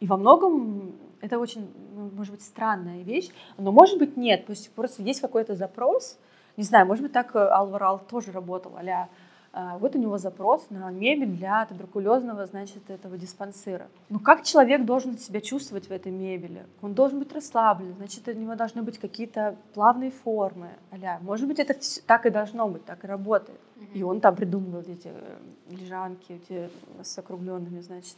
И 0.00 0.06
во 0.06 0.16
многом 0.16 0.94
это 1.20 1.38
очень, 1.38 1.68
ну, 1.94 2.10
может 2.14 2.32
быть, 2.32 2.42
странная 2.42 3.02
вещь, 3.02 3.30
но 3.56 3.72
может 3.72 3.98
быть 3.98 4.16
нет, 4.16 4.46
то 4.46 4.52
есть 4.52 4.70
просто 4.72 5.02
есть 5.02 5.20
какой-то 5.20 5.54
запрос, 5.54 6.18
не 6.56 6.64
знаю, 6.64 6.86
может 6.86 7.02
быть, 7.02 7.12
так 7.12 7.34
Алварал 7.34 7.98
тоже 7.98 8.32
работал, 8.32 8.76
а 8.76 9.08
вот 9.52 9.94
у 9.94 9.98
него 9.98 10.18
запрос 10.18 10.66
на 10.70 10.90
мебель 10.90 11.36
для 11.36 11.64
туберкулезного, 11.66 12.46
значит, 12.46 12.90
этого 12.90 13.16
диспансера. 13.16 13.88
Ну 14.08 14.20
как 14.20 14.44
человек 14.44 14.84
должен 14.84 15.18
себя 15.18 15.40
чувствовать 15.40 15.88
в 15.88 15.90
этой 15.90 16.12
мебели? 16.12 16.66
Он 16.82 16.94
должен 16.94 17.18
быть 17.18 17.32
расслаблен, 17.32 17.94
значит, 17.96 18.28
у 18.28 18.32
него 18.32 18.54
должны 18.54 18.82
быть 18.82 18.98
какие-то 18.98 19.56
плавные 19.74 20.10
формы. 20.10 20.70
а 20.90 21.18
Может 21.20 21.48
быть, 21.48 21.58
это 21.58 21.74
так 22.06 22.26
и 22.26 22.30
должно 22.30 22.68
быть, 22.68 22.84
так 22.84 23.04
и 23.04 23.06
работает. 23.06 23.60
И 23.94 24.02
он 24.02 24.20
там 24.20 24.36
придумывал 24.36 24.80
эти 24.80 25.08
э, 25.08 25.38
лежанки, 25.70 26.32
эти 26.32 26.68
с 27.02 27.18
округленными, 27.18 27.80
значит, 27.80 28.16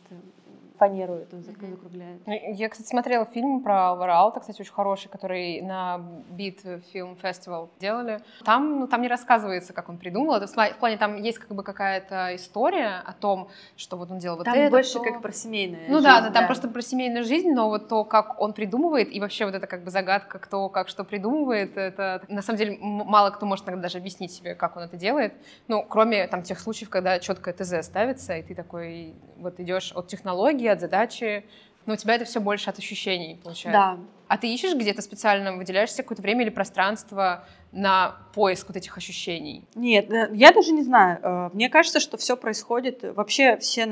фанеру 0.80 1.14
эту 1.16 1.42
закругляет. 1.42 2.26
Ну, 2.26 2.32
я, 2.32 2.70
кстати, 2.70 2.88
смотрела 2.88 3.26
фильм 3.26 3.62
про 3.62 3.90
Алвара 3.90 4.30
кстати, 4.40 4.62
очень 4.62 4.72
хороший, 4.72 5.08
который 5.08 5.60
на 5.60 6.00
Beat 6.30 6.82
Film 6.92 7.20
Festival 7.20 7.68
делали. 7.78 8.20
Там, 8.44 8.80
ну, 8.80 8.86
там 8.88 9.02
не 9.02 9.08
рассказывается, 9.08 9.74
как 9.74 9.90
он 9.90 9.98
придумал. 9.98 10.36
Это 10.36 10.46
в 10.46 10.78
плане, 10.78 10.96
там 10.96 11.16
есть 11.16 11.38
как 11.38 11.50
бы 11.50 11.62
какая-то 11.62 12.34
история 12.34 13.02
о 13.04 13.12
том, 13.12 13.50
что 13.76 13.98
вот 13.98 14.10
он 14.10 14.18
делал 14.18 14.38
вот 14.38 14.44
там 14.44 14.54
это. 14.54 14.62
Там 14.64 14.70
больше 14.70 14.94
то... 14.94 15.02
как 15.02 15.20
про 15.20 15.32
семейную 15.32 15.82
Ну 15.88 15.94
жизнь, 15.96 16.04
да, 16.04 16.20
да, 16.22 16.30
там 16.30 16.46
просто 16.46 16.68
про 16.68 16.80
семейную 16.80 17.24
жизнь, 17.24 17.50
но 17.52 17.68
вот 17.68 17.88
то, 17.88 18.04
как 18.04 18.40
он 18.40 18.54
придумывает, 18.54 19.14
и 19.14 19.20
вообще 19.20 19.44
вот 19.44 19.54
это 19.54 19.66
как 19.66 19.84
бы 19.84 19.90
загадка, 19.90 20.38
кто 20.38 20.70
как 20.70 20.88
что 20.88 21.04
придумывает, 21.04 21.76
это 21.76 22.22
на 22.28 22.40
самом 22.40 22.58
деле 22.58 22.78
мало 22.80 23.30
кто 23.30 23.44
может 23.44 23.66
даже 23.66 23.98
объяснить 23.98 24.32
себе, 24.32 24.54
как 24.54 24.76
он 24.76 24.84
это 24.84 24.96
делает. 24.96 25.34
Ну, 25.68 25.84
кроме 25.86 26.26
там 26.26 26.42
тех 26.42 26.58
случаев, 26.58 26.88
когда 26.88 27.18
четкое 27.18 27.52
ТЗ 27.52 27.84
ставится, 27.84 28.36
и 28.36 28.42
ты 28.42 28.54
такой 28.54 29.14
вот 29.36 29.60
идешь 29.60 29.92
от 29.94 30.06
технологии, 30.06 30.69
от 30.72 30.80
задачи, 30.80 31.44
но 31.86 31.94
у 31.94 31.96
тебя 31.96 32.14
это 32.14 32.24
все 32.24 32.40
больше 32.40 32.70
от 32.70 32.78
ощущений 32.78 33.38
получается. 33.42 33.70
Да. 33.80 33.98
А 34.28 34.38
ты 34.38 34.52
ищешь 34.52 34.74
где-то 34.74 35.02
специально, 35.02 35.56
выделяешь 35.56 35.90
себе 35.92 36.04
какое-то 36.04 36.22
время 36.22 36.42
или 36.42 36.50
пространство 36.50 37.44
на 37.72 38.16
поиск 38.34 38.68
вот 38.68 38.76
этих 38.76 38.96
ощущений? 38.96 39.64
Нет, 39.74 40.10
э, 40.10 40.30
я 40.32 40.52
даже 40.52 40.72
не 40.72 40.82
знаю. 40.82 41.18
Э, 41.22 41.50
мне 41.52 41.68
кажется, 41.68 42.00
что 42.00 42.16
все 42.16 42.36
происходит, 42.36 43.02
вообще 43.02 43.56
все, 43.58 43.86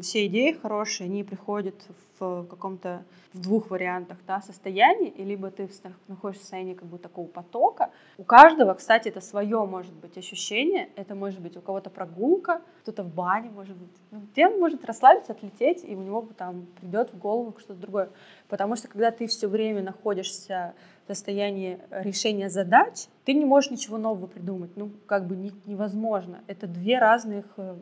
все 0.00 0.26
идеи 0.26 0.58
хорошие, 0.60 1.06
они 1.06 1.24
приходят 1.24 1.74
в 2.18 2.44
каком-то 2.44 3.04
в 3.32 3.40
двух 3.40 3.70
вариантах 3.70 4.18
да, 4.26 4.40
состояний, 4.42 5.08
и 5.08 5.24
либо 5.24 5.50
ты 5.50 5.68
находишься 6.08 6.40
в 6.40 6.42
состоянии 6.42 6.74
как 6.74 6.86
бы 6.86 6.98
такого 6.98 7.26
потока. 7.26 7.90
У 8.18 8.24
каждого, 8.24 8.74
кстати, 8.74 9.08
это 9.08 9.20
свое 9.20 9.64
может 9.64 9.92
быть 9.94 10.18
ощущение, 10.18 10.90
это 10.96 11.14
может 11.14 11.40
быть 11.40 11.56
у 11.56 11.60
кого-то 11.60 11.88
прогулка, 11.88 12.60
кто-то 12.82 13.02
в 13.02 13.14
бане, 13.14 13.50
может 13.50 13.76
быть. 13.76 13.88
Ну, 14.10 14.20
где 14.32 14.48
он 14.48 14.58
может 14.58 14.84
расслабиться, 14.84 15.32
отлететь, 15.32 15.82
и 15.84 15.96
у 15.96 16.02
него 16.02 16.28
там 16.36 16.66
придет 16.80 17.12
в 17.12 17.18
голову 17.18 17.54
что-то 17.58 17.80
другое. 17.80 18.10
Потому 18.48 18.76
что 18.76 18.88
когда 18.88 19.10
ты 19.10 19.26
все 19.26 19.48
время 19.48 19.82
находишься 19.82 20.74
состоянии 21.06 21.78
решения 21.90 22.48
задач, 22.48 23.06
ты 23.24 23.34
не 23.34 23.44
можешь 23.44 23.70
ничего 23.70 23.98
нового 23.98 24.26
придумать. 24.26 24.70
Ну, 24.76 24.90
как 25.06 25.26
бы 25.26 25.36
не, 25.36 25.52
невозможно. 25.66 26.40
Это 26.46 26.66
две 26.66 26.98
разных 26.98 27.46
э, 27.56 27.76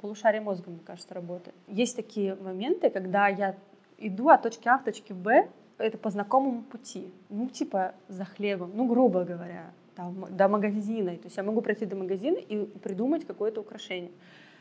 полушария 0.00 0.40
мозга, 0.40 0.70
мне 0.70 0.80
кажется, 0.84 1.14
работают. 1.14 1.56
Есть 1.68 1.96
такие 1.96 2.34
моменты, 2.36 2.90
когда 2.90 3.28
я 3.28 3.56
иду 3.98 4.28
от 4.28 4.42
точки 4.42 4.68
А 4.68 4.78
в 4.78 4.84
точке 4.84 5.14
Б, 5.14 5.48
это 5.78 5.98
по 5.98 6.10
знакомому 6.10 6.62
пути. 6.62 7.10
Ну, 7.28 7.48
типа 7.48 7.94
за 8.08 8.24
хлебом, 8.24 8.72
ну, 8.74 8.86
грубо 8.86 9.24
говоря, 9.24 9.72
там, 9.94 10.26
до 10.30 10.48
магазина. 10.48 11.16
То 11.16 11.24
есть 11.24 11.36
я 11.36 11.42
могу 11.42 11.60
пройти 11.62 11.86
до 11.86 11.96
магазина 11.96 12.36
и 12.36 12.64
придумать 12.64 13.26
какое-то 13.26 13.60
украшение. 13.60 14.10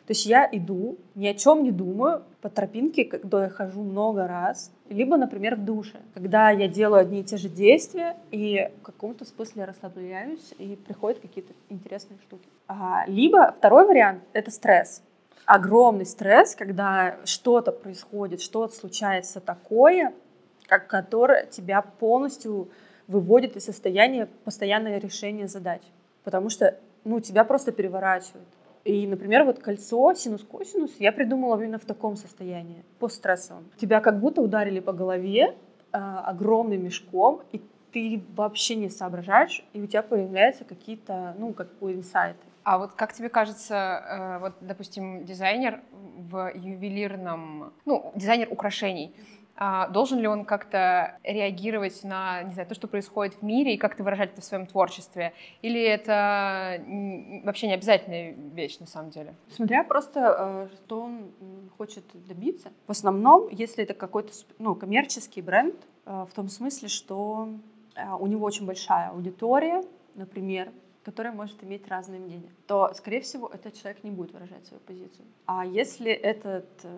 То 0.07 0.11
есть 0.11 0.25
я 0.25 0.47
иду, 0.51 0.97
ни 1.15 1.25
о 1.27 1.33
чем 1.33 1.63
не 1.63 1.71
думаю, 1.71 2.23
по 2.41 2.49
тропинке, 2.49 3.05
когда 3.05 3.45
я 3.45 3.49
хожу 3.49 3.81
много 3.81 4.27
раз, 4.27 4.71
либо, 4.89 5.17
например, 5.17 5.55
в 5.55 5.65
душе, 5.65 5.97
когда 6.13 6.51
я 6.51 6.67
делаю 6.67 7.01
одни 7.01 7.21
и 7.21 7.23
те 7.23 7.37
же 7.37 7.49
действия, 7.49 8.15
и 8.29 8.69
в 8.79 8.83
каком-то 8.83 9.25
смысле 9.25 9.65
расслабляюсь, 9.65 10.53
и 10.59 10.75
приходят 10.75 11.19
какие-то 11.19 11.53
интересные 11.69 12.19
штуки. 12.19 12.47
А, 12.67 13.05
либо 13.07 13.51
второй 13.57 13.87
вариант— 13.87 14.21
это 14.33 14.51
стресс 14.51 15.01
огромный 15.45 16.05
стресс, 16.05 16.55
когда 16.55 17.17
что-то 17.23 17.71
происходит, 17.71 18.41
что-то 18.41 18.75
случается 18.75 19.39
такое, 19.39 20.13
как, 20.67 20.87
которое 20.87 21.45
тебя 21.45 21.81
полностью 21.81 22.69
выводит 23.07 23.55
из 23.55 23.65
состояния 23.65 24.27
постоянного 24.43 24.97
решения 24.97 25.47
задач. 25.47 25.81
Потому 26.23 26.49
что 26.49 26.75
ну, 27.03 27.19
тебя 27.19 27.43
просто 27.43 27.71
переворачивает. 27.71 28.47
И, 28.85 29.07
например, 29.07 29.43
вот 29.45 29.59
кольцо 29.59 30.13
синус-косинус 30.13 30.91
я 30.99 31.11
придумала 31.11 31.59
именно 31.59 31.79
в 31.79 31.85
таком 31.85 32.15
состоянии, 32.15 32.85
постстрессовом. 32.99 33.65
Тебя 33.77 33.99
как 33.99 34.19
будто 34.19 34.41
ударили 34.41 34.79
по 34.79 34.93
голове 34.93 35.55
э, 35.91 35.97
огромным 35.97 36.83
мешком, 36.83 37.41
и 37.51 37.61
ты 37.91 38.21
вообще 38.35 38.75
не 38.75 38.89
соображаешь, 38.89 39.65
и 39.73 39.81
у 39.81 39.87
тебя 39.87 40.03
появляются 40.03 40.65
какие-то, 40.65 41.35
ну, 41.39 41.53
как 41.53 41.79
бы 41.79 41.93
инсайты. 41.93 42.45
А 42.63 42.77
вот 42.77 42.93
как 42.93 43.13
тебе 43.13 43.29
кажется, 43.29 43.75
э, 43.75 44.39
вот, 44.39 44.53
допустим, 44.61 45.25
дизайнер 45.25 45.81
в 46.17 46.51
ювелирном, 46.53 47.73
ну, 47.85 48.11
дизайнер 48.15 48.49
украшений, 48.51 49.15
а 49.57 49.87
должен 49.87 50.19
ли 50.19 50.27
он 50.27 50.43
как-то 50.45 51.17
реагировать 51.23 52.03
на, 52.03 52.43
не 52.43 52.53
знаю, 52.53 52.67
то, 52.67 52.75
что 52.75 52.87
происходит 52.87 53.35
в 53.35 53.41
мире, 53.41 53.75
и 53.75 53.77
как-то 53.77 54.03
выражать 54.03 54.33
это 54.33 54.41
в 54.41 54.45
своем 54.45 54.67
творчестве? 54.67 55.33
Или 55.61 55.81
это 55.81 56.83
вообще 57.43 57.67
не 57.67 57.73
обязательная 57.73 58.33
вещь 58.33 58.79
на 58.79 58.85
самом 58.85 59.11
деле? 59.11 59.33
Смотря 59.49 59.83
просто, 59.83 60.67
э, 60.71 60.75
что 60.75 61.01
он 61.01 61.31
хочет 61.77 62.03
добиться. 62.27 62.71
В 62.87 62.91
основном, 62.91 63.47
если 63.49 63.83
это 63.83 63.93
какой-то 63.93 64.33
ну, 64.59 64.75
коммерческий 64.75 65.41
бренд, 65.41 65.75
э, 66.05 66.25
в 66.29 66.33
том 66.33 66.49
смысле, 66.49 66.89
что 66.89 67.49
у 68.19 68.27
него 68.27 68.45
очень 68.45 68.65
большая 68.65 69.11
аудитория, 69.11 69.81
например, 70.15 70.69
которая 71.05 71.31
может 71.31 71.63
иметь 71.63 71.87
разные 71.87 72.19
мнения, 72.19 72.49
то, 72.65 72.91
скорее 72.95 73.21
всего, 73.21 73.47
этот 73.47 73.75
человек 73.75 74.03
не 74.03 74.09
будет 74.09 74.33
выражать 74.33 74.65
свою 74.65 74.81
позицию. 74.81 75.25
А 75.45 75.63
если 75.63 76.11
этот 76.11 76.67
э, 76.83 76.97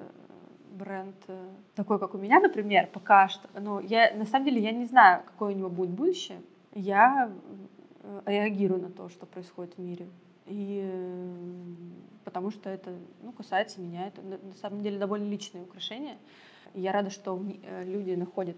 бренд 0.77 1.15
э, 1.27 1.49
такой, 1.75 1.99
как 1.99 2.13
у 2.13 2.17
меня, 2.17 2.39
например, 2.39 2.87
пока 2.93 3.27
что, 3.27 3.49
ну, 3.59 3.79
я, 3.79 4.13
на 4.15 4.25
самом 4.25 4.45
деле, 4.45 4.61
я 4.61 4.71
не 4.71 4.85
знаю, 4.85 5.23
какое 5.25 5.53
у 5.53 5.57
него 5.57 5.69
будет 5.69 5.89
будущее. 5.89 6.41
Я 6.73 7.31
э, 8.03 8.21
реагирую 8.25 8.81
на 8.81 8.89
то, 8.89 9.09
что 9.09 9.25
происходит 9.25 9.73
в 9.75 9.79
мире. 9.79 10.07
И 10.45 10.87
потому 12.23 12.51
что 12.51 12.69
это 12.69 12.95
ну, 13.21 13.33
касается 13.33 13.81
меня. 13.81 14.07
Это 14.07 14.21
на 14.21 14.53
самом 14.61 14.81
деле 14.81 14.97
довольно 14.97 15.29
личное 15.29 15.63
украшение. 15.63 16.17
Я 16.73 16.91
рада, 16.93 17.09
что 17.09 17.41
люди 17.83 18.11
находят 18.11 18.57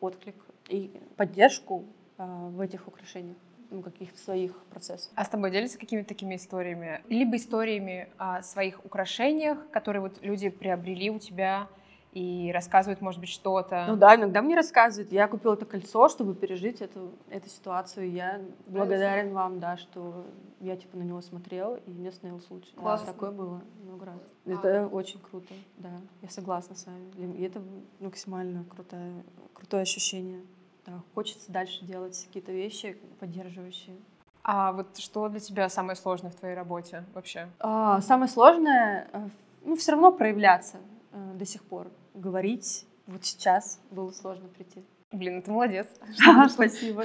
отклик 0.00 0.34
и 0.68 0.90
поддержку 1.16 1.84
в 2.18 2.60
этих 2.60 2.88
украшениях 2.88 3.36
ну, 3.70 3.82
каких-то 3.82 4.18
своих 4.18 4.56
процессов. 4.70 5.10
А 5.14 5.24
с 5.24 5.28
тобой 5.28 5.50
делятся 5.50 5.78
какими-то 5.78 6.08
такими 6.08 6.36
историями? 6.36 7.02
Либо 7.08 7.36
историями 7.36 8.08
о 8.18 8.42
своих 8.42 8.84
украшениях, 8.84 9.58
которые 9.70 10.02
вот 10.02 10.18
люди 10.22 10.48
приобрели 10.48 11.10
у 11.10 11.18
тебя 11.18 11.68
и 12.12 12.50
рассказывают, 12.52 13.00
может 13.00 13.20
быть, 13.20 13.28
что-то. 13.28 13.84
Ну 13.86 13.96
да, 13.96 14.16
иногда 14.16 14.40
мне 14.40 14.56
рассказывают. 14.56 15.12
Я 15.12 15.28
купила 15.28 15.54
это 15.54 15.66
кольцо, 15.66 16.08
чтобы 16.08 16.34
пережить 16.34 16.80
эту, 16.80 17.12
эту 17.28 17.48
ситуацию. 17.48 18.10
Я 18.10 18.40
благодарен 18.66 19.32
вам, 19.32 19.60
да, 19.60 19.76
что 19.76 20.26
я 20.60 20.76
типа 20.76 20.96
на 20.96 21.02
него 21.02 21.20
смотрела, 21.20 21.76
и 21.86 21.90
мне 21.90 22.10
становилось 22.10 22.50
лучше. 22.50 22.74
Классно. 22.74 23.06
Да, 23.06 23.12
такое 23.12 23.30
было 23.30 23.60
много 23.84 24.06
раз. 24.06 24.16
А. 24.46 24.50
Это 24.50 24.88
очень 24.88 25.20
круто, 25.20 25.52
да. 25.76 25.90
Я 26.22 26.30
согласна 26.30 26.74
с 26.74 26.86
вами. 26.86 27.36
И 27.36 27.42
это 27.42 27.62
максимально 28.00 28.64
крутое, 28.64 29.22
крутое 29.54 29.82
ощущение 29.82 30.40
хочется 31.14 31.50
дальше 31.52 31.84
делать 31.84 32.22
какие-то 32.26 32.52
вещи 32.52 32.96
поддерживающие. 33.20 33.96
А 34.42 34.72
вот 34.72 34.96
что 34.98 35.28
для 35.28 35.40
тебя 35.40 35.68
самое 35.68 35.96
сложное 35.96 36.30
в 36.30 36.34
твоей 36.34 36.54
работе 36.54 37.04
вообще? 37.14 37.48
А, 37.60 38.00
самое 38.00 38.30
сложное, 38.30 39.08
э, 39.12 39.28
ну, 39.64 39.76
все 39.76 39.92
равно 39.92 40.10
проявляться 40.10 40.78
э, 41.12 41.32
до 41.34 41.44
сих 41.44 41.62
пор. 41.64 41.88
Говорить 42.14 42.86
вот 43.08 43.24
сейчас 43.24 43.80
было 43.90 44.10
сложно 44.10 44.48
прийти. 44.48 44.84
Блин, 45.12 45.40
ты 45.40 45.50
молодец. 45.50 45.86
Спасибо. 46.50 47.04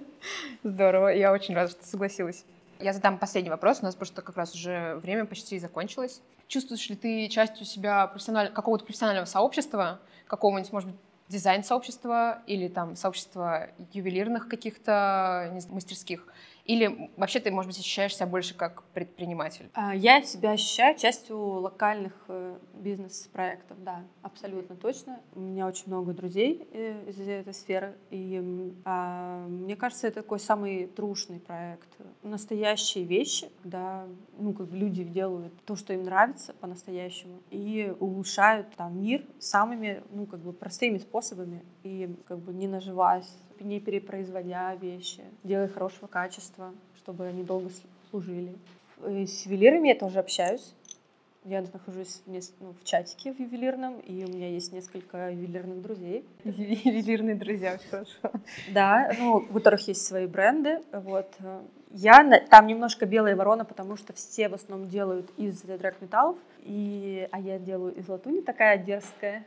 Здорово, 0.62 1.08
я 1.08 1.32
очень 1.32 1.54
рада, 1.54 1.70
что 1.70 1.80
ты 1.80 1.86
согласилась. 1.86 2.44
Я 2.78 2.92
задам 2.92 3.18
последний 3.18 3.50
вопрос, 3.50 3.80
у 3.80 3.84
нас 3.84 3.96
просто 3.96 4.22
как 4.22 4.36
раз 4.36 4.54
уже 4.54 4.96
время 5.02 5.24
почти 5.24 5.58
закончилось. 5.58 6.22
Чувствуешь 6.46 6.88
ли 6.88 6.96
ты 6.96 7.28
частью 7.28 7.66
себя 7.66 8.06
профессиональ... 8.06 8.52
какого-то 8.52 8.84
профессионального 8.84 9.24
сообщества, 9.24 10.00
какого-нибудь, 10.26 10.72
может 10.72 10.90
быть, 10.90 11.00
дизайн-сообщества 11.32 12.42
или 12.46 12.68
там 12.68 12.94
сообщества 12.94 13.70
ювелирных 13.92 14.48
каких-то 14.48 15.50
мастерских? 15.70 16.26
Или 16.64 17.10
вообще 17.16 17.40
ты, 17.40 17.50
может 17.50 17.70
быть, 17.70 17.78
ощущаешь 17.78 18.14
себя 18.14 18.26
больше 18.26 18.54
как 18.54 18.84
предприниматель? 18.94 19.68
А, 19.74 19.94
я 19.94 20.22
себя 20.22 20.52
ощущаю 20.52 20.96
частью 20.96 21.38
локальных 21.38 22.12
э, 22.28 22.58
бизнес-проектов, 22.74 23.82
да, 23.82 24.04
абсолютно 24.22 24.76
точно. 24.76 25.20
У 25.34 25.40
меня 25.40 25.66
очень 25.66 25.84
много 25.86 26.12
друзей 26.12 26.68
э, 26.72 27.08
из 27.08 27.18
этой 27.20 27.52
сферы, 27.52 27.96
и 28.10 28.72
а, 28.84 29.46
мне 29.48 29.74
кажется, 29.74 30.06
это 30.06 30.22
такой 30.22 30.38
самый 30.38 30.86
трушный 30.86 31.40
проект. 31.40 31.88
Настоящие 32.22 33.04
вещи, 33.04 33.50
когда 33.62 34.06
ну, 34.38 34.52
как 34.52 34.70
люди 34.70 35.02
делают 35.02 35.52
то, 35.64 35.74
что 35.74 35.92
им 35.92 36.04
нравится 36.04 36.54
по-настоящему, 36.54 37.40
и 37.50 37.92
улучшают 37.98 38.74
там 38.76 39.00
мир 39.00 39.24
самыми 39.40 40.02
ну, 40.10 40.26
как 40.26 40.40
бы 40.40 40.52
простыми 40.52 40.98
способами, 40.98 41.62
и 41.84 42.14
как 42.26 42.38
бы 42.38 42.52
не 42.52 42.68
наживаясь 42.68 43.32
не 43.62 43.80
перепроизводя 43.80 44.74
вещи, 44.74 45.22
делая 45.44 45.68
хорошего 45.68 46.06
качества, 46.06 46.72
чтобы 46.96 47.26
они 47.26 47.42
долго 47.42 47.70
служили. 48.10 48.54
И 49.08 49.26
с 49.26 49.46
ювелирами 49.46 49.88
я 49.88 49.94
тоже 49.94 50.18
общаюсь. 50.18 50.74
Я 51.44 51.60
нахожусь 51.60 52.22
в, 52.24 52.30
ну, 52.60 52.72
в 52.80 52.84
чатике 52.84 53.32
в 53.32 53.40
ювелирном, 53.40 53.98
и 53.98 54.24
у 54.24 54.28
меня 54.28 54.48
есть 54.48 54.72
несколько 54.72 55.32
ювелирных 55.32 55.82
друзей. 55.82 56.24
Ювелирные 56.44 57.34
друзья, 57.34 57.74
очень 57.74 57.88
хорошо. 57.88 58.40
Да, 58.72 59.10
ну, 59.18 59.38
у 59.38 59.52
которых 59.54 59.88
есть 59.88 60.06
свои 60.06 60.26
бренды. 60.26 60.78
Вот. 60.92 61.26
Я 61.90 62.22
там 62.48 62.68
немножко 62.68 63.06
белая 63.06 63.34
ворона, 63.34 63.64
потому 63.64 63.96
что 63.96 64.12
все 64.12 64.48
в 64.48 64.54
основном 64.54 64.88
делают 64.88 65.30
из 65.36 65.60
дрэк-металлов, 65.62 66.36
и, 66.60 67.26
а 67.32 67.40
я 67.40 67.58
делаю 67.58 67.92
из 67.96 68.08
латуни, 68.08 68.40
такая 68.40 68.78
дерзкая 68.78 69.44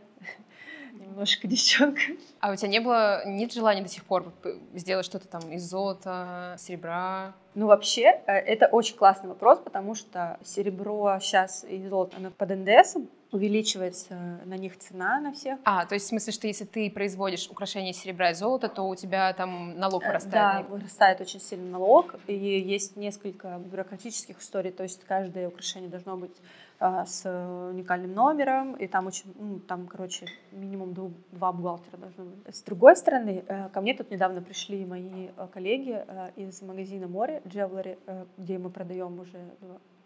немножко 1.00 1.48
девчонка. 1.48 2.02
А 2.39 2.52
у 2.52 2.56
тебя 2.56 2.70
не 2.70 2.80
было, 2.80 3.26
нет 3.26 3.54
желания 3.54 3.82
до 3.82 3.89
сих 3.89 4.04
пор 4.04 4.32
сделать 4.74 5.06
что-то 5.06 5.28
там 5.28 5.41
из 5.52 5.64
золота, 5.64 6.56
серебра? 6.60 7.34
Ну, 7.54 7.68
вообще, 7.68 8.22
э, 8.28 8.34
это 8.34 8.68
очень 8.68 8.96
классный 8.96 9.30
вопрос, 9.30 9.60
потому 9.60 9.96
что 9.96 10.38
серебро 10.43 11.18
сейчас 11.22 11.64
и 11.64 11.88
золото, 11.88 12.18
оно 12.18 12.32
под 12.32 12.50
НДС, 12.50 12.98
увеличивается 13.32 14.40
на 14.46 14.56
них 14.56 14.78
цена 14.78 15.20
на 15.20 15.34
всех. 15.34 15.60
А, 15.64 15.86
то 15.86 15.96
есть 15.96 16.06
в 16.06 16.10
смысле, 16.10 16.34
что 16.34 16.48
если 16.48 16.66
ты 16.66 16.90
производишь 16.90 17.50
украшения 17.50 17.92
из 17.92 17.98
серебра 17.98 18.32
и 18.32 18.34
золота, 18.34 18.70
то 18.70 18.84
у 18.84 18.96
тебя 18.96 19.34
там 19.34 19.78
налог 19.78 20.04
э, 20.04 20.08
вырастает? 20.08 20.34
Да, 20.34 20.66
вырастает 20.70 21.22
очень 21.22 21.42
сильно 21.42 21.70
налог, 21.72 22.16
и 22.28 22.36
есть 22.36 22.96
несколько 22.96 23.58
бюрократических 23.58 24.40
историй, 24.40 24.72
то 24.72 24.84
есть 24.84 25.04
каждое 25.06 25.48
украшение 25.48 25.90
должно 25.90 26.18
быть 26.18 26.36
а, 26.80 27.06
с 27.06 27.26
уникальным 27.72 28.14
номером, 28.14 28.76
и 28.76 28.88
там 28.88 29.08
очень, 29.08 29.34
ну, 29.40 29.60
там, 29.60 29.88
короче, 29.88 30.28
минимум 30.52 30.94
два 31.32 31.52
бухгалтера 31.52 31.98
должно 31.98 32.26
быть. 32.26 32.56
С 32.56 32.62
другой 32.62 32.96
стороны, 32.96 33.44
э, 33.48 33.70
ко 33.70 33.82
мне 33.82 33.94
тут 33.94 34.12
недавно 34.12 34.42
пришли 34.42 34.86
мои 34.86 35.30
э, 35.36 35.48
коллеги 35.54 36.06
из 36.36 36.62
магазина 36.62 37.08
Море 37.08 37.42
Джевелери, 37.48 37.98
где 38.38 38.58
мы 38.58 38.70
продаем 38.70 39.20
уже 39.20 39.40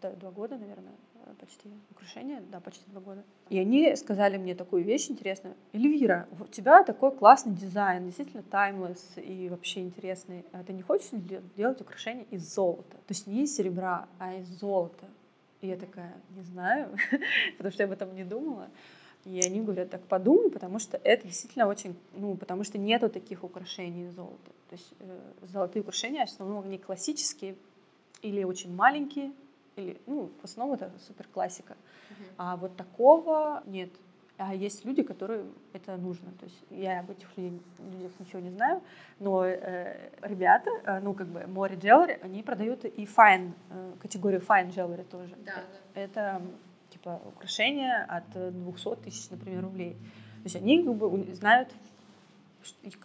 два, 0.00 0.10
два 0.12 0.30
года, 0.30 0.56
наверное, 0.56 0.94
почти 1.38 1.68
украшения, 1.90 2.42
да, 2.50 2.60
почти 2.60 2.84
два 2.90 3.00
года. 3.00 3.24
И 3.48 3.58
они 3.58 3.94
сказали 3.96 4.36
мне 4.36 4.54
такую 4.54 4.84
вещь 4.84 5.10
интересную. 5.10 5.54
Эльвира, 5.72 6.28
у 6.38 6.46
тебя 6.46 6.82
такой 6.82 7.10
классный 7.12 7.54
дизайн, 7.54 8.06
действительно 8.06 8.42
timeless 8.42 9.20
и 9.20 9.48
вообще 9.48 9.80
интересный. 9.80 10.44
А 10.52 10.62
ты 10.62 10.72
не 10.72 10.82
хочешь 10.82 11.10
делать 11.56 11.80
украшения 11.80 12.26
из 12.30 12.54
золота? 12.54 12.96
То 12.96 13.10
есть 13.10 13.26
не 13.26 13.44
из 13.44 13.54
серебра, 13.54 14.08
а 14.18 14.34
из 14.34 14.46
золота. 14.46 15.06
И 15.60 15.68
я 15.68 15.76
такая, 15.76 16.14
не 16.30 16.42
знаю, 16.42 16.96
потому 17.56 17.72
что 17.72 17.82
я 17.82 17.86
об 17.86 17.92
этом 17.92 18.14
не 18.14 18.24
думала. 18.24 18.68
И 19.24 19.38
они 19.40 19.60
говорят, 19.60 19.90
так 19.90 20.02
подумай, 20.06 20.50
потому 20.50 20.78
что 20.78 20.96
это 20.96 21.26
действительно 21.26 21.66
очень, 21.66 21.94
ну, 22.14 22.36
потому 22.36 22.64
что 22.64 22.78
нету 22.78 23.10
таких 23.10 23.44
украшений 23.44 24.04
из 24.04 24.14
золота. 24.14 24.50
То 24.70 24.76
есть 24.76 24.94
э, 25.00 25.20
золотые 25.42 25.82
украшения 25.82 26.24
в 26.24 26.30
основном 26.30 26.64
они 26.64 26.78
классические 26.78 27.56
или 28.22 28.44
очень 28.44 28.74
маленькие, 28.74 29.32
или, 29.80 30.00
ну, 30.06 30.30
в 30.40 30.44
основном 30.44 30.76
это 30.76 30.90
супер 31.06 31.26
классика. 31.32 31.74
Uh-huh. 31.74 32.34
А 32.38 32.56
вот 32.56 32.76
такого 32.76 33.62
нет. 33.66 33.90
А 34.40 34.54
есть 34.54 34.86
люди, 34.86 35.02
которые 35.02 35.44
это 35.74 35.98
нужно. 35.98 36.30
То 36.40 36.46
есть 36.46 36.64
я 36.70 37.00
об 37.00 37.10
этих 37.10 37.28
людях, 37.36 38.12
ничего 38.18 38.40
не 38.40 38.50
знаю, 38.50 38.80
но 39.18 39.44
э, 39.44 40.10
ребята, 40.22 40.70
э, 40.84 41.00
ну 41.00 41.12
как 41.12 41.26
бы 41.26 41.46
море 41.46 41.76
Jewelry, 41.76 42.18
они 42.22 42.42
продают 42.42 42.86
и 42.86 43.04
fine, 43.04 43.52
э, 43.68 43.92
категорию 44.00 44.40
fine 44.40 44.70
jewelry 44.70 45.04
тоже. 45.04 45.36
Да, 45.44 45.56
да. 45.56 46.00
Это 46.00 46.42
типа 46.88 47.20
украшения 47.26 48.06
от 48.08 48.30
200 48.30 48.96
тысяч, 49.04 49.28
например, 49.30 49.62
рублей. 49.62 49.92
То 49.92 50.44
есть 50.44 50.56
они 50.56 50.82
как 50.84 50.94
бы 50.94 51.34
знают, 51.34 51.68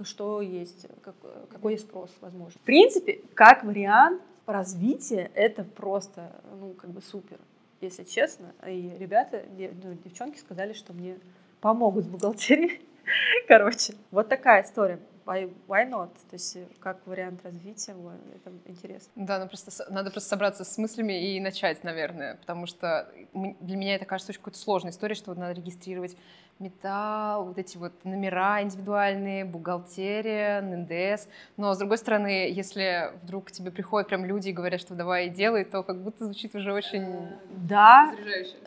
что 0.03 0.41
есть, 0.41 0.87
как, 1.01 1.15
какой 1.49 1.73
есть 1.73 1.85
спрос, 1.85 2.15
возможно. 2.21 2.57
В 2.61 2.63
принципе, 2.63 3.19
как 3.33 3.65
вариант 3.65 4.21
развития, 4.45 5.31
это 5.33 5.63
просто, 5.63 6.41
ну, 6.59 6.73
как 6.73 6.91
бы 6.91 7.01
супер 7.01 7.39
если 7.81 8.03
честно. 8.03 8.53
И 8.67 8.95
ребята, 8.97 9.43
ну, 9.49 9.93
девчонки 9.93 10.37
сказали, 10.37 10.73
что 10.73 10.93
мне 10.93 11.17
помогут 11.61 12.05
в 12.05 12.11
бухгалтерии. 12.11 12.81
Короче, 13.47 13.93
вот 14.11 14.29
такая 14.29 14.63
история. 14.63 14.99
Why, 15.25 15.89
not? 15.89 16.11
То 16.29 16.33
есть 16.33 16.55
как 16.79 16.99
вариант 17.07 17.43
развития, 17.43 17.95
это 18.35 18.53
интересно. 18.65 19.11
Да, 19.15 19.39
ну 19.39 19.47
просто 19.47 19.71
надо 19.91 20.11
просто 20.11 20.29
собраться 20.29 20.63
с 20.63 20.77
мыслями 20.77 21.35
и 21.35 21.39
начать, 21.39 21.83
наверное, 21.83 22.35
потому 22.35 22.67
что 22.67 23.11
для 23.33 23.75
меня 23.75 23.95
это 23.95 24.05
кажется 24.05 24.31
очень 24.31 24.39
какой-то 24.39 24.59
сложной 24.59 24.91
историей, 24.91 25.17
что 25.17 25.33
надо 25.33 25.53
регистрировать 25.53 26.15
металл, 26.59 27.45
вот 27.45 27.57
эти 27.57 27.77
вот 27.77 27.91
номера 28.05 28.61
индивидуальные, 28.61 29.43
бухгалтерия, 29.43 30.61
НДС. 30.61 31.27
Но, 31.57 31.73
с 31.73 31.77
другой 31.77 31.97
стороны, 31.97 32.49
если 32.49 33.11
вдруг 33.23 33.45
к 33.45 33.51
тебе 33.51 33.71
приходят 33.71 34.07
прям 34.07 34.23
люди 34.23 34.49
и 34.49 34.53
говорят, 34.53 34.79
что 34.79 34.95
давай 34.95 35.29
делай, 35.29 35.65
то 35.65 35.83
как 35.83 36.01
будто 36.01 36.25
звучит 36.25 36.55
уже 36.55 36.71
очень 36.71 37.27
да, 37.49 38.13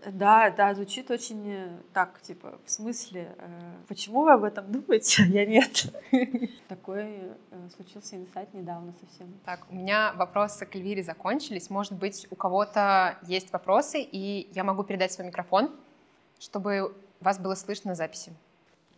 Да, 0.07 0.51
да, 0.51 0.75
звучит 0.75 1.11
очень 1.11 1.51
э, 1.51 1.69
так, 1.95 2.21
типа, 2.21 2.59
в 2.65 2.71
смысле, 2.71 3.35
э, 3.39 3.49
почему 3.89 4.23
вы 4.23 4.33
об 4.33 4.45
этом 4.45 4.71
думаете, 4.71 5.23
я 5.25 5.47
нет. 5.47 5.87
Такой 6.69 7.05
э, 7.51 7.69
случился 7.75 8.17
инсайт 8.17 8.53
недавно 8.53 8.93
совсем. 9.01 9.33
Так, 9.47 9.67
у 9.71 9.75
меня 9.75 10.13
вопросы 10.17 10.67
к 10.67 10.75
Эльвире 10.77 11.03
закончились. 11.03 11.71
Может 11.71 11.95
быть, 11.95 12.27
у 12.31 12.37
кого-то 12.37 13.19
есть 13.23 13.51
вопросы, 13.53 14.01
и 14.01 14.51
я 14.53 14.63
могу 14.63 14.85
передать 14.85 15.13
свой 15.13 15.27
микрофон, 15.27 15.71
чтобы 16.39 16.95
вас 17.21 17.39
было 17.39 17.55
слышно 17.55 17.91
на 17.91 17.95
записи. 17.95 18.33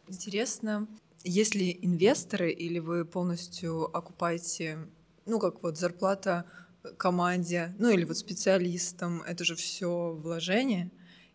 Интересно, 0.09 0.89
есть 1.25 1.55
ли 1.55 1.79
инвесторы 1.83 2.51
или 2.51 2.79
вы 2.79 3.05
полностью 3.05 3.85
окупаете, 3.97 4.79
ну, 5.27 5.39
как 5.39 5.63
вот 5.63 5.77
зарплата 5.77 6.45
команде, 6.97 7.75
ну, 7.79 7.91
или 7.91 8.05
вот 8.05 8.17
специалистам, 8.17 9.23
это 9.23 9.45
же 9.45 9.55
все 9.55 10.13
вложение, 10.13 10.91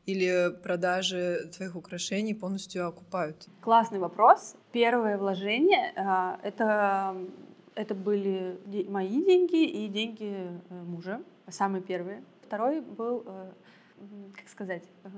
или 0.05 0.55
продажи 0.63 1.49
твоих 1.55 1.75
украшений 1.75 2.33
полностью 2.33 2.88
окупают? 2.88 3.47
Классный 3.61 3.99
вопрос. 3.99 4.55
Первое 4.71 5.17
вложение 5.17 5.93
а, 5.95 6.39
это, 6.43 7.15
это 7.75 7.95
были 7.95 8.59
мои 8.88 9.23
деньги 9.23 9.63
и 9.63 9.88
деньги 9.88 10.47
э, 10.69 10.83
мужа, 10.83 11.21
самые 11.49 11.81
первые. 11.81 12.23
Второй 12.43 12.81
был 12.81 13.23
э, 13.25 13.51
как 14.35 14.49
сказать, 14.49 14.83
э, 15.03 15.09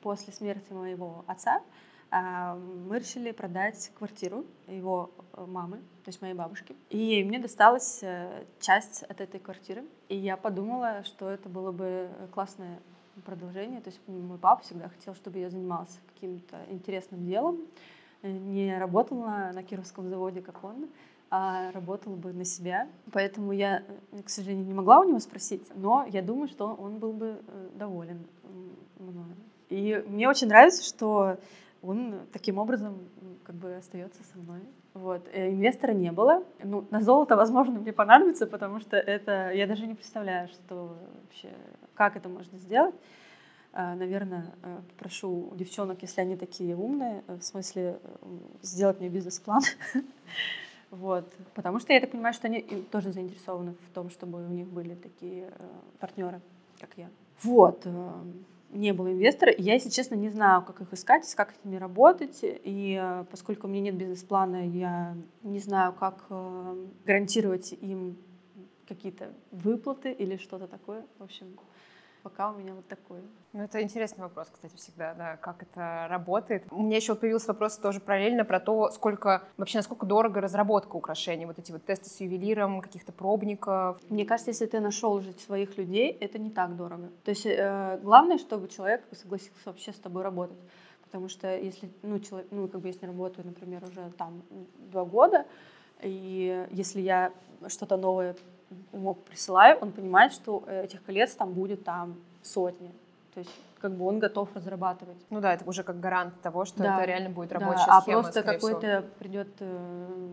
после 0.00 0.32
смерти 0.32 0.72
моего 0.72 1.24
отца 1.26 1.62
а, 2.10 2.54
мы 2.54 2.98
решили 2.98 3.32
продать 3.32 3.90
квартиру 3.98 4.44
его 4.68 5.10
э, 5.32 5.44
мамы, 5.44 5.78
то 6.04 6.08
есть 6.08 6.22
моей 6.22 6.34
бабушки. 6.34 6.76
И 6.90 7.24
мне 7.24 7.38
досталась 7.38 8.00
э, 8.02 8.44
часть 8.60 9.02
от 9.02 9.20
этой 9.20 9.40
квартиры. 9.40 9.84
И 10.08 10.16
я 10.16 10.36
подумала, 10.36 11.02
что 11.04 11.28
это 11.28 11.48
было 11.48 11.72
бы 11.72 12.08
классное 12.32 12.78
продолжение. 13.24 13.80
То 13.80 13.90
есть 13.90 14.00
мой 14.06 14.38
папа 14.38 14.62
всегда 14.62 14.88
хотел, 14.88 15.14
чтобы 15.14 15.38
я 15.38 15.50
занималась 15.50 15.98
каким-то 16.14 16.58
интересным 16.68 17.26
делом, 17.26 17.60
не 18.22 18.76
работала 18.78 19.50
на 19.54 19.62
Кировском 19.62 20.08
заводе, 20.08 20.42
как 20.42 20.62
он, 20.64 20.88
а 21.30 21.72
работал 21.72 22.14
бы 22.14 22.32
на 22.32 22.44
себя. 22.44 22.88
Поэтому 23.12 23.52
я, 23.52 23.82
к 24.24 24.28
сожалению, 24.28 24.66
не 24.66 24.74
могла 24.74 25.00
у 25.00 25.04
него 25.04 25.18
спросить, 25.18 25.66
но 25.74 26.06
я 26.08 26.22
думаю, 26.22 26.48
что 26.48 26.74
он 26.74 26.98
был 26.98 27.12
бы 27.12 27.40
э, 27.46 27.68
доволен 27.74 28.26
мною. 28.98 29.34
И 29.68 30.04
мне 30.06 30.28
очень 30.28 30.48
нравится, 30.48 30.84
что 30.84 31.38
он 31.82 32.20
таким 32.32 32.58
образом 32.58 32.98
как 33.44 33.56
бы 33.56 33.76
остается 33.76 34.22
со 34.24 34.38
мной. 34.38 34.60
Вот. 34.94 35.28
Э, 35.32 35.50
инвестора 35.50 35.92
не 35.92 36.12
было. 36.12 36.42
Ну, 36.62 36.86
на 36.90 37.00
золото, 37.00 37.36
возможно, 37.36 37.78
мне 37.78 37.92
понадобится, 37.92 38.46
потому 38.46 38.80
что 38.80 38.96
это... 38.96 39.50
Я 39.52 39.66
даже 39.66 39.86
не 39.86 39.94
представляю, 39.94 40.48
что 40.48 40.96
вообще... 41.24 41.50
Как 41.94 42.16
это 42.16 42.28
можно 42.28 42.58
сделать. 42.58 42.94
А, 43.72 43.94
наверное, 43.94 44.54
э, 44.62 44.78
попрошу 44.90 45.52
девчонок, 45.54 46.02
если 46.02 46.20
они 46.20 46.36
такие 46.36 46.76
умные, 46.76 47.24
в 47.26 47.42
смысле 47.42 48.00
сделать 48.62 49.00
мне 49.00 49.08
бизнес-план. 49.08 49.60
Вот. 50.90 51.32
Потому 51.54 51.80
что 51.80 51.92
я 51.92 52.00
так 52.00 52.10
понимаю, 52.10 52.34
что 52.34 52.46
они 52.46 52.60
тоже 52.90 53.12
заинтересованы 53.12 53.72
в 53.72 53.94
том, 53.94 54.10
чтобы 54.10 54.44
у 54.44 54.48
них 54.48 54.68
были 54.68 54.94
такие 54.94 55.50
э, 55.50 55.68
партнеры, 55.98 56.40
как 56.80 56.90
я. 56.96 57.08
Вот. 57.42 57.82
Э, 57.84 58.12
не 58.70 58.92
было 58.92 59.12
инвестора, 59.12 59.52
я, 59.56 59.74
если 59.74 59.90
честно, 59.90 60.14
не 60.14 60.28
знаю, 60.28 60.62
как 60.62 60.80
их 60.80 60.92
искать, 60.92 61.32
как 61.34 61.52
с 61.52 61.64
ними 61.64 61.76
работать, 61.76 62.40
и 62.42 62.98
э, 63.00 63.24
поскольку 63.30 63.66
у 63.66 63.70
меня 63.70 63.82
нет 63.82 63.94
бизнес-плана, 63.94 64.66
я 64.66 65.16
не 65.42 65.58
знаю, 65.58 65.92
как 65.92 66.24
э, 66.30 66.86
гарантировать 67.04 67.72
им 67.72 68.16
какие-то 68.88 69.32
выплаты 69.50 70.12
или 70.12 70.36
что-то 70.36 70.66
такое. 70.66 71.04
В 71.18 71.24
общем, 71.24 71.46
пока 72.26 72.50
у 72.50 72.56
меня 72.56 72.74
вот 72.74 72.88
такой. 72.88 73.20
Ну, 73.52 73.62
это 73.62 73.80
интересный 73.80 74.22
вопрос, 74.24 74.48
кстати, 74.52 74.74
всегда, 74.74 75.14
да, 75.14 75.36
как 75.36 75.62
это 75.62 76.08
работает. 76.10 76.64
У 76.72 76.82
меня 76.82 76.96
еще 76.96 77.14
появился 77.14 77.46
вопрос 77.48 77.78
тоже 77.78 78.00
параллельно 78.00 78.44
про 78.44 78.58
то, 78.58 78.90
сколько, 78.90 79.44
вообще, 79.56 79.78
насколько 79.78 80.06
дорого 80.06 80.40
разработка 80.40 80.96
украшений, 80.96 81.46
вот 81.46 81.60
эти 81.60 81.70
вот 81.70 81.84
тесты 81.84 82.10
с 82.10 82.20
ювелиром, 82.20 82.80
каких-то 82.80 83.12
пробников. 83.12 84.00
Мне 84.08 84.24
кажется, 84.24 84.50
если 84.50 84.66
ты 84.66 84.80
нашел 84.80 85.12
уже 85.12 85.34
своих 85.34 85.78
людей, 85.78 86.10
это 86.20 86.38
не 86.38 86.50
так 86.50 86.74
дорого. 86.74 87.10
То 87.22 87.30
есть 87.30 87.46
э, 87.46 88.00
главное, 88.02 88.38
чтобы 88.38 88.66
человек 88.66 89.04
согласился 89.12 89.60
вообще 89.66 89.92
с 89.92 89.98
тобой 90.00 90.24
работать. 90.24 90.58
Потому 91.04 91.28
что 91.28 91.56
если, 91.56 91.88
ну, 92.02 92.18
человек, 92.18 92.48
ну, 92.50 92.66
как 92.66 92.80
бы 92.80 92.88
если 92.88 93.06
работаю, 93.06 93.46
например, 93.46 93.84
уже 93.84 94.10
там 94.18 94.42
два 94.90 95.04
года, 95.04 95.46
и 96.02 96.66
если 96.72 97.00
я 97.00 97.32
что-то 97.68 97.96
новое 97.96 98.34
ему 98.92 99.14
присылаю, 99.14 99.78
он 99.78 99.92
понимает, 99.92 100.32
что 100.32 100.64
этих 100.66 101.02
колец 101.04 101.34
там 101.34 101.52
будет 101.52 101.84
там 101.84 102.16
сотни. 102.42 102.90
То 103.34 103.40
есть 103.40 103.50
как 103.80 103.92
бы 103.92 104.06
он 104.06 104.18
готов 104.18 104.48
разрабатывать. 104.54 105.18
Ну 105.30 105.40
да, 105.40 105.54
это 105.54 105.68
уже 105.68 105.82
как 105.82 106.00
гарант 106.00 106.40
того, 106.40 106.64
что 106.64 106.82
да, 106.82 106.96
это 106.96 107.06
реально 107.06 107.30
будет 107.30 107.52
рабочая 107.52 107.86
да, 107.86 108.00
схема. 108.00 108.18
А 108.18 108.22
просто 108.22 108.42
какой-то 108.42 109.04
придет 109.18 109.48
э, 109.60 110.32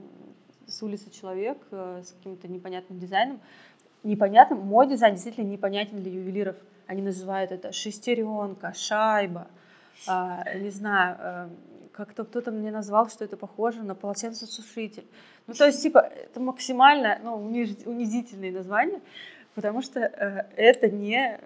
с 0.67 0.81
улицы 0.81 1.11
человек 1.11 1.57
э, 1.71 2.01
с 2.03 2.11
каким-то 2.13 2.47
непонятным 2.47 2.99
дизайном. 2.99 3.39
Непонятным, 4.03 4.59
мой 4.59 4.87
дизайн 4.87 5.15
действительно 5.15 5.45
непонятен 5.45 6.01
для 6.01 6.11
ювелиров. 6.11 6.55
Они 6.87 7.01
называют 7.01 7.51
это 7.51 7.71
шестеренка, 7.71 8.73
шайба, 8.73 9.47
э, 10.07 10.59
не 10.59 10.69
знаю, 10.69 11.17
э, 11.19 11.49
как-то 11.93 12.25
кто-то 12.25 12.51
мне 12.51 12.71
назвал, 12.71 13.09
что 13.09 13.23
это 13.23 13.37
похоже 13.37 13.83
на 13.83 13.95
полотенцесушитель. 13.95 15.05
Ну, 15.47 15.53
то 15.53 15.65
есть, 15.65 15.81
типа, 15.81 15.99
это 15.99 16.39
максимально 16.39 17.19
ну, 17.23 17.35
унизительные 17.35 18.51
названия, 18.51 19.01
потому 19.55 19.81
что 19.81 19.99
э, 19.99 20.49
это 20.55 20.89
не, 20.89 21.39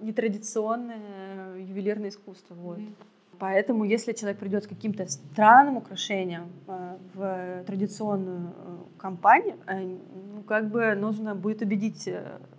не 0.00 0.12
традиционное 0.12 1.56
ювелирное 1.58 2.10
искусство. 2.10 2.54
Вот. 2.54 2.78
Mm-hmm. 2.78 2.94
Поэтому, 3.38 3.84
если 3.84 4.12
человек 4.12 4.38
придет 4.38 4.64
с 4.64 4.66
каким-то 4.66 5.06
странным 5.06 5.76
украшением 5.76 6.50
э, 6.66 6.96
в 7.14 7.64
традиционную 7.66 8.50
э, 8.50 8.98
компанию, 8.98 9.56
э, 9.66 9.96
ну, 10.34 10.42
как 10.42 10.70
бы 10.70 10.94
нужно 10.94 11.34
будет 11.34 11.62
убедить 11.62 12.08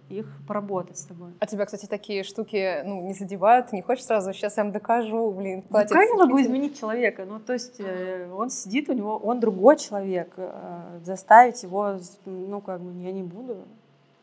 их 0.10 0.26
поработать 0.48 0.98
с 0.98 1.04
тобой. 1.04 1.32
А 1.40 1.46
тебя, 1.46 1.66
кстати, 1.66 1.86
такие 1.86 2.24
штуки 2.24 2.82
ну, 2.84 3.02
не 3.08 3.14
задевают? 3.14 3.72
Не 3.72 3.82
хочешь 3.82 4.06
сразу, 4.06 4.34
сейчас 4.34 4.58
я 4.58 4.64
им 4.64 4.72
докажу, 4.72 5.32
блин, 5.32 5.64
ну, 5.70 5.78
Как 5.78 5.92
я 5.92 6.16
могу 6.16 6.42
изменить 6.42 6.80
человека? 6.80 7.26
Ну, 7.26 7.40
то 7.40 7.54
есть 7.54 7.80
э, 7.80 8.30
он 8.32 8.50
сидит, 8.50 8.90
у 8.90 8.94
него, 8.94 9.18
он 9.18 9.40
другой 9.40 9.78
человек. 9.78 10.34
Э, 10.38 11.00
заставить 11.04 11.62
его, 11.64 11.98
ну, 12.26 12.62
как 12.62 12.82
бы, 12.82 12.92
я 13.02 13.12
не 13.12 13.24
буду. 13.24 13.66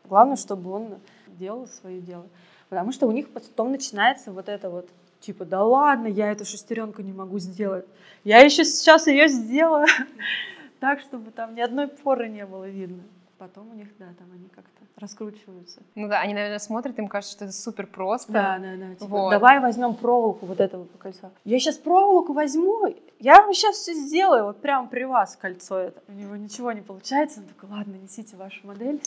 Главное, 0.07 0.35
чтобы 0.35 0.71
он 0.71 0.95
делал 1.27 1.67
свое 1.67 2.01
дело. 2.01 2.25
Потому 2.69 2.91
что 2.91 3.07
у 3.07 3.11
них 3.11 3.29
потом 3.29 3.71
начинается 3.71 4.31
вот 4.31 4.49
это 4.49 4.69
вот, 4.69 4.89
типа, 5.19 5.45
да 5.45 5.63
ладно, 5.63 6.07
я 6.07 6.31
эту 6.31 6.45
шестеренку 6.45 7.01
не 7.01 7.13
могу 7.13 7.39
сделать. 7.39 7.85
Я 8.23 8.39
еще 8.39 8.65
сейчас 8.65 9.07
ее 9.07 9.27
сделаю 9.27 9.87
так, 10.79 10.99
чтобы 11.01 11.31
там 11.31 11.55
ни 11.55 11.61
одной 11.61 11.87
поры 11.87 12.29
не 12.29 12.45
было 12.45 12.67
видно. 12.67 13.03
Потом 13.37 13.69
у 13.69 13.73
них, 13.75 13.87
да, 13.99 14.07
там 14.17 14.27
они 14.33 14.49
как-то 14.49 14.77
раскручиваются. 14.97 15.81
Ну 15.93 16.07
да, 16.07 16.21
они, 16.21 16.33
наверное, 16.33 16.57
смотрят, 16.59 16.97
им 16.97 17.07
кажется, 17.07 17.35
что 17.35 17.45
это 17.45 17.53
супер 17.53 17.85
просто. 17.85 18.31
Да, 18.31 18.57
да, 18.57 18.75
да. 18.75 18.95
Типа, 18.95 19.05
вот. 19.05 19.29
Давай 19.29 19.59
возьмем 19.59 19.93
проволоку 19.93 20.47
вот 20.47 20.59
этого 20.59 20.87
кольца. 20.97 21.31
Я 21.45 21.59
сейчас 21.59 21.77
проволоку 21.77 22.33
возьму, 22.33 22.95
я 23.19 23.41
вам 23.41 23.53
сейчас 23.53 23.77
все 23.77 23.93
сделаю, 23.93 24.45
вот 24.45 24.59
прямо 24.59 24.87
при 24.87 25.03
вас 25.03 25.35
кольцо 25.35 25.77
это. 25.77 26.01
У 26.07 26.13
него 26.13 26.35
ничего 26.35 26.71
не 26.71 26.81
получается, 26.81 27.41
он 27.41 27.45
такой, 27.45 27.69
ладно, 27.69 27.95
несите 27.95 28.35
вашу 28.35 28.65
модель. 28.65 28.99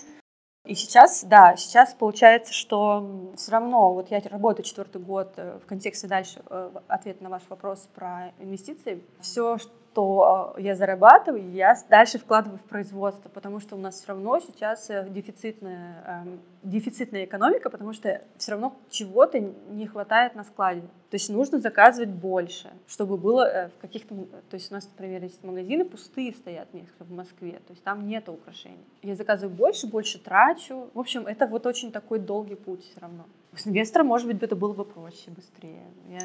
И 0.67 0.75
сейчас, 0.75 1.25
да, 1.25 1.57
сейчас 1.57 1.95
получается, 1.95 2.53
что 2.53 3.33
все 3.37 3.53
равно, 3.53 3.95
вот 3.95 4.11
я 4.11 4.21
работаю 4.21 4.65
четвертый 4.65 5.01
год 5.01 5.33
э, 5.37 5.59
в 5.59 5.67
контексте 5.67 6.07
дальше, 6.07 6.43
э, 6.51 6.71
ответ 6.87 7.23
на 7.23 7.31
ваш 7.31 7.43
вопрос 7.49 7.89
про 7.95 8.33
инвестиции. 8.39 9.03
Все, 9.21 9.57
что 9.93 10.55
э, 10.57 10.63
я 10.63 10.75
зарабатываю, 10.75 11.51
я 11.53 11.77
дальше 11.89 12.19
вкладываю 12.19 12.59
в 12.59 12.63
производство, 12.63 13.29
потому 13.29 13.61
что 13.61 13.77
у 13.77 13.79
нас 13.79 13.97
все 13.97 14.09
равно 14.09 14.39
сейчас 14.41 14.89
э, 14.91 15.07
дефицитная, 15.11 16.23
эм, 16.25 16.41
дефицитная 16.63 17.25
экономика, 17.25 17.71
потому 17.71 17.93
что 17.93 18.23
все 18.37 18.53
равно 18.53 18.77
чего-то 18.89 19.41
не 19.41 19.87
хватает 19.87 20.35
на 20.35 20.45
складе. 20.45 20.83
То 21.11 21.17
есть 21.17 21.29
нужно 21.29 21.59
заказывать 21.59 22.11
больше, 22.11 22.71
чтобы 22.87 23.17
было 23.17 23.43
э, 23.43 23.69
в 23.69 23.81
каких-то... 23.81 24.15
То 24.49 24.55
есть 24.55 24.71
у 24.71 24.75
нас, 24.75 24.89
например, 24.89 25.23
есть 25.23 25.43
магазины 25.43 25.85
пустые 25.85 26.33
стоят 26.33 26.73
несколько 26.73 27.05
в 27.05 27.11
Москве, 27.11 27.53
то 27.67 27.73
есть 27.73 27.83
там 27.83 28.07
нет 28.07 28.29
украшений. 28.29 28.85
Я 29.03 29.17
заказываю 29.17 29.55
больше, 29.55 29.87
больше 29.89 30.19
трачу. 30.19 30.89
В 30.95 31.01
общем, 31.01 31.27
это 31.27 31.47
вот 31.47 31.67
очень 31.67 31.91
такой 31.91 32.21
долгий 32.21 32.55
путь 32.55 32.85
все 32.85 33.01
равно. 33.01 33.25
С 33.57 33.67
инвестором, 33.67 34.07
может 34.07 34.29
быть, 34.29 34.41
это 34.41 34.55
было 34.55 34.73
бы 34.73 34.85
проще, 34.85 35.31
быстрее. 35.31 35.83
Я... 36.09 36.21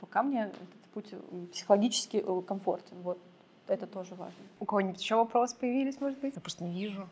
Пока 0.00 0.22
мне 0.22 0.44
этот 0.44 0.77
путь 1.00 1.14
психологически 1.52 2.16
э, 2.16 2.42
комфортен. 2.46 2.96
Вот 3.02 3.18
это 3.66 3.86
тоже 3.86 4.14
важно. 4.14 4.42
У 4.60 4.64
кого-нибудь 4.64 5.00
еще 5.00 5.16
вопросы 5.16 5.56
появились, 5.56 6.00
может 6.00 6.18
быть? 6.20 6.34
Я 6.34 6.40
просто 6.40 6.64
не 6.64 6.72
вижу. 6.72 7.08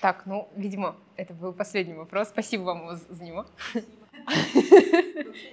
Так, 0.00 0.26
ну, 0.26 0.48
видимо, 0.56 0.96
это 1.16 1.34
был 1.34 1.52
последний 1.52 1.94
вопрос. 1.94 2.28
Спасибо 2.28 2.62
вам 2.62 2.96
за 2.96 3.24
него. 3.24 3.46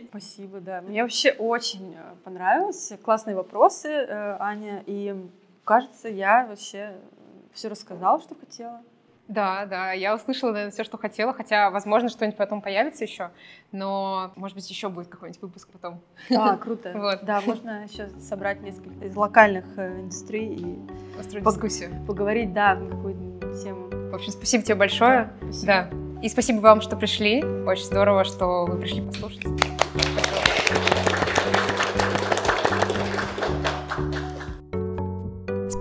Спасибо, 0.10 0.60
да. 0.60 0.82
Мне 0.82 1.04
вообще 1.04 1.32
очень 1.32 1.96
э, 1.96 2.16
понравилось. 2.24 2.94
Классные 3.04 3.36
вопросы, 3.36 3.90
э, 3.90 4.38
Аня. 4.40 4.84
И 4.86 5.16
кажется, 5.64 6.10
я 6.10 6.46
вообще 6.48 6.98
все 7.54 7.70
рассказала, 7.70 8.20
что 8.20 8.36
хотела. 8.36 8.82
Да, 9.28 9.66
да, 9.66 9.92
я 9.92 10.16
услышала, 10.16 10.52
наверное, 10.52 10.72
все, 10.72 10.84
что 10.84 10.98
хотела, 10.98 11.34
хотя, 11.34 11.70
возможно, 11.70 12.08
что-нибудь 12.08 12.38
потом 12.38 12.62
появится 12.62 13.04
еще, 13.04 13.32
но, 13.72 14.32
может 14.36 14.56
быть, 14.56 14.70
еще 14.70 14.88
будет 14.88 15.08
какой-нибудь 15.08 15.42
выпуск 15.42 15.68
потом. 15.72 16.02
А, 16.36 16.56
круто. 16.64 16.94
Вот. 16.96 17.24
Да, 17.24 17.42
можно 17.42 17.84
еще 17.84 18.10
собрать 18.22 18.62
несколько 18.62 19.06
из 19.06 19.16
локальных 19.16 19.66
э, 19.78 20.00
индустрий 20.00 20.56
и 20.56 21.20
устроить 21.20 21.46
дискуссию. 21.46 22.06
Поговорить, 22.06 22.54
да, 22.54 22.76
на 22.76 22.90
какую-то 22.90 23.62
тему. 23.62 23.90
В 24.12 24.16
общем, 24.16 24.32
спасибо 24.32 24.64
тебе 24.64 24.76
большое. 24.76 25.26
Да, 25.42 25.52
спасибо. 25.52 25.66
да. 25.68 25.90
И 26.22 26.30
спасибо 26.30 26.60
вам, 26.62 26.82
что 26.82 26.96
пришли. 26.96 27.44
Очень 27.44 27.86
здорово, 27.86 28.24
что 28.24 28.66
вы 28.66 28.80
пришли 28.80 29.02
послушать. 29.02 29.46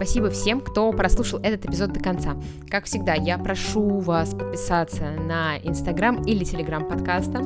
Спасибо 0.07 0.31
всем, 0.31 0.61
кто 0.61 0.93
прослушал 0.93 1.41
этот 1.43 1.65
эпизод 1.65 1.91
до 1.93 1.99
конца. 1.99 2.37
Как 2.71 2.85
всегда, 2.85 3.15
я 3.15 3.39
прошу 3.39 3.99
вас 3.99 4.31
подписаться 4.31 5.11
на 5.11 5.59
Инстаграм 5.59 6.23
или 6.23 6.45
Телеграм 6.45 6.87
подкаста, 6.87 7.43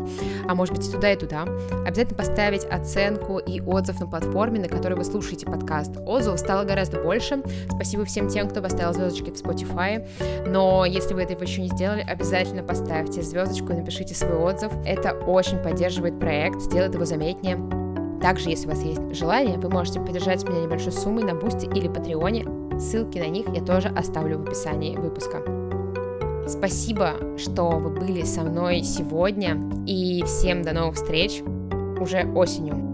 а 0.47 0.55
может 0.55 0.77
быть 0.77 0.87
и 0.87 0.93
туда, 0.93 1.11
и 1.11 1.17
туда. 1.17 1.47
Обязательно 1.87 2.19
поставить 2.19 2.67
оценку 2.67 3.39
и 3.39 3.63
отзыв 3.63 3.99
на 4.01 4.07
платформе, 4.07 4.61
на 4.61 4.69
которой 4.69 4.93
вы 4.93 5.05
слушаете 5.05 5.47
подкаст. 5.47 5.97
Отзывов 6.05 6.39
стало 6.39 6.65
гораздо 6.65 7.03
больше. 7.03 7.43
Спасибо 7.71 8.05
всем 8.05 8.29
тем, 8.29 8.47
кто 8.47 8.61
поставил 8.61 8.93
звездочки 8.93 9.31
в 9.31 9.43
Spotify. 9.43 10.07
Но 10.47 10.85
если 10.85 11.15
вы 11.15 11.23
этого 11.23 11.43
еще 11.43 11.63
не 11.63 11.69
сделали, 11.69 12.03
обязательно 12.03 12.63
поставьте 12.63 13.23
звездочку 13.23 13.73
и 13.73 13.77
напишите 13.77 14.15
свой 14.15 14.37
отзыв. 14.37 14.71
Это 14.85 15.13
очень 15.13 15.57
поддерживает 15.63 16.21
проект, 16.21 16.61
сделает 16.61 16.93
его 16.93 17.07
заметнее. 17.07 17.80
Также, 18.21 18.51
если 18.51 18.67
у 18.67 18.71
вас 18.71 18.83
есть 18.83 19.15
желание, 19.15 19.59
вы 19.59 19.71
можете 19.71 20.01
поддержать 20.01 20.47
меня 20.49 20.63
небольшой 20.63 20.93
суммой 20.93 21.25
на 21.25 21.35
Boosty 21.35 21.67
или 21.67 21.89
Patreon 21.89 22.34
е. 22.34 22.47
Ссылки 22.79 23.19
на 23.19 23.29
них 23.29 23.47
я 23.55 23.63
тоже 23.63 23.89
оставлю 23.89 24.39
в 24.39 24.43
описании 24.43 24.97
выпуска. 24.97 25.43
Спасибо, 26.47 27.15
что 27.39 27.71
вы 27.71 27.91
были 27.91 28.23
со 28.23 28.43
мной 28.43 28.83
сегодня, 28.83 29.57
и 29.87 30.23
всем 30.25 30.63
до 30.63 30.73
новых 30.73 30.97
встреч 30.97 31.43
уже 32.01 32.25
осенью. 32.35 32.90